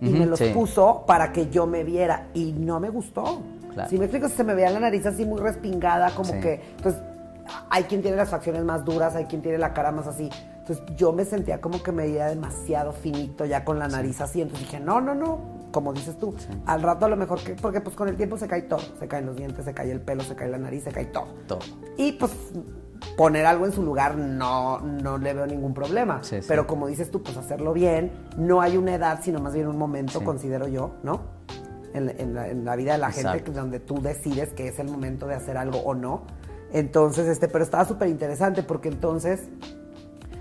Y 0.01 0.11
me 0.11 0.27
los 0.27 0.39
sí. 0.39 0.51
puso 0.53 1.05
para 1.07 1.33
que 1.33 1.49
yo 1.49 1.67
me 1.67 1.83
viera 1.83 2.29
y 2.35 2.53
no 2.53 2.79
me 2.81 2.91
gustó. 2.91 3.41
Claro. 3.73 3.89
Si 3.89 3.99
me 3.99 4.05
explico, 4.05 4.29
se 4.29 4.45
me 4.45 4.55
veía 4.55 4.71
la 4.71 4.81
nariz 4.81 5.07
así 5.07 5.25
muy 5.25 5.41
respingada, 5.41 6.11
como 6.11 6.33
Sí. 6.35 6.41
que... 6.41 6.61
Entonces, 6.77 7.01
hay 7.71 7.85
quien 7.85 8.03
tiene 8.03 8.17
las 8.17 8.29
facciones 8.29 8.63
más 8.65 8.85
duras, 8.85 9.15
hay 9.17 9.25
quien 9.25 9.41
tiene 9.41 9.57
la 9.57 9.73
cara 9.73 9.93
más 9.93 10.07
así. 10.07 10.29
Entonces, 10.59 10.85
yo 10.97 11.13
me 11.13 11.25
sentía 11.25 11.61
como 11.61 11.83
que 11.83 11.93
me 11.93 12.03
veía 12.05 12.27
demasiado 12.27 12.93
finito 12.93 13.45
ya 13.47 13.65
con 13.65 13.79
la 13.79 13.89
nariz 13.89 14.21
así. 14.21 14.43
Entonces 14.43 14.67
dije, 14.67 14.81
no, 14.81 15.01
no, 15.01 15.15
no, 15.15 15.39
como 15.71 15.93
dices 15.93 16.19
tú. 16.19 16.35
Al 16.67 16.83
rato 16.83 17.07
a 17.07 17.09
lo 17.09 17.17
mejor 17.17 17.43
que... 17.43 17.55
Porque 17.55 17.81
pues 17.81 17.95
con 17.97 18.09
el 18.09 18.17
tiempo 18.17 18.37
se 18.37 18.49
cae 18.49 18.63
todo. 18.63 18.81
Se 18.99 19.07
caen 19.09 19.27
los 19.27 19.37
dientes, 19.37 19.65
se 19.65 19.73
cae 19.73 19.91
el 19.93 20.01
pelo, 20.01 20.23
se 20.25 20.35
cae 20.35 20.49
la 20.49 20.59
nariz, 20.59 20.85
se 20.85 20.91
cae 20.93 21.07
todo. 21.07 21.29
Todo. 21.47 21.61
Y 21.97 22.13
pues 22.13 22.33
poner 23.17 23.47
algo 23.47 23.67
en 23.67 23.73
su 23.73 23.83
lugar 23.83 24.17
no, 24.17 24.81
no 24.81 25.19
le 25.19 25.35
veo 25.35 25.47
ningún 25.47 25.75
problema. 25.75 26.21
Sí, 26.23 26.41
sí. 26.41 26.47
Pero 26.49 26.67
como 26.67 26.87
dices 26.87 27.11
tú, 27.11 27.23
pues 27.23 27.37
hacerlo 27.37 27.73
bien. 27.73 28.11
No 28.37 28.61
hay 28.61 28.77
una 28.77 28.95
edad, 28.95 29.21
sino 29.23 29.39
más 29.41 29.55
bien 29.55 29.67
un 29.67 29.79
momento, 29.79 30.19
Sí. 30.21 30.25
considero 30.25 30.69
yo, 30.69 30.93
¿no? 31.03 31.21
En, 31.95 32.09
en 32.21 32.35
la, 32.35 32.49
en 32.49 32.65
la 32.65 32.77
vida 32.77 32.93
de 32.93 32.99
la 32.99 33.11
gente, 33.11 33.31
Exacto. 33.31 33.53
donde 33.53 33.81
tú 33.81 34.01
decides 34.03 34.51
que 34.53 34.69
es 34.69 34.79
el 34.79 34.89
momento 34.89 35.27
de 35.27 35.35
hacer 35.35 35.57
algo 35.57 35.79
o 35.79 35.95
no. 35.95 36.23
Entonces, 36.73 37.27
este, 37.27 37.49
pero 37.49 37.65
estaba 37.65 37.85
súper 37.87 38.09
interesante 38.09 38.63
porque 38.63 38.89
entonces 38.89 39.49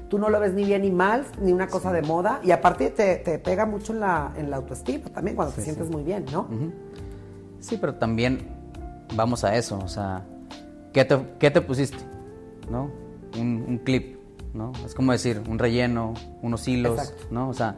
tú 0.09 0.17
no 0.19 0.29
lo 0.29 0.39
ves 0.39 0.53
ni 0.53 0.65
bien 0.65 0.81
ni 0.81 0.91
mal, 0.91 1.25
ni 1.41 1.53
una 1.53 1.67
cosa 1.67 1.93
de 1.93 2.01
moda. 2.01 2.39
Y 2.43 2.51
aparte 2.51 2.89
te, 2.89 3.17
te 3.17 3.39
pega 3.39 3.65
mucho 3.65 3.93
en 3.93 3.99
la, 4.01 4.33
en 4.35 4.49
la 4.49 4.57
autoestima 4.57 5.05
también, 5.09 5.35
cuando 5.35 5.53
te 5.53 5.61
sientes 5.61 5.89
muy 5.89 6.03
bien, 6.03 6.25
¿no? 6.31 6.47
Sí, 7.59 7.77
pero 7.79 7.95
también 7.95 8.47
vamos 9.15 9.43
a 9.43 9.55
eso, 9.55 9.79
o 9.79 9.87
sea, 9.87 10.23
¿qué 10.93 11.05
te, 11.05 11.17
qué 11.39 11.51
te 11.51 11.61
pusiste? 11.61 11.97
¿No? 12.69 12.89
Un, 13.39 13.65
un 13.67 13.77
clip, 13.79 14.17
¿no? 14.53 14.71
Es 14.85 14.93
como 14.95 15.11
decir, 15.11 15.41
un 15.49 15.59
relleno, 15.59 16.13
unos 16.41 16.67
hilos, 16.67 16.99
Exacto. 16.99 17.27
¿no? 17.31 17.49
O 17.49 17.53
sea, 17.53 17.75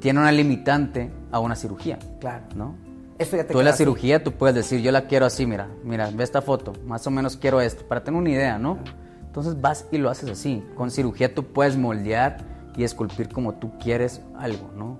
tiene 0.00 0.20
una 0.20 0.32
limitante 0.32 1.10
a 1.32 1.38
una 1.40 1.56
cirugía, 1.56 1.98
Claro. 2.20 2.44
¿no? 2.54 2.74
Ya 3.18 3.24
te 3.26 3.44
Tú 3.44 3.60
en 3.60 3.64
la 3.64 3.70
así. 3.70 3.78
cirugía 3.78 4.22
tú 4.22 4.32
puedes 4.32 4.54
decir, 4.54 4.82
yo 4.82 4.92
la 4.92 5.06
quiero 5.06 5.24
así, 5.24 5.46
mira, 5.46 5.68
mira, 5.82 6.10
ve 6.12 6.22
esta 6.22 6.42
foto, 6.42 6.74
más 6.86 7.06
o 7.06 7.10
menos 7.10 7.38
quiero 7.38 7.62
esto, 7.62 7.86
para 7.88 8.04
tener 8.04 8.20
una 8.20 8.28
idea, 8.28 8.58
¿no? 8.58 8.78
Entonces 9.24 9.58
vas 9.60 9.86
y 9.90 9.96
lo 9.96 10.10
haces 10.10 10.28
así. 10.30 10.62
Con 10.76 10.90
cirugía 10.90 11.34
tú 11.34 11.44
puedes 11.44 11.78
moldear 11.78 12.38
y 12.76 12.84
esculpir 12.84 13.30
como 13.30 13.54
tú 13.54 13.72
quieres 13.78 14.20
algo, 14.38 14.70
¿no? 14.76 14.98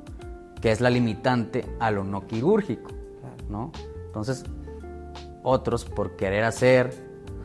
Que 0.63 0.73
es 0.73 0.81
la 0.81 0.89
limitante 0.89 1.67
a 1.79 1.91
lo 1.91 2.05
no 2.05 2.27
quirúrgico, 2.27 2.91
¿no? 3.51 3.71
Entonces, 4.07 4.45
otros 5.43 5.85
por 5.85 6.17
querer 6.17 6.45
hacer 6.45 6.93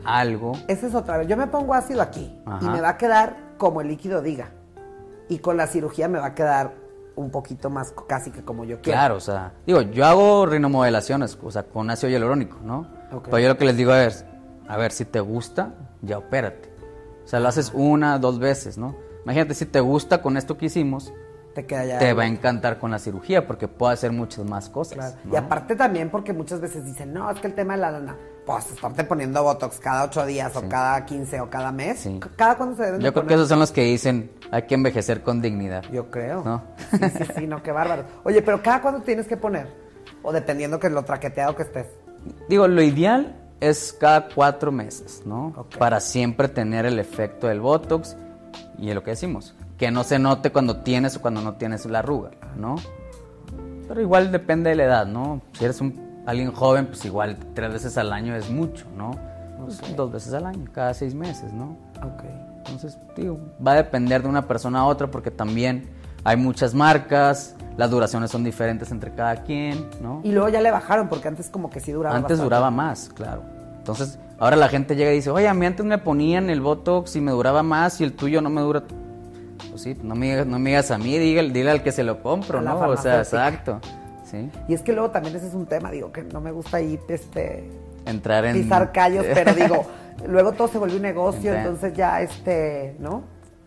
algo, 0.04 0.52
Esa 0.68 0.86
es 0.86 0.94
otra 0.94 1.18
vez. 1.18 1.28
Yo 1.28 1.36
me 1.36 1.46
pongo 1.46 1.74
ácido 1.74 2.02
aquí 2.02 2.38
y 2.60 2.64
me 2.68 2.80
va 2.80 2.90
a 2.90 2.96
quedar 2.96 3.36
como 3.58 3.80
el 3.80 3.88
líquido 3.88 4.22
diga. 4.22 4.50
Y 5.28 5.38
con 5.38 5.56
la 5.56 5.66
cirugía 5.66 6.08
me 6.08 6.18
va 6.18 6.26
a 6.26 6.34
quedar 6.34 6.74
un 7.14 7.30
poquito 7.30 7.70
más 7.70 7.94
casi 8.06 8.30
que 8.30 8.42
como 8.44 8.64
yo 8.64 8.80
quiero. 8.80 8.98
Claro, 8.98 9.16
o 9.16 9.20
sea, 9.20 9.52
digo, 9.66 9.82
yo 9.82 10.04
hago 10.06 10.46
rinomodelaciones, 10.46 11.38
o 11.42 11.50
sea, 11.50 11.64
con 11.64 11.90
ácido 11.90 12.10
hialurónico, 12.10 12.58
¿no? 12.64 12.86
Ok. 13.12 13.24
Pero 13.26 13.38
yo 13.38 13.48
lo 13.48 13.58
que 13.58 13.64
les 13.66 13.76
digo 13.76 13.94
es, 13.94 14.24
a 14.68 14.76
ver, 14.76 14.92
si 14.92 15.04
te 15.04 15.20
gusta, 15.20 15.74
ya 16.00 16.18
opérate. 16.18 16.70
O 17.24 17.28
sea, 17.28 17.38
lo 17.40 17.48
haces 17.48 17.70
una, 17.74 18.18
dos 18.18 18.38
veces, 18.38 18.78
¿no? 18.78 18.96
Imagínate, 19.24 19.54
si 19.54 19.66
te 19.66 19.80
gusta 19.80 20.20
con 20.22 20.36
esto 20.36 20.56
que 20.56 20.66
hicimos, 20.66 21.12
Te 21.54 21.66
queda 21.66 21.84
ya. 21.84 21.98
te 21.98 22.12
va 22.14 22.24
a 22.24 22.26
encantar 22.26 22.78
con 22.78 22.90
la 22.90 22.98
cirugía 22.98 23.46
porque 23.46 23.68
puede 23.68 23.92
hacer 23.94 24.10
muchas 24.10 24.44
más 24.46 24.68
cosas. 24.70 24.94
Claro. 24.96 25.16
¿no? 25.24 25.32
Y 25.34 25.36
aparte 25.36 25.76
también 25.76 26.10
porque 26.10 26.32
muchas 26.32 26.60
veces 26.60 26.84
dicen, 26.84 27.12
no, 27.12 27.30
es 27.30 27.38
que 27.40 27.46
el 27.46 27.54
tema 27.54 27.74
de 27.74 27.80
la 27.80 27.90
lana, 27.92 28.16
pues 28.46 28.70
estarte 28.70 29.04
poniendo 29.04 29.42
Botox 29.42 29.78
cada 29.78 30.04
ocho 30.04 30.26
días 30.26 30.54
o 30.56 30.68
cada 30.68 31.04
15 31.04 31.40
o 31.40 31.50
cada 31.50 31.72
mes. 31.72 32.00
Sí. 32.00 32.20
¿Cada 32.36 32.56
cuándo 32.56 32.76
se 32.76 32.84
deben 32.84 32.98
de 32.98 33.04
Yo 33.04 33.12
creo 33.12 33.26
que 33.26 33.34
esos 33.34 33.48
son 33.48 33.60
los 33.60 33.70
que 33.70 33.84
dicen, 33.84 34.32
hay 34.50 34.62
que 34.62 34.74
envejecer 34.74 35.22
con 35.22 35.40
dignidad. 35.40 35.84
Yo 35.92 36.10
creo. 36.10 36.42
¿No? 36.44 36.62
Sí, 36.90 36.98
sí, 37.18 37.24
sí, 37.36 37.46
no, 37.46 37.62
qué 37.62 37.72
bárbaro. 37.72 38.04
Oye, 38.24 38.42
pero 38.42 38.62
¿cada 38.62 38.82
cuándo 38.82 39.00
tienes 39.00 39.26
que 39.26 39.36
poner? 39.36 39.68
O 40.22 40.32
dependiendo 40.32 40.78
que 40.80 40.90
lo 40.90 41.04
traqueteado 41.04 41.54
que 41.54 41.62
estés. 41.62 41.86
Digo, 42.48 42.68
lo 42.68 42.82
ideal 42.82 43.36
es 43.60 43.92
cada 43.92 44.28
cuatro 44.28 44.72
meses, 44.72 45.22
¿no? 45.24 45.52
Ok. 45.56 45.76
Para 45.78 46.00
siempre 46.00 46.48
tener 46.48 46.84
el 46.86 46.98
efecto 46.98 47.46
del 47.46 47.60
Botox 47.60 48.16
y 48.78 48.88
es 48.88 48.94
lo 48.94 49.02
que 49.02 49.10
decimos, 49.10 49.54
que 49.78 49.90
no 49.90 50.04
se 50.04 50.18
note 50.18 50.50
cuando 50.50 50.78
tienes 50.78 51.16
o 51.16 51.20
cuando 51.20 51.40
no 51.40 51.54
tienes 51.54 51.86
la 51.86 52.00
arruga, 52.00 52.30
¿no? 52.56 52.76
Pero 53.88 54.00
igual 54.00 54.32
depende 54.32 54.70
de 54.70 54.76
la 54.76 54.84
edad, 54.84 55.06
¿no? 55.06 55.42
Si 55.52 55.64
eres 55.64 55.80
un, 55.80 56.11
alguien 56.26 56.52
joven, 56.52 56.86
pues 56.86 57.04
igual 57.04 57.36
tres 57.54 57.72
veces 57.72 57.98
al 57.98 58.12
año 58.12 58.34
es 58.34 58.50
mucho, 58.50 58.86
¿no? 58.96 59.12
Pues 59.64 59.80
dos 59.96 60.10
veces 60.10 60.32
al 60.34 60.46
año, 60.46 60.64
cada 60.72 60.92
seis 60.94 61.14
meses, 61.14 61.52
¿no? 61.52 61.76
Ok. 61.98 62.24
Entonces, 62.58 62.98
digo, 63.16 63.38
va 63.64 63.72
a 63.72 63.76
depender 63.76 64.22
de 64.22 64.28
una 64.28 64.46
persona 64.46 64.80
a 64.80 64.86
otra 64.86 65.08
porque 65.10 65.30
también 65.30 65.88
hay 66.24 66.36
muchas 66.36 66.74
marcas, 66.74 67.54
las 67.76 67.90
duraciones 67.90 68.30
son 68.30 68.44
diferentes 68.44 68.90
entre 68.90 69.12
cada 69.12 69.36
quien, 69.42 69.88
¿no? 70.00 70.20
Y 70.24 70.32
luego 70.32 70.48
ya 70.48 70.60
le 70.60 70.70
bajaron 70.70 71.08
porque 71.08 71.28
antes 71.28 71.48
como 71.48 71.70
que 71.70 71.80
sí 71.80 71.92
duraba 71.92 72.14
Antes 72.16 72.30
bastante. 72.38 72.44
duraba 72.44 72.70
más, 72.70 73.08
claro. 73.14 73.42
Entonces, 73.78 74.18
ahora 74.38 74.54
la 74.56 74.68
gente 74.68 74.94
llega 74.94 75.10
y 75.12 75.16
dice, 75.16 75.30
oye, 75.30 75.48
a 75.48 75.54
mí 75.54 75.66
antes 75.66 75.84
me 75.84 75.98
ponían 75.98 76.50
el 76.50 76.60
Botox 76.60 77.16
y 77.16 77.20
me 77.20 77.32
duraba 77.32 77.62
más 77.64 78.00
y 78.00 78.04
el 78.04 78.12
tuyo 78.14 78.40
no 78.40 78.50
me 78.50 78.60
dura. 78.60 78.84
Pues 79.70 79.82
sí, 79.82 79.96
no 80.02 80.14
me, 80.14 80.26
digas- 80.26 80.46
no 80.46 80.58
me 80.60 80.70
digas 80.70 80.90
a 80.92 80.98
mí, 80.98 81.18
dígale, 81.18 81.50
dile 81.50 81.70
al 81.72 81.82
que 81.82 81.90
se 81.92 82.04
lo 82.04 82.22
compro, 82.22 82.58
A 82.60 82.62
¿no? 82.62 82.78
O 82.78 82.96
sea, 82.96 83.18
exacto. 83.18 83.80
Sí. 84.32 84.50
Y 84.66 84.74
es 84.74 84.82
que 84.82 84.92
luego 84.92 85.10
también 85.12 85.36
ese 85.36 85.46
es 85.46 85.54
un 85.54 85.66
tema, 85.66 85.90
digo, 85.92 86.10
que 86.10 86.24
no 86.24 86.40
me 86.40 86.50
gusta 86.50 86.78
ahí 86.78 86.98
este, 87.08 87.70
Entrar 88.06 88.44
en. 88.46 88.54
pisar 88.54 88.90
callos, 88.90 89.24
pero 89.32 89.54
digo, 89.54 89.84
luego 90.26 90.50
todo 90.52 90.66
se 90.66 90.78
vuelve 90.78 90.96
un 90.96 91.02
negocio, 91.02 91.54
entonces 91.54 91.92
ya 91.94 92.20
este, 92.20 92.96
¿no? 92.98 93.22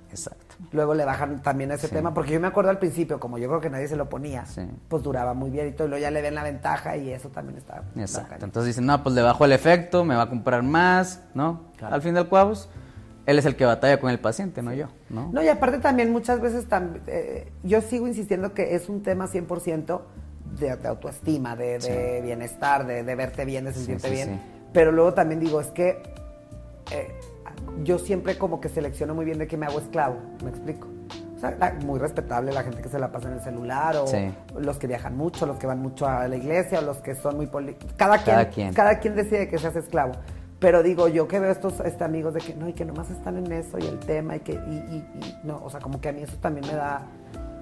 Exacto. 0.09 0.43
Luego 0.71 0.93
le 0.93 1.03
bajan 1.05 1.41
también 1.41 1.71
a 1.71 1.75
ese 1.75 1.87
tema, 1.89 2.13
porque 2.13 2.31
yo 2.31 2.39
me 2.39 2.47
acuerdo 2.47 2.69
al 2.71 2.79
principio, 2.79 3.19
como 3.19 3.37
yo 3.37 3.47
creo 3.49 3.61
que 3.61 3.69
nadie 3.69 3.87
se 3.87 3.95
lo 3.97 4.09
ponía, 4.09 4.45
Sí. 4.45 4.61
pues 4.87 5.03
duraba 5.03 5.33
muy 5.33 5.49
bien 5.51 5.67
y 5.67 5.71
todo, 5.73 5.87
y 5.87 5.89
luego 5.91 6.01
ya 6.01 6.11
le 6.11 6.21
ven 6.21 6.33
la 6.35 6.43
ventaja 6.43 6.97
y 6.97 7.11
eso 7.11 7.29
también 7.29 7.57
está. 7.57 7.83
Exacto. 7.95 8.43
Entonces 8.45 8.67
dicen, 8.67 8.85
no, 8.85 9.03
pues 9.03 9.13
le 9.15 9.21
bajo 9.21 9.45
el 9.45 9.51
efecto, 9.51 10.03
me 10.03 10.15
va 10.15 10.23
a 10.23 10.29
comprar 10.29 10.63
más, 10.63 11.21
¿no? 11.33 11.61
Claro. 11.77 11.95
Al 11.95 12.01
fin 12.01 12.13
del 12.15 12.27
cabo, 12.29 12.49
pues, 12.51 12.69
él 13.25 13.37
es 13.39 13.45
el 13.45 13.55
que 13.55 13.65
batalla 13.65 13.99
con 13.99 14.09
el 14.09 14.19
paciente, 14.19 14.61
no 14.61 14.73
yo, 14.73 14.87
¿no? 15.09 15.29
No, 15.33 15.43
y 15.43 15.47
aparte 15.49 15.79
también 15.79 16.11
muchas 16.11 16.39
veces 16.39 16.69
tam- 16.69 16.99
eh, 17.07 17.51
yo 17.63 17.81
sigo 17.81 18.07
insistiendo 18.07 18.53
que 18.53 18.75
es 18.75 18.87
un 18.87 19.01
tema 19.03 19.27
100% 19.27 20.01
de, 20.59 20.75
de 20.75 20.87
autoestima, 20.87 21.55
de, 21.55 21.79
de 21.79 22.21
bienestar, 22.21 22.85
de, 22.85 23.03
de 23.03 23.15
verte 23.15 23.45
bien, 23.45 23.65
de 23.65 23.73
sentirte 23.73 24.07
sí, 24.09 24.13
bien. 24.13 24.41
Pero 24.73 24.91
luego 24.91 25.13
también 25.13 25.39
digo, 25.39 25.59
es 25.61 25.67
que 25.67 26.01
eh, 26.91 27.07
yo 27.83 27.97
siempre 27.99 28.37
como 28.37 28.59
que 28.61 28.69
selecciono 28.69 29.13
muy 29.15 29.25
bien 29.25 29.37
de 29.37 29.47
qué 29.47 29.57
me 29.57 29.65
hago 29.65 29.79
esclavo, 29.79 30.17
¿me 30.43 30.49
explico? 30.49 30.87
O 31.35 31.39
sea, 31.39 31.51
la- 31.51 31.73
muy 31.85 31.99
respetable 31.99 32.51
la 32.53 32.63
gente 32.63 32.81
que 32.81 32.89
se 32.89 32.97
la 32.99 33.11
pasa 33.11 33.27
en 33.27 33.35
el 33.35 33.41
celular 33.41 33.95
o 33.97 34.07
Sí. 34.07 34.33
los 34.57 34.77
que 34.77 34.87
viajan 34.87 35.17
mucho, 35.17 35.45
los 35.45 35.57
que 35.57 35.67
van 35.67 35.79
mucho 35.79 36.07
a 36.07 36.27
la 36.27 36.35
iglesia 36.37 36.79
o 36.79 36.81
los 36.81 36.97
que 36.97 37.15
son 37.15 37.35
muy... 37.35 37.47
poli- 37.47 37.75
Cada 37.97 38.17
quien, 38.19 38.35
Cada 38.35 38.49
quien. 38.49 38.73
cada 38.73 38.99
quien 38.99 39.15
decide 39.15 39.47
que 39.49 39.57
se 39.57 39.67
hace 39.67 39.79
esclavo. 39.79 40.13
Pero 40.59 40.81
digo, 40.81 41.09
yo 41.09 41.27
que 41.27 41.39
veo 41.39 41.51
estos 41.51 41.81
este, 41.81 42.05
amigos 42.05 42.33
de 42.33 42.39
que 42.39 42.55
no, 42.55 42.69
y 42.69 42.73
que 42.73 42.85
nomás 42.85 43.09
están 43.11 43.35
en 43.37 43.51
eso 43.51 43.77
y 43.77 43.85
el 43.85 43.99
tema 43.99 44.37
y 44.37 44.39
que, 44.39 44.53
y, 44.53 44.55
y- 44.55 45.19
y 45.19 45.39
no, 45.43 45.57
o 45.63 45.69
sea, 45.69 45.81
como 45.81 45.99
que 45.99 46.09
a 46.09 46.13
mí 46.13 46.21
eso 46.23 46.37
también 46.41 46.65
me 46.67 46.73
da. 46.73 47.05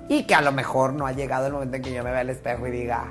Y 0.09 0.23
que 0.23 0.35
a 0.35 0.41
lo 0.41 0.51
mejor 0.51 0.93
no 0.93 1.05
ha 1.07 1.11
llegado 1.13 1.47
el 1.47 1.53
momento 1.53 1.77
en 1.77 1.81
que 1.81 1.93
yo 1.93 2.03
me 2.03 2.11
vea 2.11 2.19
al 2.21 2.29
espejo 2.29 2.67
y 2.67 2.71
diga, 2.71 3.05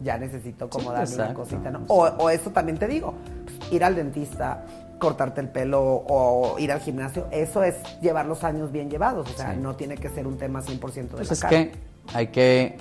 ya 0.00 0.18
necesito 0.18 0.68
como 0.68 0.90
Sí, 0.90 0.96
darle 0.96 1.14
una 1.16 1.34
cosita, 1.34 1.70
¿no? 1.70 1.80
O, 1.88 2.04
o 2.06 2.30
eso 2.30 2.50
también 2.50 2.78
te 2.78 2.86
digo, 2.86 3.14
pues, 3.44 3.72
ir 3.72 3.84
al 3.84 3.94
dentista, 3.94 4.64
cortarte 4.98 5.40
el 5.42 5.48
pelo 5.50 5.82
o 5.82 6.58
ir 6.58 6.72
al 6.72 6.80
gimnasio, 6.80 7.26
eso 7.30 7.62
es 7.62 7.76
llevar 8.00 8.26
los 8.26 8.44
años 8.44 8.72
bien 8.72 8.90
llevados, 8.90 9.28
o 9.30 9.36
sea, 9.36 9.52
Sí. 9.54 9.60
no 9.60 9.76
tiene 9.76 9.96
que 9.96 10.08
ser 10.08 10.26
un 10.26 10.38
tema 10.38 10.62
100% 10.62 11.16
de 11.16 11.16
Pues 11.18 11.28
la 11.28 11.34
es 11.34 11.40
cara. 11.40 11.50
que 11.50 11.72
hay 12.14 12.26
que 12.28 12.76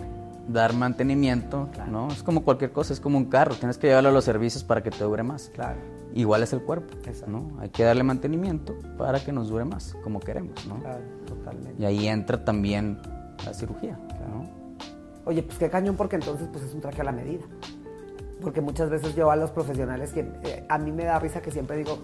dar 0.47 0.73
mantenimiento, 0.73 1.67
¿no? 1.89 2.07
Es 2.09 2.23
como 2.23 2.43
cualquier 2.43 2.71
cosa, 2.71 2.93
es 2.93 2.99
como 3.01 3.17
un 3.17 3.25
carro, 3.25 3.55
tienes 3.55 3.77
que 3.77 3.87
llevarlo 3.87 4.09
a 4.09 4.13
los 4.13 4.23
servicios 4.23 4.63
para 4.63 4.81
que 4.83 4.91
te 4.91 5.03
dure 5.03 5.23
más. 5.23 5.49
Claro. 5.53 5.77
Igual 6.13 6.43
es 6.43 6.53
el 6.53 6.61
cuerpo, 6.61 6.93
Exacto. 7.05 7.29
¿no? 7.29 7.59
Hay 7.59 7.69
que 7.69 7.83
darle 7.83 8.03
mantenimiento 8.03 8.75
para 8.97 9.19
que 9.19 9.33
nos 9.33 9.49
dure 9.49 9.65
más, 9.65 9.95
como 10.03 10.19
queremos, 10.21 10.65
¿no? 10.67 10.79
Claro, 10.79 11.01
totalmente. 11.27 11.81
Y 11.81 11.85
ahí 11.85 12.07
entra 12.07 12.45
también 12.45 12.99
la 13.45 13.53
cirugía, 13.53 13.97
¿no? 14.27 14.45
Oye, 15.25 15.41
pues 15.43 15.57
qué 15.57 15.69
cañón, 15.69 15.95
porque 15.95 16.15
entonces 16.17 16.47
pues 16.51 16.63
es 16.63 16.73
un 16.73 16.81
traje 16.81 17.01
a 17.01 17.05
la 17.05 17.11
medida. 17.11 17.43
Porque 18.41 18.61
muchas 18.61 18.89
veces 18.89 19.15
yo 19.15 19.31
a 19.31 19.35
los 19.35 19.51
profesionales, 19.51 20.11
que 20.13 20.19
eh, 20.43 20.65
a 20.69 20.77
mí 20.77 20.91
me 20.91 21.05
da 21.05 21.17
risa 21.19 21.41
que 21.41 21.51
siempre 21.51 21.77
digo, 21.77 21.97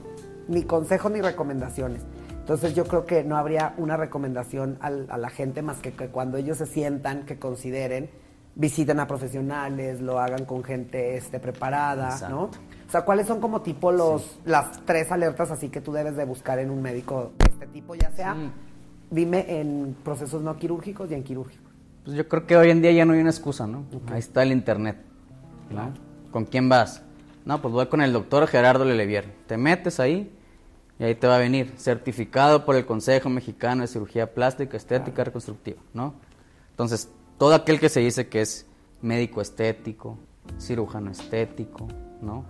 ni 0.47 0.63
consejos 0.63 1.11
ni 1.11 1.21
recomendaciones. 1.21 2.01
Entonces 2.31 2.73
yo 2.73 2.85
creo 2.85 3.05
que 3.05 3.23
no 3.23 3.37
habría 3.37 3.75
una 3.77 3.97
recomendación 3.97 4.77
al- 4.81 5.05
a 5.11 5.17
la 5.17 5.29
gente 5.29 5.61
más 5.61 5.77
que, 5.77 5.91
que 5.93 6.07
cuando 6.07 6.37
ellos 6.37 6.57
se 6.57 6.65
sientan, 6.65 7.23
que 7.25 7.37
consideren, 7.37 8.09
visiten 8.55 8.99
a 8.99 9.07
profesionales, 9.07 10.01
lo 10.01 10.19
hagan 10.19 10.45
con 10.45 10.63
gente 10.63 11.15
este, 11.15 11.39
preparada, 11.39 12.09
¿no? 12.29 12.43
O 12.45 12.91
sea, 12.91 13.05
¿cuáles 13.05 13.27
son 13.27 13.39
como 13.39 13.61
tipo 13.61 13.91
los, 13.91 14.39
las 14.43 14.83
tres 14.85 15.11
alertas 15.11 15.51
así 15.51 15.69
que 15.69 15.79
tú 15.79 15.93
debes 15.93 16.15
de 16.17 16.25
buscar 16.25 16.57
en 16.59 16.71
un 16.71 16.81
médico 16.81 17.31
de 17.37 17.45
este 17.51 17.67
tipo, 17.67 17.93
ya 17.95 18.09
sea, 18.11 18.33
Sí. 18.33 18.51
Dime, 19.11 19.59
en 19.59 19.95
procesos 20.03 20.41
no 20.41 20.57
quirúrgicos 20.57 21.11
y 21.11 21.13
en 21.13 21.23
quirúrgicos? 21.23 21.71
Pues 22.03 22.17
yo 22.17 22.27
creo 22.27 22.47
que 22.47 22.57
hoy 22.57 22.71
en 22.71 22.81
día 22.81 22.91
ya 22.91 23.05
no 23.05 23.13
hay 23.13 23.19
una 23.19 23.29
excusa, 23.29 23.67
¿no? 23.67 23.85
Ahí 24.07 24.19
está 24.19 24.41
el 24.41 24.51
internet, 24.51 24.97
¿no? 25.69 25.93
¿Con 26.31 26.45
quién 26.45 26.67
vas? 26.67 27.03
No, 27.45 27.61
pues 27.61 27.73
voy 27.73 27.85
con 27.87 28.01
el 28.01 28.13
doctor 28.13 28.47
Gerardo 28.47 28.85
Lelevier. 28.85 29.25
Te 29.45 29.57
metes 29.57 29.99
ahí 29.99 30.31
y 30.97 31.03
ahí 31.03 31.15
te 31.15 31.27
va 31.27 31.35
a 31.35 31.39
venir 31.39 31.73
certificado 31.77 32.65
por 32.65 32.75
el 32.75 32.85
Consejo 32.85 33.29
Mexicano 33.29 33.81
de 33.81 33.87
Cirugía 33.87 34.33
Plástica, 34.33 34.77
Estética 34.77 35.23
Reconstructiva, 35.23 35.81
¿no? 35.93 36.15
Entonces, 36.71 37.09
todo 37.37 37.53
aquel 37.53 37.79
que 37.79 37.89
se 37.89 37.99
dice 37.99 38.27
que 38.27 38.41
es 38.41 38.65
médico 39.01 39.41
estético, 39.41 40.17
cirujano 40.59 41.11
estético, 41.11 41.87
¿no? 42.21 42.45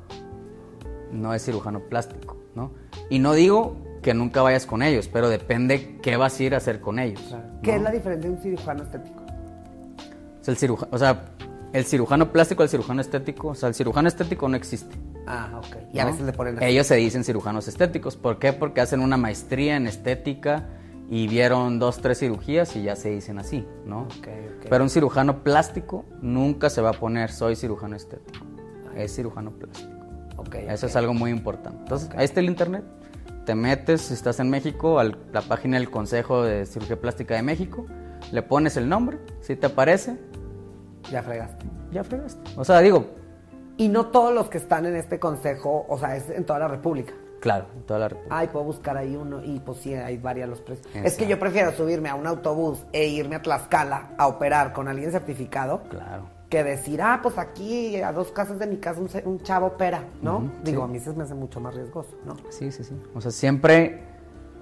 No 1.12 1.34
es 1.34 1.43
cirujano 1.43 1.82
plástico, 1.82 2.38
¿no? 2.56 2.71
Y 3.10 3.19
no 3.19 3.34
digo 3.34 3.76
que 4.01 4.13
nunca 4.13 4.41
vayas 4.41 4.65
con 4.65 4.81
ellos, 4.81 5.07
pero 5.07 5.29
depende 5.29 5.97
qué 6.01 6.17
vas 6.17 6.39
a 6.39 6.43
ir 6.43 6.53
a 6.53 6.57
hacer 6.57 6.81
con 6.81 6.99
ellos. 6.99 7.21
¿Qué 7.61 7.71
¿no? 7.71 7.77
es 7.77 7.83
la 7.83 7.91
diferencia 7.91 8.29
de 8.29 8.35
un 8.35 8.41
cirujano 8.41 8.83
estético? 8.83 9.23
Es 10.41 10.47
el 10.47 10.57
cirujano, 10.57 10.89
o 10.91 10.97
sea, 10.97 11.25
el 11.73 11.85
cirujano 11.85 12.31
plástico, 12.31 12.63
el 12.63 12.69
cirujano 12.69 13.01
estético, 13.01 13.49
o 13.49 13.55
sea, 13.55 13.69
el 13.69 13.75
cirujano 13.75 14.07
estético 14.07 14.49
no 14.49 14.57
existe. 14.57 14.95
Ah, 15.27 15.49
ok. 15.57 15.77
Y 15.93 15.99
a 15.99 16.05
veces 16.05 16.21
le 16.21 16.33
ponen 16.33 16.57
así. 16.57 16.65
Ellos 16.65 16.87
se 16.87 16.95
dicen 16.95 17.23
cirujanos 17.23 17.67
estéticos. 17.67 18.17
¿Por 18.17 18.39
qué? 18.39 18.53
Porque 18.53 18.81
hacen 18.81 19.01
una 19.01 19.17
maestría 19.17 19.77
en 19.77 19.87
estética 19.87 20.67
y 21.09 21.27
vieron 21.27 21.77
dos, 21.77 22.01
tres 22.01 22.19
cirugías 22.19 22.75
y 22.75 22.83
ya 22.83 22.95
se 22.95 23.09
dicen 23.09 23.37
así, 23.37 23.65
¿no? 23.85 24.03
Ok, 24.03 24.27
ok. 24.57 24.67
Pero 24.69 24.83
un 24.83 24.89
cirujano 24.89 25.43
plástico 25.43 26.05
nunca 26.21 26.69
se 26.69 26.81
va 26.81 26.89
a 26.89 26.93
poner 26.93 27.31
soy 27.31 27.55
cirujano 27.55 27.95
estético. 27.95 28.45
Es 28.95 29.15
cirujano 29.15 29.51
plástico. 29.51 29.91
Ok, 30.37 30.55
Eso 30.55 30.87
es 30.87 30.95
algo 30.95 31.13
muy 31.13 31.31
importante. 31.31 31.79
Entonces, 31.83 32.09
ahí 32.15 32.25
está 32.25 32.39
el 32.39 32.47
internet. 32.47 32.83
Te 33.45 33.56
metes, 33.56 34.01
si 34.01 34.13
estás 34.13 34.39
en 34.39 34.49
México, 34.49 34.99
a 34.99 35.04
la 35.06 35.41
página 35.47 35.77
del 35.77 35.89
Consejo 35.89 36.43
de 36.43 36.65
Cirugía 36.65 36.99
Plástica 36.99 37.36
de 37.36 37.41
México, 37.41 37.86
le 38.32 38.41
pones 38.43 38.77
el 38.77 38.88
nombre, 38.88 39.17
si 39.41 39.56
te 39.56 39.65
aparece, 39.67 40.17
Ya 41.12 41.23
fregaste. 41.23 41.65
ya 41.91 42.04
fregaste. 42.04 42.41
O 42.56 42.63
sea, 42.63 42.80
digo, 42.80 43.06
Y 43.78 43.88
no 43.89 44.07
todos 44.07 44.34
los 44.34 44.47
que 44.49 44.59
están 44.59 44.86
en 44.86 44.95
este 44.95 45.20
consejo, 45.20 45.86
o 45.89 45.97
sea, 45.97 46.15
es 46.15 46.30
en 46.30 46.45
toda 46.45 46.59
la 46.59 46.68
República. 46.68 47.13
claro, 47.39 47.65
en 47.76 47.82
toda 47.84 47.99
la 48.01 48.09
República. 48.09 48.38
Ay, 48.38 48.47
puedo 48.49 48.65
buscar 48.65 48.95
ahí 48.95 49.15
uno 49.15 49.43
y 49.43 49.59
pues 49.59 49.80
sí, 49.80 49.95
hay 49.95 50.18
varios 50.18 50.47
los 50.47 50.61
precios. 50.61 50.88
Es 50.93 51.15
que 51.18 51.26
yo 51.26 51.39
prefiero 51.39 51.72
subirme 51.72 52.09
a 52.09 52.13
un 52.15 52.28
autobús 52.28 52.86
e 52.93 53.07
irme 53.07 53.38
a 53.38 53.41
Tlaxcala 53.41 54.11
a 54.20 54.28
operar 54.28 54.72
con 54.74 54.88
alguien 54.88 55.11
certificado 55.11 55.82
Claro. 55.89 56.26
Que 56.52 56.66
decir, 56.66 57.02
ah, 57.02 57.22
pues 57.24 57.38
aquí 57.38 57.95
a 58.02 58.12
dos 58.12 58.34
casas 58.34 58.60
de 58.60 58.68
mi 58.68 58.76
casa 58.76 58.99
un, 59.24 59.39
chavo 59.39 59.68
opera, 59.68 60.04
¿no? 60.22 60.52
Digo, 60.64 60.84
sí. 60.84 60.89
a 60.89 60.91
mí 60.91 60.99
se 60.99 61.14
me 61.14 61.24
hace 61.24 61.34
mucho 61.34 61.62
más 61.62 61.74
riesgoso, 61.74 62.10
¿no? 62.26 62.36
Sí, 62.49 62.74
sí, 62.74 62.84
sí. 62.84 62.93
O 63.16 63.22
sea, 63.22 63.32
siempre, 63.32 64.04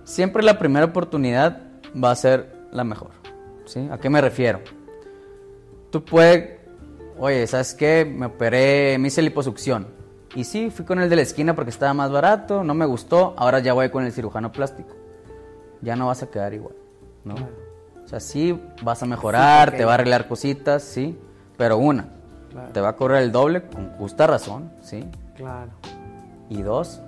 siempre 0.04 0.44
la 0.44 0.60
primera 0.60 0.86
oportunidad 0.86 1.64
va 2.02 2.12
a 2.12 2.16
ser 2.16 2.56
la 2.72 2.84
mejor. 2.84 3.10
¿Sí? 3.66 3.90
¿A 3.92 3.98
qué 3.98 4.08
me 4.08 4.22
refiero? 4.22 4.62
Tú 5.90 6.06
puedes, 6.06 6.60
oye, 7.18 7.48
¿sabes 7.48 7.74
qué? 7.74 8.06
Me 8.06 8.28
operé, 8.28 8.98
me 9.00 9.08
hice 9.08 9.24
liposucción. 9.24 9.88
Y 10.36 10.44
sí, 10.44 10.70
fui 10.70 10.86
con 10.86 11.00
el 11.00 11.10
de 11.10 11.16
la 11.16 11.24
esquina 11.24 11.56
porque 11.56 11.72
estaba 11.72 11.96
más 11.96 12.12
barato, 12.12 12.64
no 12.64 12.76
me 12.76 12.86
gustó, 12.86 13.34
ahora 13.36 13.60
ya 13.60 13.74
voy 13.74 13.90
con 13.90 14.06
el 14.06 14.12
cirujano 14.12 14.52
plástico. 14.52 14.96
Ya 15.82 15.96
no 15.96 16.06
vas 16.06 16.22
a 16.22 16.30
quedar 16.30 16.54
igual, 16.54 16.76
¿no? 17.24 17.34
O 17.34 18.06
O 18.06 18.08
sea, 18.08 18.20
sí 18.20 18.62
vas 18.84 19.02
a 19.02 19.08
mejorar, 19.08 19.72
te 19.72 19.86
va 19.86 19.94
a 19.94 19.96
arreglar 19.96 20.28
cositas, 20.28 20.84
sí, 20.84 21.18
pero 21.60 21.78
una, 21.78 22.08
te 22.74 22.80
va 22.82 22.90
a 22.90 22.96
correr 22.96 23.22
el 23.22 23.32
doble 23.34 23.62
con 23.64 23.90
justa 23.98 24.26
razón, 24.26 24.72
sí. 24.82 25.06
Claro. 25.36 25.70
Y 26.50 26.62
dos, 26.64 27.02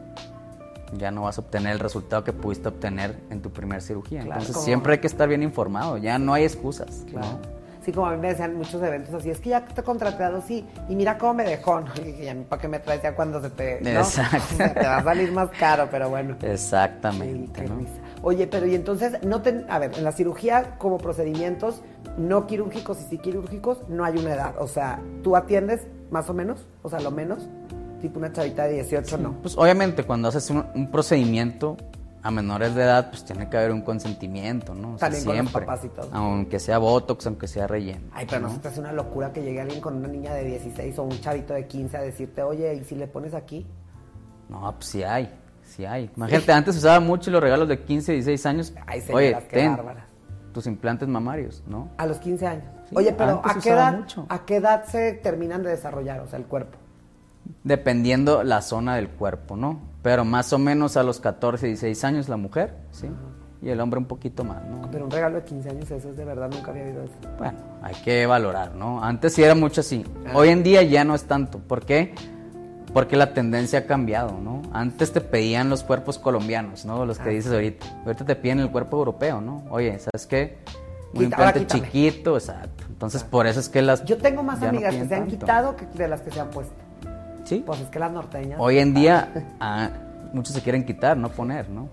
ya 0.97 1.09
no 1.09 1.23
vas 1.23 1.37
a 1.37 1.41
obtener 1.41 1.71
el 1.71 1.79
resultado 1.79 2.23
que 2.25 2.33
pudiste 2.33 2.67
obtener 2.67 3.17
en 3.29 3.41
tu 3.41 3.49
primera 3.49 3.79
cirugía. 3.81 4.19
Claro, 4.19 4.33
Entonces 4.33 4.53
como- 4.55 4.65
siempre 4.65 4.93
hay 4.93 4.99
que 4.99 5.07
estar 5.07 5.27
bien 5.29 5.41
informado, 5.41 5.97
ya 5.97 6.19
no 6.19 6.33
hay 6.33 6.43
excusas. 6.43 7.05
¿no? 7.05 7.11
Claro. 7.21 7.39
Sí, 7.85 7.91
como 7.93 8.07
a 8.07 8.11
mí 8.11 8.17
me 8.17 8.27
decían 8.27 8.55
muchos 8.55 8.83
eventos 8.83 9.11
así, 9.15 9.31
es 9.31 9.39
que 9.39 9.49
ya 9.51 9.65
te 9.65 9.81
contraté 9.81 10.23
a 10.23 10.29
dos 10.29 10.43
sí, 10.45 10.67
y 10.87 10.95
mira 10.95 11.17
cómo 11.17 11.33
me 11.35 11.45
dejó, 11.45 11.79
¿no? 11.79 11.87
Y 12.05 12.25
¿y 12.25 12.27
a 12.27 12.35
mí 12.35 12.43
para 12.47 12.61
qué 12.61 12.67
me 12.67 12.77
traes 12.79 13.01
ya 13.01 13.15
cuando 13.15 13.41
se 13.41 13.49
te... 13.51 13.79
¿no? 13.81 13.89
Exacto. 13.89 14.37
O 14.53 14.57
sea, 14.57 14.73
te 14.73 14.85
va 14.85 14.97
a 14.97 15.03
salir 15.03 15.31
más 15.31 15.49
caro, 15.57 15.87
pero 15.89 16.09
bueno. 16.09 16.35
Sí, 16.41 16.45
Exactamente. 16.47 17.61
risa. 17.63 17.93
Oye, 18.21 18.45
pero 18.45 18.67
y 18.67 18.75
entonces, 18.75 19.13
no 19.23 19.41
te, 19.41 19.65
a 19.67 19.79
ver, 19.79 19.97
en 19.97 20.03
la 20.03 20.11
cirugía 20.11 20.75
como 20.77 20.99
procedimientos 20.99 21.81
no 22.17 22.47
quirúrgicos 22.47 22.99
y 23.01 23.03
sí 23.05 23.17
quirúrgicos, 23.17 23.79
no 23.87 24.03
hay 24.03 24.17
una 24.17 24.33
edad. 24.33 24.55
O 24.59 24.67
sea, 24.67 25.01
¿tú 25.23 25.35
atiendes 25.35 25.87
más 26.09 26.29
o 26.29 26.33
menos? 26.33 26.65
O 26.83 26.89
sea, 26.89 26.99
lo 26.99 27.11
menos, 27.11 27.47
tipo 28.01 28.19
una 28.19 28.31
chavita 28.31 28.63
de 28.65 28.73
18, 28.75 29.17
no. 29.17 29.33
Pues 29.41 29.57
obviamente 29.57 30.03
cuando 30.03 30.27
haces 30.27 30.49
un, 30.49 30.65
un 30.75 30.91
procedimiento 30.91 31.77
a 32.23 32.29
menores 32.29 32.75
de 32.75 32.83
edad, 32.83 33.09
pues 33.09 33.25
tiene 33.25 33.49
que 33.49 33.57
haber 33.57 33.71
un 33.71 33.81
consentimiento, 33.81 34.75
¿no? 34.75 34.93
O 34.93 34.97
sea, 34.99 35.09
También 35.09 35.25
con 35.25 35.35
los 35.37 35.45
siempre. 35.49 35.65
papás 35.65 35.85
y 35.85 35.89
todo. 35.89 36.09
Aunque 36.11 36.59
sea 36.59 36.77
botox, 36.77 37.25
aunque 37.25 37.47
sea 37.47 37.65
relleno. 37.65 38.07
Ay, 38.13 38.27
pero 38.29 38.41
no, 38.41 38.51
se 38.51 38.59
te 38.59 38.67
hace 38.67 38.79
una 38.79 38.93
locura 38.93 39.33
que 39.33 39.41
llegue 39.41 39.59
alguien 39.61 39.81
con 39.81 39.95
una 39.95 40.07
niña 40.07 40.33
de 40.35 40.43
16 40.45 40.99
o 40.99 41.03
un 41.03 41.19
chavito 41.19 41.53
de 41.53 41.65
15 41.65 41.97
a 41.97 42.01
decirte, 42.01 42.43
oye, 42.43 42.75
¿y 42.75 42.83
si 42.83 42.95
le 42.95 43.07
pones 43.07 43.33
aquí? 43.33 43.65
No, 44.49 44.71
pues 44.75 44.85
sí 44.85 45.01
hay, 45.01 45.33
sí 45.63 45.85
hay. 45.85 46.11
Imagínate, 46.15 46.51
antes 46.51 46.77
usaba 46.77 46.99
mucho 46.99 47.31
los 47.31 47.41
regalos 47.41 47.67
de 47.67 47.79
15, 47.79 48.11
16 48.11 48.45
años. 48.45 48.73
Ay, 48.85 48.99
Oye, 49.11 49.27
señoras, 49.29 49.43
qué 49.45 49.55
ten 49.55 49.75
bárbaras. 49.77 50.03
Tus 50.51 50.67
implantes 50.67 51.07
mamarios, 51.07 51.63
¿no? 51.67 51.89
A 51.97 52.05
los 52.05 52.17
15 52.17 52.47
años. 52.47 52.65
Sí, 52.89 52.95
Oye, 52.95 53.13
pero 53.13 53.41
¿a 53.43 53.55
qué, 53.59 53.69
edad, 53.69 53.97
mucho. 53.97 54.25
¿a 54.29 54.45
qué 54.45 54.57
edad 54.57 54.85
se 54.85 55.13
terminan 55.13 55.63
de 55.63 55.69
desarrollar, 55.69 56.19
o 56.21 56.27
sea, 56.27 56.37
el 56.39 56.45
cuerpo? 56.45 56.77
Dependiendo 57.63 58.43
la 58.43 58.61
zona 58.61 58.95
del 58.95 59.09
cuerpo, 59.09 59.55
¿no? 59.55 59.79
Pero 60.01 60.25
más 60.25 60.51
o 60.53 60.59
menos 60.59 60.97
a 60.97 61.03
los 61.03 61.19
14, 61.19 61.67
16 61.67 62.03
años 62.03 62.29
la 62.29 62.37
mujer, 62.37 62.75
¿sí? 62.91 63.07
Y 63.61 63.69
el 63.69 63.79
hombre 63.79 63.99
un 63.99 64.05
poquito 64.05 64.43
más, 64.43 64.63
¿no? 64.65 64.89
Pero 64.91 65.05
un 65.05 65.11
regalo 65.11 65.35
de 65.35 65.43
15 65.43 65.69
años, 65.69 65.91
eso 65.91 66.09
es 66.09 66.17
de 66.17 66.25
verdad, 66.25 66.49
nunca 66.51 66.71
había 66.71 66.83
oído 66.83 67.03
eso. 67.03 67.13
Bueno, 67.37 67.59
hay 67.83 67.93
que 68.03 68.25
valorar, 68.25 68.73
¿no? 68.73 69.03
Antes 69.03 69.33
sí 69.33 69.43
era 69.43 69.53
mucho 69.53 69.81
así. 69.81 70.03
Hoy 70.33 70.49
en 70.49 70.63
día 70.63 70.81
ya 70.81 71.03
no 71.03 71.13
es 71.13 71.25
tanto. 71.25 71.59
¿Por 71.59 71.85
qué? 71.85 72.15
Porque 72.93 73.15
la 73.15 73.33
tendencia 73.33 73.79
ha 73.79 73.85
cambiado, 73.85 74.37
¿no? 74.41 74.61
Antes 74.73 75.13
te 75.13 75.21
pedían 75.21 75.69
los 75.69 75.83
cuerpos 75.83 76.19
colombianos, 76.19 76.85
¿no? 76.85 77.05
Los 77.05 77.19
que 77.19 77.29
Ah, 77.29 77.31
dices 77.31 77.51
ahorita. 77.53 77.85
Ahorita 78.05 78.25
te 78.25 78.35
piden 78.35 78.59
el 78.59 78.69
cuerpo 78.69 78.97
europeo, 78.97 79.39
¿no? 79.39 79.63
Oye, 79.69 79.97
¿sabes 79.99 80.27
qué? 80.27 80.57
Un 81.13 81.23
implante 81.23 81.65
chiquito, 81.67 82.35
exacto. 82.37 82.83
Entonces, 82.89 83.23
por 83.23 83.47
eso 83.47 83.59
es 83.59 83.69
que 83.69 83.81
las... 83.81 84.03
Yo 84.05 84.17
tengo 84.17 84.43
más 84.43 84.59
no 84.61 84.67
amigas 84.69 84.93
que 84.93 85.05
se 85.05 85.15
han 85.15 85.21
tanto. 85.21 85.37
quitado 85.37 85.75
que 85.75 85.85
de 85.85 86.07
las 86.07 86.21
que 86.21 86.31
se 86.31 86.39
han 86.39 86.49
puesto. 86.49 86.75
Sí. 87.45 87.63
Pues 87.65 87.79
es 87.81 87.87
que 87.87 87.99
las 87.99 88.11
norteñas. 88.11 88.59
Hoy 88.61 88.79
en 88.79 88.93
día 88.93 89.29
ah, 89.59 89.89
muchos 90.33 90.53
se 90.53 90.61
quieren 90.61 90.85
quitar, 90.85 91.15
no 91.17 91.29
poner, 91.29 91.69
¿no? 91.69 91.89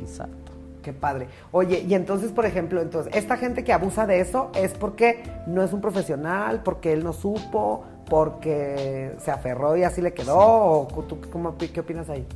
Exacto. 0.00 0.52
Qué 0.82 0.92
padre. 0.92 1.28
Oye, 1.50 1.84
y 1.88 1.94
entonces, 1.94 2.30
por 2.30 2.44
ejemplo, 2.44 2.82
entonces, 2.82 3.10
esta 3.14 3.38
gente 3.38 3.64
que 3.64 3.72
abusa 3.72 4.06
de 4.06 4.20
eso 4.20 4.50
es 4.54 4.72
porque 4.74 5.22
no 5.46 5.62
es 5.62 5.72
un 5.72 5.80
profesional, 5.80 6.62
porque 6.62 6.92
él 6.92 7.02
no 7.02 7.14
supo, 7.14 7.84
porque 8.08 9.14
se 9.18 9.30
aferró 9.30 9.76
y 9.76 9.82
así 9.84 10.00
le 10.02 10.12
quedó, 10.12 10.36
o 10.38 11.04
tú 11.08 11.18
cómo, 11.32 11.56
qué 11.56 11.80
opinas 11.80 12.08
ahí? 12.10 12.26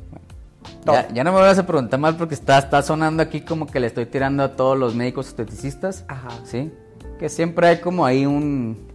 Ya, 0.85 1.09
ya 1.09 1.25
no 1.25 1.33
me 1.33 1.41
vas 1.41 1.59
a 1.59 1.67
preguntar 1.67 1.99
mal 2.01 2.17
porque 2.17 2.35
está, 2.35 2.59
está 2.59 2.83
sonando 2.83 3.23
aquí 3.23 3.41
como 3.43 3.67
que 3.67 3.81
le 3.81 3.87
estoy 3.87 4.07
tirando 4.07 4.43
a 4.43 4.57
todos 4.57 4.77
los 4.79 4.95
médicos 4.95 5.29
esteticistas. 5.29 6.05
Ajá. 6.09 6.29
Sí. 6.45 6.73
Que 7.19 7.29
siempre 7.29 7.67
hay 7.69 7.81
como 7.81 8.05
ahí 8.05 8.27
un... 8.27 8.87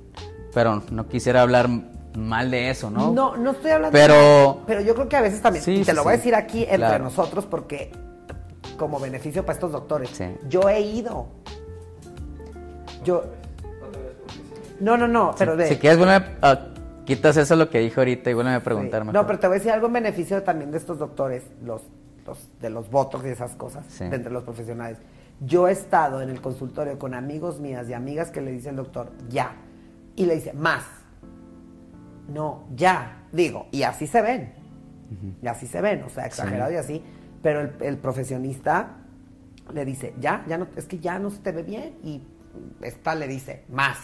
Pero 0.54 0.82
no 0.92 1.08
quisiera 1.08 1.42
hablar 1.42 1.68
mal 2.16 2.52
de 2.52 2.70
eso, 2.70 2.90
¿no? 2.92 3.12
No, 3.12 3.36
no 3.38 3.52
estoy 3.52 3.72
hablando 3.72 3.98
Pero- 3.98 4.60
Pero 4.68 4.82
yo 4.82 4.94
creo 4.94 5.10
que 5.10 5.16
a 5.16 5.22
veces 5.22 5.42
también, 5.42 5.64
Sí, 5.66 5.74
y 5.76 5.80
te 5.80 5.92
sí, 5.92 5.96
lo 5.96 6.04
voy 6.04 6.14
a 6.14 6.18
decir 6.18 6.36
aquí 6.36 6.62
entre 6.64 6.78
Claro. 6.78 7.04
nosotros 7.06 7.46
porque 7.46 7.92
como 8.78 9.00
beneficio 9.00 9.44
para 9.46 9.54
estos 9.56 9.72
doctores, 9.72 10.10
yo 10.50 10.70
he 10.70 10.82
ido. 10.82 11.28
Yo... 13.04 13.24
No, 14.84 14.98
no, 14.98 15.08
no, 15.08 15.34
pero 15.38 15.56
de... 15.56 15.68
Si 15.68 15.78
quieres, 15.78 15.98
vuelve 15.98 16.14
a- 16.42 16.68
quitas 17.06 17.36
eso 17.38 17.56
lo 17.56 17.70
que 17.70 17.80
dije 17.80 18.00
ahorita 18.00 18.30
y 18.30 18.34
vuelve 18.34 18.54
a 18.54 18.60
preguntar 18.64 19.02
Sí. 19.02 19.08
mejor. 19.08 19.22
No, 19.22 19.28
pero 19.28 19.40
te 19.40 19.48
voy 19.48 19.56
a 19.56 19.60
decir 19.60 19.72
algo 19.72 19.88
en 19.88 19.94
beneficio 19.94 20.42
también 20.44 20.72
de 20.72 20.78
estos 20.78 21.00
doctores, 21.00 21.44
los, 21.64 21.82
los- 22.26 22.48
de 22.62 22.70
los 22.70 22.90
votos 22.90 23.24
y 23.26 23.30
esas 23.30 23.56
cosas, 23.56 23.86
Sí. 23.90 24.06
de 24.08 24.16
entre 24.16 24.32
los 24.32 24.44
profesionales. 24.44 24.98
Yo 25.42 25.68
he 25.68 25.72
estado 25.72 26.22
en 26.22 26.30
el 26.30 26.40
consultorio 26.42 26.98
con 27.00 27.14
amigos 27.14 27.60
mías 27.60 27.90
y 27.90 27.94
amigas 27.94 28.32
que 28.32 28.42
le 28.42 28.52
dice 28.52 28.70
el 28.70 28.76
doctor, 28.78 29.12
ya. 29.30 29.56
Y 30.16 30.26
le 30.26 30.36
dice, 30.36 30.54
más. 30.54 30.84
No, 32.28 32.64
ya. 32.76 33.24
Digo, 33.32 33.68
y 33.72 33.84
así 33.84 34.08
se 34.08 34.22
ven. 34.22 34.54
Y 35.42 35.48
así 35.48 35.68
se 35.68 35.82
ven, 35.82 36.04
o 36.04 36.10
sea, 36.10 36.26
exagerado 36.26 36.72
y 36.72 36.76
así. 36.76 37.04
Pero 37.42 37.62
el, 37.62 37.74
el 37.82 37.98
profesionista 37.98 38.98
le 39.74 39.86
dice, 39.86 40.14
ya, 40.20 40.44
ya 40.48 40.58
no, 40.58 40.68
es 40.76 40.86
que 40.86 41.00
ya 41.00 41.20
no 41.20 41.30
se 41.30 41.40
te 41.40 41.52
ve 41.52 41.64
bien. 41.64 41.96
Y 42.04 42.22
esta 42.82 43.14
le 43.16 43.28
dice, 43.28 43.64
más. 43.70 43.98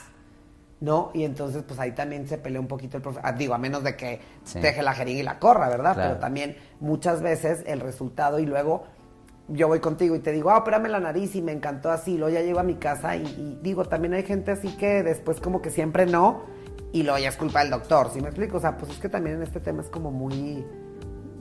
¿No? 0.82 1.12
Y 1.14 1.24
entonces, 1.26 1.64
pues 1.68 1.78
ahí 1.80 1.92
también 1.92 2.26
se 2.28 2.38
pelea 2.38 2.62
un 2.62 2.68
poquito 2.68 2.96
el 2.98 3.04
profesor. 3.04 3.36
Digo, 3.38 3.54
a 3.54 3.58
menos 3.58 3.84
de 3.84 3.98
que 3.98 4.22
Sí. 4.46 4.60
deje 4.62 4.82
la 4.82 4.94
jeringa 4.94 5.20
y 5.20 5.24
la 5.24 5.38
corra, 5.40 5.68
¿verdad? 5.68 5.94
Claro. 5.94 6.10
Pero 6.12 6.20
también 6.22 6.56
muchas 6.80 7.22
veces 7.22 7.64
el 7.68 7.82
resultado 7.82 8.40
y 8.40 8.46
luego 8.46 8.84
yo 9.50 9.68
voy 9.68 9.80
contigo 9.82 10.16
y 10.16 10.20
te 10.20 10.32
digo, 10.32 10.52
ah, 10.52 10.60
opérame 10.60 10.88
la 10.88 11.00
nariz 11.02 11.36
y 11.36 11.42
me 11.42 11.52
encantó 11.52 11.92
así. 11.92 12.18
Luego 12.18 12.34
ya 12.34 12.42
llego 12.42 12.60
a 12.60 12.64
mi 12.64 12.76
casa 12.76 13.18
y, 13.18 13.24
y 13.24 13.60
digo, 13.62 13.84
también 13.86 14.14
hay 14.14 14.24
gente 14.24 14.52
así 14.52 14.70
que 14.78 15.04
después 15.04 15.42
como 15.42 15.62
que 15.62 15.70
siempre 15.70 16.06
no 16.06 16.44
y 16.94 17.04
luego 17.04 17.20
ya 17.20 17.28
es 17.30 17.36
culpa 17.36 17.60
del 17.60 17.72
doctor, 17.72 18.10
¿sí 18.14 18.22
me 18.22 18.28
explico? 18.30 18.58
O 18.58 18.60
sea, 18.62 18.78
pues 18.78 18.92
es 18.94 19.00
que 19.00 19.10
también 19.10 19.36
en 19.38 19.44
este 19.44 19.60
tema 19.60 19.82
es 19.84 19.90
como 19.90 20.12
muy, 20.12 20.66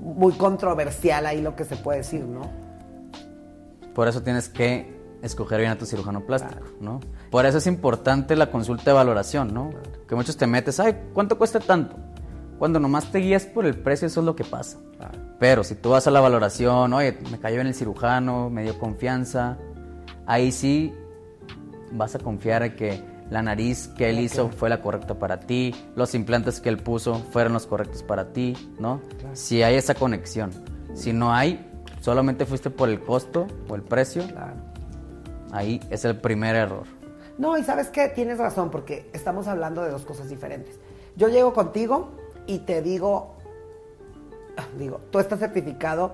muy 0.00 0.32
controversial 0.32 1.26
ahí 1.26 1.40
lo 1.42 1.54
que 1.54 1.64
se 1.64 1.76
puede 1.76 1.98
decir, 1.98 2.24
¿no? 2.24 2.40
Por 3.94 4.08
eso 4.08 4.22
tienes 4.22 4.48
que 4.48 4.97
escoger 5.22 5.60
bien 5.60 5.72
a 5.72 5.78
tu 5.78 5.86
cirujano 5.86 6.24
plástico, 6.24 6.62
¿no? 6.80 7.00
Por 7.30 7.46
eso 7.46 7.58
es 7.58 7.66
importante 7.66 8.36
la 8.36 8.50
consulta 8.50 8.84
de 8.84 8.92
valoración, 8.92 9.52
¿no? 9.52 9.70
Que 10.06 10.14
muchos 10.14 10.36
te 10.36 10.46
metes, 10.46 10.80
ay, 10.80 10.96
¿cuánto 11.12 11.38
cuesta 11.38 11.60
tanto? 11.60 11.96
Cuando 12.58 12.80
nomás 12.80 13.10
te 13.10 13.18
guías 13.18 13.46
por 13.46 13.66
el 13.66 13.76
precio, 13.76 14.06
eso 14.06 14.20
es 14.20 14.26
lo 14.26 14.34
que 14.34 14.44
pasa. 14.44 14.78
Pero 15.38 15.62
si 15.62 15.76
tú 15.76 15.90
vas 15.90 16.06
a 16.06 16.10
la 16.10 16.20
valoración, 16.20 16.92
oye, 16.92 17.18
me 17.30 17.38
cayó 17.38 17.60
en 17.60 17.68
el 17.68 17.74
cirujano, 17.74 18.50
me 18.50 18.64
dio 18.64 18.78
confianza, 18.78 19.56
ahí 20.26 20.50
sí 20.50 20.92
vas 21.92 22.14
a 22.16 22.18
confiar 22.18 22.64
en 22.64 22.76
que 22.76 23.02
la 23.30 23.42
nariz 23.42 23.88
que 23.88 24.10
él 24.10 24.18
hizo 24.18 24.48
fue 24.48 24.68
la 24.68 24.80
correcta 24.82 25.18
para 25.18 25.40
ti, 25.40 25.74
los 25.94 26.14
implantes 26.14 26.60
que 26.60 26.68
él 26.68 26.78
puso 26.78 27.16
fueron 27.30 27.52
los 27.52 27.66
correctos 27.66 28.02
para 28.02 28.32
ti, 28.32 28.56
¿no? 28.80 29.00
Si 29.34 29.62
hay 29.62 29.76
esa 29.76 29.94
conexión. 29.94 30.50
Si 30.94 31.12
no 31.12 31.32
hay, 31.32 31.64
solamente 32.00 32.46
fuiste 32.46 32.70
por 32.70 32.88
el 32.88 33.00
costo 33.00 33.46
o 33.68 33.76
el 33.76 33.82
precio, 33.82 34.26
Claro. 34.26 34.54
Ahí 35.52 35.80
es 35.90 36.04
el 36.04 36.16
primer 36.20 36.54
error. 36.56 36.84
No, 37.38 37.56
y 37.56 37.62
sabes 37.62 37.88
qué, 37.88 38.08
tienes 38.08 38.38
razón, 38.38 38.70
porque 38.70 39.08
estamos 39.12 39.46
hablando 39.46 39.82
de 39.82 39.90
dos 39.90 40.04
cosas 40.04 40.28
diferentes. 40.28 40.78
Yo 41.16 41.28
llego 41.28 41.52
contigo 41.52 42.10
y 42.46 42.58
te 42.60 42.82
digo, 42.82 43.34
digo, 44.76 45.00
tú 45.10 45.18
estás 45.20 45.38
certificado 45.38 46.12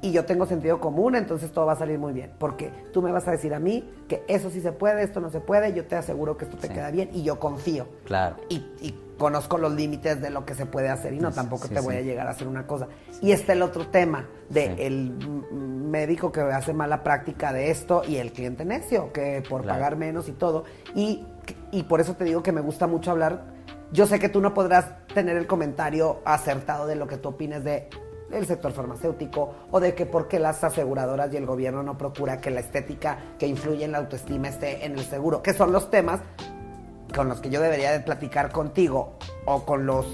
y 0.00 0.12
yo 0.12 0.24
tengo 0.24 0.46
sentido 0.46 0.80
común, 0.80 1.16
entonces 1.16 1.50
todo 1.52 1.66
va 1.66 1.72
a 1.72 1.76
salir 1.76 1.98
muy 1.98 2.12
bien. 2.12 2.32
Porque 2.38 2.70
tú 2.92 3.02
me 3.02 3.12
vas 3.12 3.26
a 3.28 3.30
decir 3.32 3.52
a 3.54 3.58
mí 3.58 3.90
que 4.08 4.24
eso 4.28 4.50
sí 4.50 4.60
se 4.60 4.72
puede, 4.72 5.02
esto 5.02 5.20
no 5.20 5.30
se 5.30 5.40
puede, 5.40 5.72
yo 5.74 5.84
te 5.86 5.96
aseguro 5.96 6.36
que 6.36 6.44
esto 6.44 6.56
te 6.56 6.68
Sí. 6.68 6.74
queda 6.74 6.90
bien 6.90 7.10
y 7.12 7.22
yo 7.22 7.38
confío. 7.40 7.86
Claro. 8.04 8.36
Y, 8.48 8.56
y 8.80 8.98
conozco 9.18 9.58
los 9.58 9.72
límites 9.72 10.20
de 10.20 10.30
lo 10.30 10.44
que 10.44 10.54
se 10.54 10.66
puede 10.66 10.88
hacer 10.88 11.14
y 11.14 11.18
no 11.20 11.30
Sí, 11.30 11.36
tampoco 11.36 11.68
sí, 11.68 11.74
te 11.74 11.80
voy 11.80 11.96
a 11.96 12.00
llegar 12.02 12.26
a 12.26 12.30
hacer 12.30 12.46
una 12.48 12.66
cosa. 12.66 12.88
Y 13.20 13.32
está 13.32 13.52
el 13.54 13.62
otro 13.62 13.88
tema 13.88 14.28
de 14.50 14.86
el 14.86 15.12
médico 15.50 16.30
que 16.32 16.40
hace 16.40 16.72
mala 16.72 17.02
práctica 17.02 17.52
de 17.52 17.70
esto 17.70 18.02
y 18.06 18.16
el 18.16 18.32
cliente 18.32 18.64
necio, 18.64 19.12
que 19.12 19.42
por 19.48 19.62
Claro. 19.62 19.78
pagar 19.78 19.96
menos 19.96 20.28
y 20.28 20.32
todo. 20.32 20.64
Y, 20.94 21.24
y 21.70 21.84
por 21.84 22.00
eso 22.00 22.14
te 22.14 22.24
digo 22.24 22.42
que 22.42 22.52
me 22.52 22.60
gusta 22.60 22.86
mucho 22.86 23.10
hablar. 23.10 23.54
Yo 23.92 24.06
sé 24.06 24.18
que 24.18 24.28
tú 24.28 24.40
no 24.40 24.52
podrás 24.52 25.06
tener 25.14 25.36
el 25.36 25.46
comentario 25.46 26.20
acertado 26.24 26.86
de 26.86 26.96
lo 26.96 27.06
que 27.06 27.16
tú 27.16 27.30
opines 27.30 27.62
de 27.64 27.88
el 28.32 28.44
sector 28.44 28.72
farmacéutico 28.72 29.54
o 29.70 29.78
de 29.78 29.94
que 29.94 30.04
por 30.04 30.26
qué 30.26 30.40
las 30.40 30.64
aseguradoras 30.64 31.32
y 31.32 31.36
el 31.36 31.46
gobierno 31.46 31.84
no 31.84 31.96
procura 31.96 32.40
que 32.40 32.50
la 32.50 32.58
estética 32.58 33.18
que 33.38 33.46
influye 33.46 33.84
en 33.84 33.92
la 33.92 33.98
autoestima 33.98 34.48
esté 34.48 34.84
en 34.84 34.92
el 34.98 35.04
seguro, 35.04 35.42
que 35.42 35.54
son 35.54 35.70
los 35.72 35.90
temas 35.90 36.20
con 37.14 37.28
los 37.28 37.40
que 37.40 37.50
yo 37.50 37.60
debería 37.60 37.92
de 37.92 38.00
platicar 38.00 38.50
contigo 38.52 39.14
o 39.44 39.64
con 39.64 39.86
los 39.86 40.06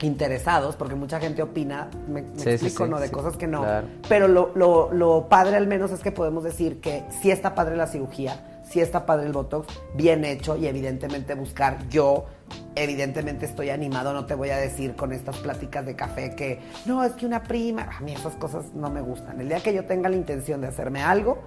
interesados, 0.00 0.76
porque 0.76 0.94
mucha 0.94 1.20
gente 1.20 1.42
opina, 1.42 1.88
me, 2.08 2.22
me 2.22 2.28
Sí, 2.36 2.42
sí, 2.44 2.50
explico, 2.50 2.84
sí, 2.84 2.90
¿no? 2.90 3.00
De 3.00 3.06
sí, 3.08 3.12
cosas 3.12 3.36
que 3.36 3.46
no. 3.46 3.62
claro. 3.62 3.86
Pero 4.08 4.28
lo, 4.28 4.50
lo- 4.54 4.92
lo 4.92 5.28
padre 5.28 5.56
al 5.56 5.66
menos 5.66 5.90
es 5.92 6.00
que 6.00 6.12
podemos 6.12 6.44
decir 6.44 6.80
que 6.80 7.04
sí 7.22 7.30
está 7.30 7.54
padre 7.54 7.76
la 7.76 7.86
cirugía, 7.86 8.60
sí 8.68 8.80
está 8.80 9.06
padre 9.06 9.26
el 9.26 9.32
Botox, 9.32 9.66
bien 9.94 10.24
hecho 10.24 10.56
y 10.56 10.66
evidentemente 10.66 11.34
buscar 11.34 11.88
yo, 11.88 12.26
evidentemente 12.74 13.46
estoy 13.46 13.70
animado, 13.70 14.12
no 14.12 14.26
te 14.26 14.34
voy 14.34 14.50
a 14.50 14.56
decir 14.56 14.94
con 14.96 15.12
estas 15.12 15.38
pláticas 15.38 15.86
de 15.86 15.94
café 15.96 16.34
que, 16.34 16.60
no, 16.86 17.02
es 17.04 17.12
que 17.12 17.24
una 17.26 17.42
prima, 17.42 17.88
a 17.96 18.00
mí 18.00 18.12
esas 18.12 18.34
cosas 18.34 18.74
no 18.74 18.90
me 18.90 19.00
gustan. 19.00 19.40
El 19.40 19.48
día 19.48 19.60
que 19.60 19.72
yo 19.72 19.84
tenga 19.86 20.08
la 20.08 20.16
intención 20.16 20.60
de 20.60 20.66
hacerme 20.68 21.02
algo, 21.02 21.38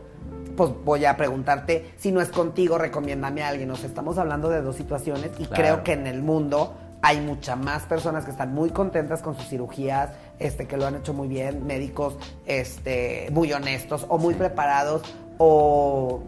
pues 0.58 0.72
voy 0.84 1.05
a 1.05 1.16
preguntarte, 1.16 1.93
si 1.97 2.12
no 2.12 2.20
es 2.20 2.28
contigo, 2.30 2.78
recomiéndame 2.78 3.43
a 3.43 3.47
alguien. 3.49 3.72
O 3.72 3.76
sea, 3.78 3.88
estamos 3.88 4.18
hablando 4.18 4.49
de 4.49 4.62
dos 4.62 4.76
situaciones 4.76 5.32
y 5.39 5.45
Claro. 5.45 5.53
creo 5.55 5.84
que 5.84 5.93
en 5.93 6.08
el 6.08 6.22
mundo 6.22 6.76
hay 7.01 7.22
muchas 7.22 7.58
más 7.58 7.84
personas 7.84 8.26
que 8.26 8.32
están 8.32 8.53
muy 8.53 8.72
contentas 8.72 9.22
con 9.22 9.36
sus 9.38 9.47
cirugías, 9.47 10.10
este, 10.39 10.66
que 10.68 10.76
lo 10.78 10.88
han 10.88 10.95
hecho 10.95 11.14
muy 11.14 11.28
bien, 11.28 11.66
médicos 11.66 12.18
este, 12.47 13.30
muy 13.32 13.53
honestos 13.53 14.05
o 14.10 14.18
muy 14.18 14.34
preparados 14.34 15.03
o 15.38 16.24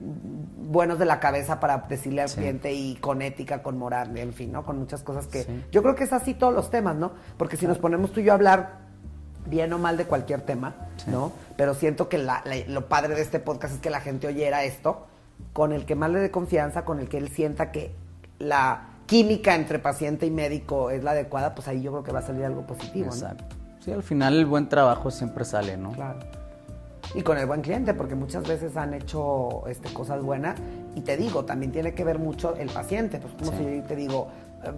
buenos 0.00 0.98
de 0.98 1.04
la 1.04 1.20
cabeza 1.20 1.60
para 1.60 1.78
decirle 1.88 2.22
al 2.22 2.28
Sí. 2.28 2.36
cliente 2.36 2.72
y 2.72 2.96
con 2.96 3.22
ética, 3.22 3.62
con 3.62 3.78
moral, 3.78 4.16
en 4.16 4.32
fin, 4.32 4.52
¿no? 4.52 4.64
Con 4.64 4.78
muchas 4.78 5.02
cosas 5.02 5.26
que... 5.26 5.42
Sí. 5.44 5.64
Yo 5.70 5.82
creo 5.82 5.94
que 5.94 6.04
es 6.04 6.12
así 6.12 6.34
todos 6.34 6.54
los 6.54 6.70
temas, 6.70 6.96
¿no? 6.96 7.12
Porque 7.36 7.56
si 7.56 7.66
nos 7.66 7.78
ponemos 7.78 8.12
tú 8.12 8.20
y 8.20 8.24
yo 8.24 8.32
a 8.32 8.34
hablar 8.36 8.80
bien 9.46 9.72
o 9.72 9.78
mal 9.78 9.96
de 9.96 10.04
cualquier 10.06 10.42
tema, 10.42 10.74
Sí. 11.04 11.10
¿no? 11.10 11.32
Pero 11.56 11.74
siento 11.74 12.08
que 12.08 12.18
la- 12.18 12.42
la- 12.44 12.66
lo 12.68 12.88
padre 12.88 13.14
de 13.14 13.22
este 13.22 13.38
podcast 13.40 13.74
es 13.74 13.80
que 13.80 13.90
la 13.90 14.00
gente 14.00 14.26
oyera 14.26 14.64
esto 14.64 15.06
con 15.52 15.72
el 15.72 15.84
que 15.84 15.94
más 15.94 16.10
le 16.10 16.20
dé 16.20 16.30
confianza, 16.30 16.84
con 16.84 17.00
el 17.00 17.08
que 17.08 17.18
él 17.18 17.28
sienta 17.28 17.70
que 17.72 17.92
la 18.38 18.88
química 19.06 19.54
entre 19.54 19.78
paciente 19.78 20.26
y 20.26 20.30
médico 20.30 20.90
es 20.90 21.02
la 21.04 21.10
adecuada, 21.10 21.54
pues 21.54 21.68
ahí 21.68 21.82
yo 21.82 21.90
creo 21.92 22.02
que 22.04 22.12
va 22.12 22.20
a 22.20 22.22
salir 22.22 22.44
algo 22.44 22.62
positivo, 22.66 23.06
¿no? 23.06 23.12
Exacto. 23.12 23.44
Sí, 23.80 23.90
al 23.92 24.02
final 24.02 24.34
el 24.38 24.46
buen 24.46 24.68
trabajo 24.68 25.10
siempre 25.10 25.44
sale, 25.44 25.76
¿no? 25.76 25.90
Claro. 25.92 26.20
Y 27.14 27.22
con 27.22 27.36
el 27.36 27.46
buen 27.46 27.60
cliente, 27.60 27.92
porque 27.94 28.14
muchas 28.14 28.46
veces 28.48 28.76
han 28.76 28.94
hecho 28.94 29.66
este, 29.66 29.92
cosas 29.92 30.22
buenas. 30.22 30.58
Y 30.94 31.00
te 31.02 31.16
digo, 31.16 31.44
también 31.44 31.72
tiene 31.72 31.92
que 31.92 32.04
ver 32.04 32.18
mucho 32.18 32.54
el 32.56 32.70
paciente. 32.70 33.18
Pues 33.18 33.34
como 33.34 33.50
Sí. 33.58 33.64
si 33.64 33.76
yo 33.78 33.82
te 33.82 33.96
digo, 33.96 34.28
eh, 34.64 34.70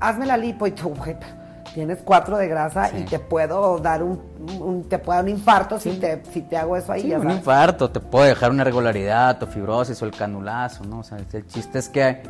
hazme 0.00 0.26
la 0.26 0.36
lipo 0.36 0.66
y 0.66 0.72
tú, 0.72 0.88
güey, 0.94 1.14
tienes 1.74 1.98
cuatro 2.04 2.36
de 2.36 2.48
grasa 2.48 2.88
Sí. 2.88 2.98
y 2.98 3.02
te 3.04 3.18
puedo 3.18 3.78
dar 3.78 4.02
un, 4.02 4.20
un- 4.60 4.84
te 4.88 4.98
puedo 4.98 5.16
dar 5.16 5.24
un 5.24 5.30
infarto 5.30 5.78
si, 5.78 5.90
te, 5.98 6.22
si 6.32 6.42
te 6.42 6.56
hago 6.56 6.76
eso 6.76 6.92
ahí. 6.92 7.02
Sí, 7.02 7.08
ya 7.08 7.16
un 7.18 7.22
sabes. 7.24 7.38
infarto, 7.38 7.90
te 7.90 8.00
puede 8.00 8.28
dejar 8.30 8.50
una 8.50 8.62
irregularidad, 8.62 9.42
o 9.42 9.46
fibrosis 9.46 10.00
o 10.02 10.04
el 10.06 10.12
canulazo, 10.12 10.84
¿no? 10.84 11.00
O 11.00 11.02
sea, 11.04 11.18
el 11.18 11.46
chiste 11.46 11.78
es 11.78 11.88
que 11.88 12.22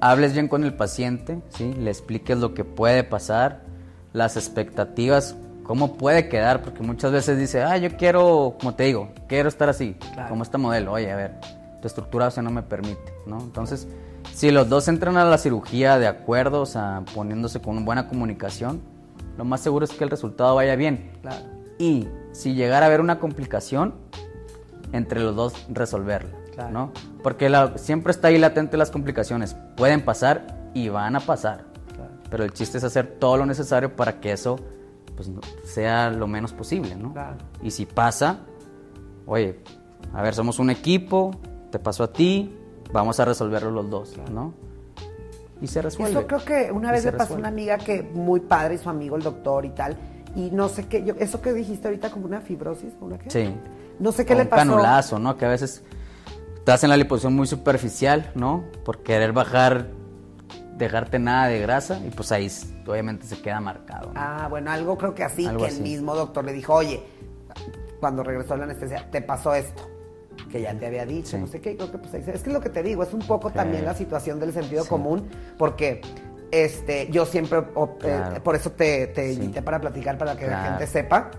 hables 0.00 0.32
bien 0.32 0.48
con 0.48 0.64
el 0.64 0.74
paciente, 0.74 1.40
¿sí? 1.50 1.72
Le 1.74 1.90
expliques 1.90 2.36
lo 2.38 2.54
que 2.54 2.64
puede 2.64 3.04
pasar, 3.04 3.60
las 4.12 4.36
expectativas, 4.36 5.34
cómo 5.64 5.94
puede 5.94 6.28
quedar, 6.28 6.62
porque 6.62 6.82
muchas 6.82 7.10
veces 7.10 7.38
dice, 7.38 7.62
ah, 7.62 7.76
yo 7.78 7.96
quiero, 7.96 8.54
como 8.60 8.74
te 8.74 8.84
digo, 8.84 9.08
quiero 9.28 9.48
estar 9.48 9.68
así, 9.68 9.94
Claro. 10.12 10.28
como 10.28 10.42
este 10.42 10.58
modelo, 10.58 10.92
oye, 10.92 11.10
a 11.10 11.16
ver, 11.16 11.34
tu 11.80 11.86
estructura 11.88 12.26
ósea 12.28 12.42
no 12.42 12.50
me 12.50 12.62
permite, 12.62 13.12
¿no? 13.26 13.38
Entonces, 13.40 13.88
si 14.32 14.50
los 14.50 14.68
dos 14.68 14.88
entran 14.88 15.16
a 15.16 15.24
la 15.24 15.38
cirugía 15.38 15.98
de 15.98 16.06
acuerdo, 16.06 16.62
o 16.62 16.66
sea, 16.66 17.02
poniéndose 17.14 17.60
con 17.60 17.84
buena 17.84 18.08
comunicación, 18.08 18.80
lo 19.38 19.44
más 19.44 19.60
seguro 19.60 19.84
es 19.84 19.92
que 19.92 20.04
el 20.04 20.10
resultado 20.10 20.54
vaya 20.54 20.76
bien. 20.76 21.12
Claro. 21.22 21.44
Y 21.78 22.08
si 22.32 22.54
llegara 22.54 22.86
a 22.86 22.88
haber 22.88 23.00
una 23.00 23.18
complicación, 23.18 23.94
entre 24.92 25.20
los 25.20 25.34
dos 25.34 25.54
resolverla, 25.70 26.36
Claro. 26.54 26.70
¿no? 26.70 26.92
Porque 27.22 27.48
la- 27.48 27.76
siempre 27.78 28.12
está 28.12 28.28
ahí 28.28 28.38
latente 28.38 28.76
las 28.76 28.90
complicaciones. 28.92 29.56
Pueden 29.76 30.04
pasar 30.04 30.70
y 30.72 30.88
van 30.88 31.16
a 31.16 31.20
pasar. 31.20 31.64
Claro. 31.94 32.12
Pero 32.30 32.44
el 32.44 32.52
chiste 32.52 32.78
es 32.78 32.84
hacer 32.84 33.16
todo 33.18 33.36
lo 33.36 33.44
necesario 33.46 33.96
para 33.96 34.20
que 34.20 34.30
eso 34.32 34.56
pues, 35.16 35.30
sea 35.64 36.10
lo 36.10 36.26
menos 36.28 36.52
posible, 36.52 36.94
¿no? 36.96 37.12
Claro. 37.12 37.36
Y 37.62 37.70
si 37.72 37.86
pasa, 37.86 38.38
oye, 39.26 39.60
a 40.12 40.22
ver, 40.22 40.34
somos 40.34 40.58
un 40.60 40.70
equipo, 40.70 41.32
te 41.72 41.78
pasó 41.80 42.04
a 42.04 42.12
ti, 42.12 42.56
vamos 42.94 43.18
a 43.20 43.24
resolverlo 43.26 43.70
los 43.70 43.90
dos, 43.90 44.14
¿no? 44.32 44.54
Y 45.60 45.66
se 45.66 45.82
resuelve. 45.82 46.12
Eso 46.18 46.26
creo 46.26 46.44
que 46.44 46.72
una 46.72 46.90
vez 46.92 47.04
le 47.04 47.12
pasó 47.12 47.22
a 47.34 47.36
resuelve. 47.36 47.40
una 47.42 47.48
amiga 47.48 47.78
que 47.78 48.02
muy 48.02 48.40
padre 48.40 48.74
y 48.76 48.78
su 48.78 48.88
amigo 48.88 49.16
el 49.16 49.22
doctor 49.22 49.64
y 49.64 49.70
tal. 49.70 49.96
Y 50.36 50.50
no 50.50 50.68
sé 50.68 50.86
qué, 50.88 51.04
yo, 51.04 51.14
eso 51.18 51.40
que 51.40 51.52
dijiste 51.52 51.88
ahorita 51.88 52.10
como 52.10 52.26
una 52.26 52.40
fibrosis, 52.40 52.92
¿una 53.00 53.18
qué? 53.18 53.30
Sí. 53.30 53.54
No 53.98 54.10
sé 54.12 54.24
qué 54.24 54.32
O 54.34 54.36
le 54.36 54.42
un 54.44 54.48
pasó. 54.48 54.60
canulazo, 54.60 55.18
¿no? 55.18 55.36
Que 55.36 55.44
a 55.44 55.48
veces 55.48 55.82
te 56.64 56.72
hacen 56.72 56.90
la 56.90 56.96
liposucción 56.96 57.34
muy 57.34 57.46
superficial, 57.46 58.30
¿no? 58.34 58.64
Por 58.84 59.02
querer 59.02 59.32
bajar, 59.32 59.88
dejarte 60.76 61.18
nada 61.18 61.46
de 61.48 61.60
grasa 61.60 62.00
y 62.04 62.10
pues 62.10 62.32
ahí 62.32 62.48
obviamente 62.86 63.26
se 63.26 63.40
queda 63.40 63.60
marcado. 63.60 64.12
¿no? 64.12 64.20
Ah, 64.20 64.46
bueno, 64.50 64.70
algo 64.70 64.96
creo 64.98 65.14
que 65.14 65.22
así, 65.24 65.46
Algo 65.46 65.60
que 65.60 65.66
así. 65.68 65.76
el 65.78 65.82
mismo 65.82 66.14
doctor 66.14 66.44
le 66.44 66.52
dijo, 66.52 66.74
oye, 66.74 67.02
cuando 68.00 68.22
regresó 68.24 68.54
a 68.54 68.56
la 68.56 68.64
anestesia, 68.64 69.08
te 69.10 69.22
pasó 69.22 69.54
esto, 69.54 69.88
que 70.50 70.60
ya 70.62 70.74
te 70.74 70.86
había 70.86 71.04
dicho, 71.06 71.30
Sí. 71.32 71.38
no 71.38 71.46
sé 71.46 71.60
qué, 71.60 71.76
creo 71.76 71.90
que 71.90 71.98
pues 71.98 72.14
es 72.14 72.24
que 72.24 72.30
es 72.32 72.46
lo 72.46 72.60
que 72.60 72.70
te 72.70 72.82
digo, 72.82 73.02
es 73.02 73.12
un 73.12 73.20
poco 73.26 73.48
Sí. 73.50 73.54
también 73.56 73.84
la 73.84 73.94
situación 73.94 74.38
del 74.40 74.52
sentido 74.52 74.82
Sí. 74.84 74.88
común, 74.88 75.28
porque 75.58 76.00
este, 76.50 77.08
yo 77.10 77.26
siempre, 77.26 77.58
eh, 77.58 77.64
Claro. 77.98 78.42
por 78.44 78.54
eso 78.54 78.70
te, 78.70 79.08
te 79.08 79.32
invité 79.32 79.60
para 79.62 79.80
platicar, 79.80 80.16
para 80.18 80.36
que 80.36 80.46
la 80.46 80.60
Claro. 80.60 80.68
gente 80.70 80.86
sepa 80.86 81.30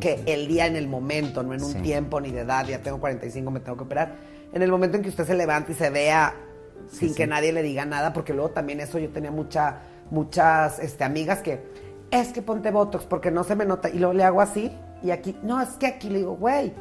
que 0.00 0.20
el 0.26 0.46
día 0.48 0.66
en 0.66 0.76
el 0.76 0.88
momento, 0.88 1.42
no 1.42 1.54
en 1.54 1.62
un 1.62 1.74
tiempo 1.82 2.20
ni 2.20 2.30
de 2.32 2.40
edad, 2.40 2.66
ya 2.66 2.80
tengo 2.82 2.98
45, 3.00 3.50
me 3.50 3.60
tengo 3.60 3.78
que 3.78 3.84
operar, 3.84 4.16
en 4.52 4.60
el 4.62 4.70
momento 4.70 4.96
en 4.98 5.02
que 5.02 5.08
usted 5.08 5.24
se 5.26 5.34
levanta 5.34 5.72
y 5.72 5.74
se 5.74 5.88
vea 5.90 6.34
sin 6.90 7.14
que 7.14 7.26
nadie 7.26 7.52
le 7.52 7.62
diga 7.62 7.84
nada, 7.86 8.12
porque 8.12 8.34
luego 8.34 8.50
también 8.50 8.80
eso 8.80 8.98
yo 8.98 9.08
tenía 9.10 9.30
mucha, 9.30 9.78
muchas 10.10 10.78
este, 10.80 11.04
amigas 11.04 11.40
que, 11.40 11.60
es 12.10 12.28
que 12.32 12.42
ponte 12.42 12.70
Botox 12.70 13.04
porque 13.06 13.30
no 13.30 13.44
se 13.44 13.54
me 13.54 13.64
nota, 13.64 13.88
y 13.88 13.98
luego 13.98 14.12
le 14.14 14.24
hago 14.24 14.40
así, 14.40 14.70
y 15.02 15.10
aquí, 15.12 15.36
no, 15.42 15.60
es 15.62 15.70
que 15.78 15.86
aquí 15.86 16.08
le 16.10 16.18
digo, 16.18 16.34
güey, 16.36 16.72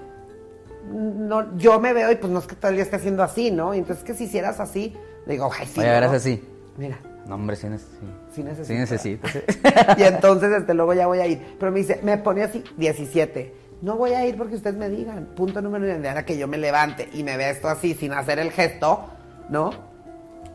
no, 0.91 1.57
yo 1.57 1.79
me 1.79 1.93
veo 1.93 2.11
y 2.11 2.15
pues 2.15 2.31
no 2.31 2.39
es 2.39 2.47
que 2.47 2.55
todo 2.55 2.69
el 2.69 2.75
día 2.75 2.83
esté 2.83 2.95
haciendo 2.97 3.23
así, 3.23 3.51
¿no? 3.51 3.73
Y 3.73 3.79
entonces 3.79 4.03
que 4.03 4.13
si 4.13 4.25
hicieras 4.25 4.59
así, 4.59 4.95
digo, 5.25 5.49
ay, 5.57 5.67
sí. 5.67 5.79
Oye, 5.79 6.01
¿no? 6.01 6.11
así. 6.11 6.43
Mira, 6.77 6.99
No, 7.27 7.35
hombre, 7.35 7.55
sí, 7.55 7.67
neces- 7.67 7.79
sí. 7.99 8.07
sí 8.35 8.43
necesito. 8.43 8.67
Sí 8.67 8.73
necesito. 8.75 9.27
y 9.97 10.03
entonces 10.03 10.51
este, 10.51 10.73
luego 10.73 10.93
ya 10.93 11.07
voy 11.07 11.19
a 11.19 11.27
ir. 11.27 11.55
Pero 11.59 11.71
me 11.71 11.79
dice, 11.79 11.99
me 12.03 12.17
pone 12.17 12.43
así, 12.43 12.63
17. 12.77 13.53
No 13.81 13.95
voy 13.95 14.13
a 14.13 14.25
ir 14.25 14.37
porque 14.37 14.55
ustedes 14.55 14.75
me 14.77 14.89
digan. 14.89 15.25
Punto 15.35 15.61
número 15.61 15.85
uno, 15.85 15.99
de 15.99 16.09
ahora 16.09 16.25
que 16.25 16.37
yo 16.37 16.47
me 16.47 16.57
levante 16.57 17.09
y 17.13 17.23
me 17.23 17.37
vea 17.37 17.49
esto 17.51 17.67
así 17.67 17.93
sin 17.93 18.13
hacer 18.13 18.39
el 18.39 18.51
gesto, 18.51 19.05
¿no? 19.49 19.71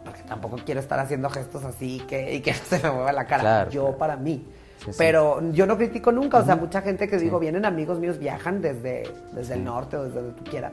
Porque 0.04 0.22
tampoco 0.22 0.56
quiero 0.64 0.80
estar 0.80 0.98
haciendo 0.98 1.30
gestos 1.30 1.62
así 1.64 2.00
que, 2.08 2.34
y 2.34 2.40
que 2.40 2.52
no 2.52 2.58
se 2.68 2.78
me 2.82 2.90
mueva 2.90 3.12
la 3.12 3.26
cara. 3.26 3.40
Claro, 3.42 3.70
yo 3.70 3.82
claro. 3.84 3.98
para 3.98 4.16
mí. 4.16 4.46
Sí, 4.84 4.92
sí. 4.92 4.98
Pero 4.98 5.40
yo 5.52 5.66
no 5.66 5.76
critico 5.76 6.10
nunca. 6.12 6.38
O 6.38 6.44
sea, 6.44 6.56
mucha 6.56 6.82
gente 6.82 7.08
que 7.08 7.18
digo, 7.18 7.38
vienen 7.38 7.64
amigos 7.64 7.98
míos, 7.98 8.18
viajan 8.18 8.60
desde, 8.60 9.04
desde 9.32 9.54
el 9.54 9.64
norte 9.64 9.96
o 9.96 10.04
desde 10.04 10.16
donde 10.20 10.32
tú 10.34 10.44
quieras. 10.50 10.72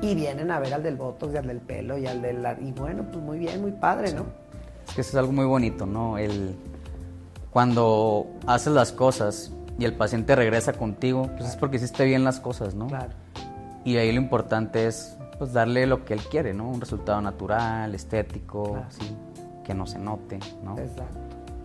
Y 0.00 0.14
vienen 0.14 0.50
a 0.50 0.60
ver 0.60 0.72
al 0.74 0.82
del 0.82 0.96
Botox 0.96 1.34
y 1.34 1.36
al 1.36 1.46
del 1.46 1.58
pelo 1.58 1.98
y 1.98 2.06
al 2.06 2.22
del... 2.22 2.46
Y 2.60 2.72
bueno, 2.72 3.04
pues 3.10 3.22
muy 3.22 3.38
bien, 3.38 3.60
muy 3.60 3.72
padre, 3.72 4.12
¿no? 4.12 4.24
Es 4.86 4.94
que 4.94 5.00
eso 5.00 5.10
es 5.10 5.16
algo 5.16 5.32
muy 5.32 5.44
bonito, 5.46 5.84
¿no? 5.84 6.16
El, 6.16 6.54
cuando 7.50 8.26
haces 8.46 8.72
las 8.72 8.92
cosas 8.92 9.52
y 9.78 9.84
el 9.84 9.94
paciente 9.94 10.36
regresa 10.36 10.72
contigo, 10.72 11.28
pues 11.36 11.50
es 11.50 11.56
porque 11.56 11.76
hiciste 11.76 12.04
bien 12.04 12.24
las 12.24 12.40
cosas, 12.40 12.74
¿no? 12.74 12.86
Claro. 12.86 13.10
Y 13.84 13.96
ahí 13.96 14.12
lo 14.12 14.20
importante 14.20 14.86
es 14.86 15.16
pues 15.38 15.52
darle 15.52 15.86
lo 15.86 16.04
que 16.04 16.12
él 16.14 16.20
quiere, 16.20 16.52
¿no? 16.54 16.68
Un 16.68 16.80
resultado 16.80 17.20
natural, 17.20 17.94
estético, 17.94 18.72
Claro. 18.72 18.86
sí, 18.90 19.16
que 19.64 19.74
no 19.74 19.86
se 19.86 19.98
note, 19.98 20.38
¿no? 20.62 20.78
Exacto. 20.78 21.18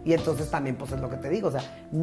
Y 0.06 0.14
entonces 0.14 0.52
también, 0.52 0.76
pues 0.76 0.92
es 0.92 1.02
lo 1.02 1.10
que 1.10 1.18
te 1.18 1.30
digo, 1.30 1.48
o 1.48 1.52
sea, 1.52 1.62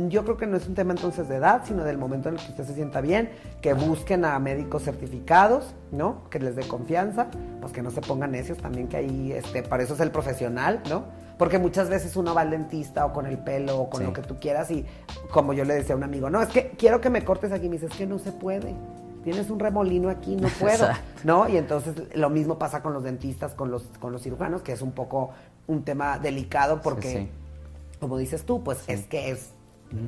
yo 0.09 0.25
creo 0.25 0.37
que 0.37 0.47
no 0.49 0.57
es 0.57 0.67
un 0.67 0.75
tema 0.75 0.93
entonces 0.93 1.29
de 1.29 1.37
edad, 1.37 1.63
sino 1.65 1.85
del 1.85 1.99
momento 1.99 2.29
en 2.29 2.35
el 2.35 2.41
que 2.41 2.51
usted 2.51 2.65
se 2.65 2.75
sienta 2.75 3.01
bien, 3.01 3.31
que 3.61 3.75
busquen 3.75 4.25
a 4.25 4.37
médicos 4.41 4.83
certificados, 4.83 5.73
¿no? 5.93 6.29
Que 6.29 6.41
les 6.41 6.57
dé 6.57 6.67
confianza, 6.67 7.29
pues 7.61 7.73
que 7.73 7.81
no 7.81 7.93
se 7.93 8.01
pongan 8.01 8.33
necios 8.33 8.59
también, 8.59 8.89
que 8.89 8.97
ahí, 8.97 9.31
este, 9.33 9.63
para 9.63 9.85
eso 9.85 9.95
es 9.95 10.01
el 10.01 10.11
profesional, 10.11 10.83
¿no? 10.91 11.05
Porque 11.39 11.61
muchas 11.61 11.89
veces 11.89 12.17
uno 12.17 12.35
va 12.35 12.41
al 12.41 12.51
dentista 12.51 13.07
o 13.07 13.13
con 13.13 13.27
el 13.27 13.39
pelo 13.39 13.79
o 13.79 13.89
con 13.89 14.01
Sí. 14.01 14.07
lo 14.07 14.13
que 14.13 14.23
tú 14.23 14.37
quieras 14.41 14.71
y 14.73 14.85
como 15.31 15.53
yo 15.53 15.65
le 15.65 15.75
decía 15.75 15.95
a 15.95 15.99
un 15.99 16.03
amigo, 16.05 16.29
no, 16.29 16.43
es 16.43 16.49
que 16.49 16.71
quiero 16.77 17.01
que 17.01 17.09
me 17.09 17.25
cortes 17.25 17.53
aquí, 17.53 17.69
me 17.69 17.75
dice, 17.77 17.87
es 17.87 17.95
que 17.95 18.07
no 18.07 18.19
se 18.19 18.33
puede. 18.33 18.75
Tienes 19.23 19.49
un 19.51 19.61
remolino 19.61 20.09
aquí, 20.11 20.35
no 20.35 20.49
puedo, 20.49 20.73
Exacto. 20.87 21.03
¿no? 21.23 21.49
Y 21.49 21.57
entonces 21.57 21.95
lo 22.17 22.31
mismo 22.31 22.59
pasa 22.59 22.83
con 22.83 22.93
los 22.93 23.05
dentistas, 23.05 23.55
con 23.55 23.71
los, 23.71 23.85
con 24.01 24.11
los 24.13 24.23
cirujanos, 24.23 24.63
que 24.63 24.73
es 24.73 24.83
un 24.83 24.91
poco 24.91 25.31
un 25.69 25.85
tema 25.85 26.19
delicado 26.19 26.81
porque 26.81 27.09
sí. 27.09 27.29
Como 28.03 28.19
dices 28.19 28.45
tú, 28.45 28.65
pues 28.65 28.83
es 28.89 29.07
que 29.07 29.31
es 29.31 29.51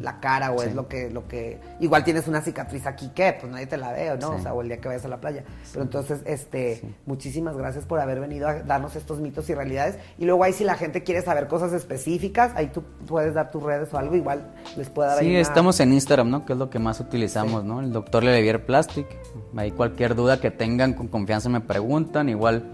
la 0.00 0.18
cara 0.18 0.50
o 0.50 0.62
es 0.62 0.74
lo 0.74 0.88
que, 0.88 1.10
lo 1.10 1.28
que. 1.28 1.60
Igual 1.78 2.02
tienes 2.02 2.26
una 2.26 2.40
cicatriz 2.40 2.86
aquí 2.86 3.10
que, 3.14 3.36
pues 3.38 3.52
nadie 3.52 3.66
te 3.66 3.76
la 3.76 3.92
ve, 3.92 4.16
¿no? 4.20 4.30
Sí. 4.30 4.36
O 4.38 4.42
sea, 4.42 4.52
o 4.52 4.62
el 4.62 4.68
día 4.68 4.78
que 4.80 4.88
vayas 4.88 5.04
a 5.04 5.08
la 5.08 5.20
playa. 5.20 5.44
Pero 5.72 5.84
entonces, 5.84 6.22
este, 6.24 6.80
muchísimas 7.06 7.54
gracias 7.56 7.84
por 7.84 8.00
haber 8.00 8.18
venido 8.18 8.48
a 8.48 8.54
darnos 8.62 8.96
estos 8.96 9.20
mitos 9.20 9.48
y 9.50 9.54
realidades. 9.54 9.98
Y 10.18 10.24
luego 10.24 10.42
ahí 10.42 10.52
si 10.54 10.64
la 10.64 10.74
gente 10.74 11.02
quiere 11.04 11.22
saber 11.22 11.46
cosas 11.48 11.72
específicas, 11.74 12.50
ahí 12.56 12.68
tú 12.68 12.82
puedes 13.06 13.34
dar 13.34 13.50
tus 13.50 13.62
redes 13.62 13.92
o 13.94 13.98
algo, 13.98 14.16
igual 14.16 14.50
les 14.76 14.88
pueda 14.90 15.10
dar 15.10 15.18
ahí 15.18 15.26
Sí, 15.26 15.30
una- 15.32 15.40
estamos 15.40 15.78
en 15.78 15.92
Instagram, 15.92 16.30
¿no? 16.30 16.46
Que 16.46 16.54
es 16.54 16.58
lo 16.58 16.70
que 16.70 16.78
más 16.80 16.98
utilizamos. 17.00 17.62
¿no? 17.62 17.80
El 17.80 17.92
doctor 17.92 18.24
Lelevier 18.24 18.64
Plastic. 18.66 19.06
Ahí 19.54 19.70
cualquier 19.70 20.14
duda 20.16 20.40
que 20.40 20.50
tengan, 20.50 20.94
con 20.94 21.08
confianza 21.08 21.48
me 21.50 21.60
preguntan. 21.60 22.30
Igual, 22.30 22.64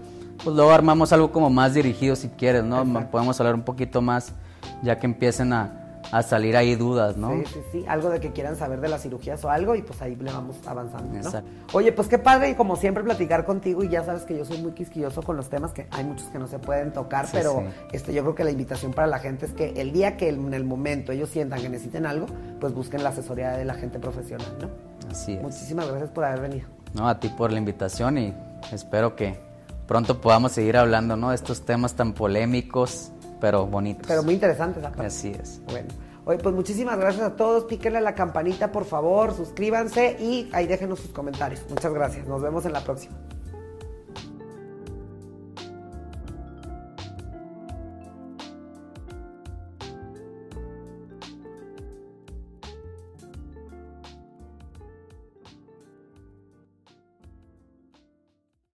pues 0.43 0.55
luego 0.55 0.71
armamos 0.71 1.11
algo 1.11 1.31
como 1.33 1.49
más 1.49 1.73
dirigido 1.73 2.15
si 2.15 2.29
quieres, 2.29 2.63
¿no? 2.63 2.83
Exacto. 2.83 3.11
Podemos 3.11 3.37
hablar 3.41 3.53
un 3.55 3.63
poquito 3.63 4.01
más 4.01 4.33
ya 4.83 4.97
que 4.99 5.05
empiecen 5.05 5.53
a, 5.53 5.77
a 6.11 6.23
salir 6.23 6.57
ahí 6.57 6.75
dudas, 6.75 7.15
¿no? 7.15 7.29
Sí, 7.31 7.43
sí, 7.53 7.59
sí, 7.71 7.85
algo 7.87 8.09
de 8.09 8.19
que 8.19 8.31
quieran 8.31 8.55
saber 8.55 8.81
de 8.81 8.89
las 8.89 9.03
cirugías 9.03 9.43
o 9.45 9.49
algo 9.49 9.75
y 9.75 9.81
pues 9.81 10.01
ahí 10.01 10.15
le 10.15 10.31
vamos 10.31 10.57
avanzando, 10.65 11.13
¿no? 11.21 11.41
Oye, 11.73 11.91
pues 11.93 12.07
qué 12.07 12.17
padre 12.17 12.49
y 12.49 12.55
como 12.55 12.75
siempre 12.75 13.03
platicar 13.03 13.45
contigo 13.45 13.83
y 13.83 13.89
ya 13.89 14.03
sabes 14.03 14.23
que 14.23 14.35
yo 14.37 14.43
soy 14.43 14.57
muy 14.61 14.71
quisquilloso 14.73 15.21
con 15.21 15.37
los 15.37 15.49
temas 15.49 15.71
que 15.71 15.87
hay 15.91 16.03
muchos 16.03 16.27
que 16.27 16.39
no 16.39 16.47
se 16.47 16.59
pueden 16.59 16.91
tocar, 16.91 17.27
Sí, 17.27 17.31
pero 17.33 17.59
sí. 17.59 17.85
este 17.93 18.13
yo 18.13 18.23
creo 18.23 18.35
que 18.35 18.43
la 18.43 18.51
invitación 18.51 18.91
para 18.93 19.07
la 19.07 19.19
gente 19.19 19.45
es 19.45 19.53
que 19.53 19.69
el 19.79 19.91
día 19.93 20.17
que 20.17 20.29
en 20.29 20.53
el 20.53 20.63
momento 20.65 21.11
ellos 21.11 21.29
sientan 21.29 21.61
que 21.61 21.69
necesiten 21.69 22.05
algo, 22.05 22.25
pues 22.59 22.73
busquen 22.73 23.03
la 23.03 23.09
asesoría 23.09 23.51
de 23.51 23.63
la 23.65 23.75
gente 23.75 23.99
profesional, 23.99 24.47
¿no? 24.59 24.69
Así 25.09 25.33
es. 25.33 25.41
Muchísimas 25.41 25.87
gracias 25.87 26.09
por 26.09 26.25
haber 26.25 26.41
venido. 26.41 26.67
No, 26.93 27.07
a 27.07 27.19
ti 27.19 27.29
por 27.29 27.51
la 27.53 27.57
invitación 27.59 28.17
y 28.17 28.33
espero 28.71 29.15
que 29.15 29.39
pronto 29.87 30.19
podamos 30.19 30.51
seguir 30.53 30.75
hablando, 30.77 31.15
¿no? 31.15 31.29
De 31.29 31.35
estos 31.35 31.61
temas 31.65 31.93
tan 31.95 32.13
polémicos, 32.13 33.11
pero 33.41 33.65
bonitos. 33.65 34.07
Pero 34.07 34.23
muy 34.23 34.35
interesantes, 34.35 34.81
aparte. 34.83 35.07
Así 35.07 35.33
es. 35.37 35.61
Bueno. 35.65 35.89
Oye, 36.23 36.37
pues 36.37 36.53
muchísimas 36.53 36.97
gracias 36.99 37.23
a 37.23 37.35
todos. 37.35 37.65
Píquenle 37.65 37.97
a 37.97 38.01
la 38.01 38.13
campanita, 38.13 38.71
por 38.71 38.85
favor, 38.85 39.33
suscríbanse 39.33 40.17
y 40.19 40.49
ahí 40.53 40.67
déjenos 40.67 40.99
sus 40.99 41.11
comentarios. 41.11 41.65
Muchas 41.67 41.91
gracias. 41.91 42.27
Nos 42.27 42.41
vemos 42.41 42.65
en 42.65 42.73
la 42.73 42.81
próxima. 42.81 43.15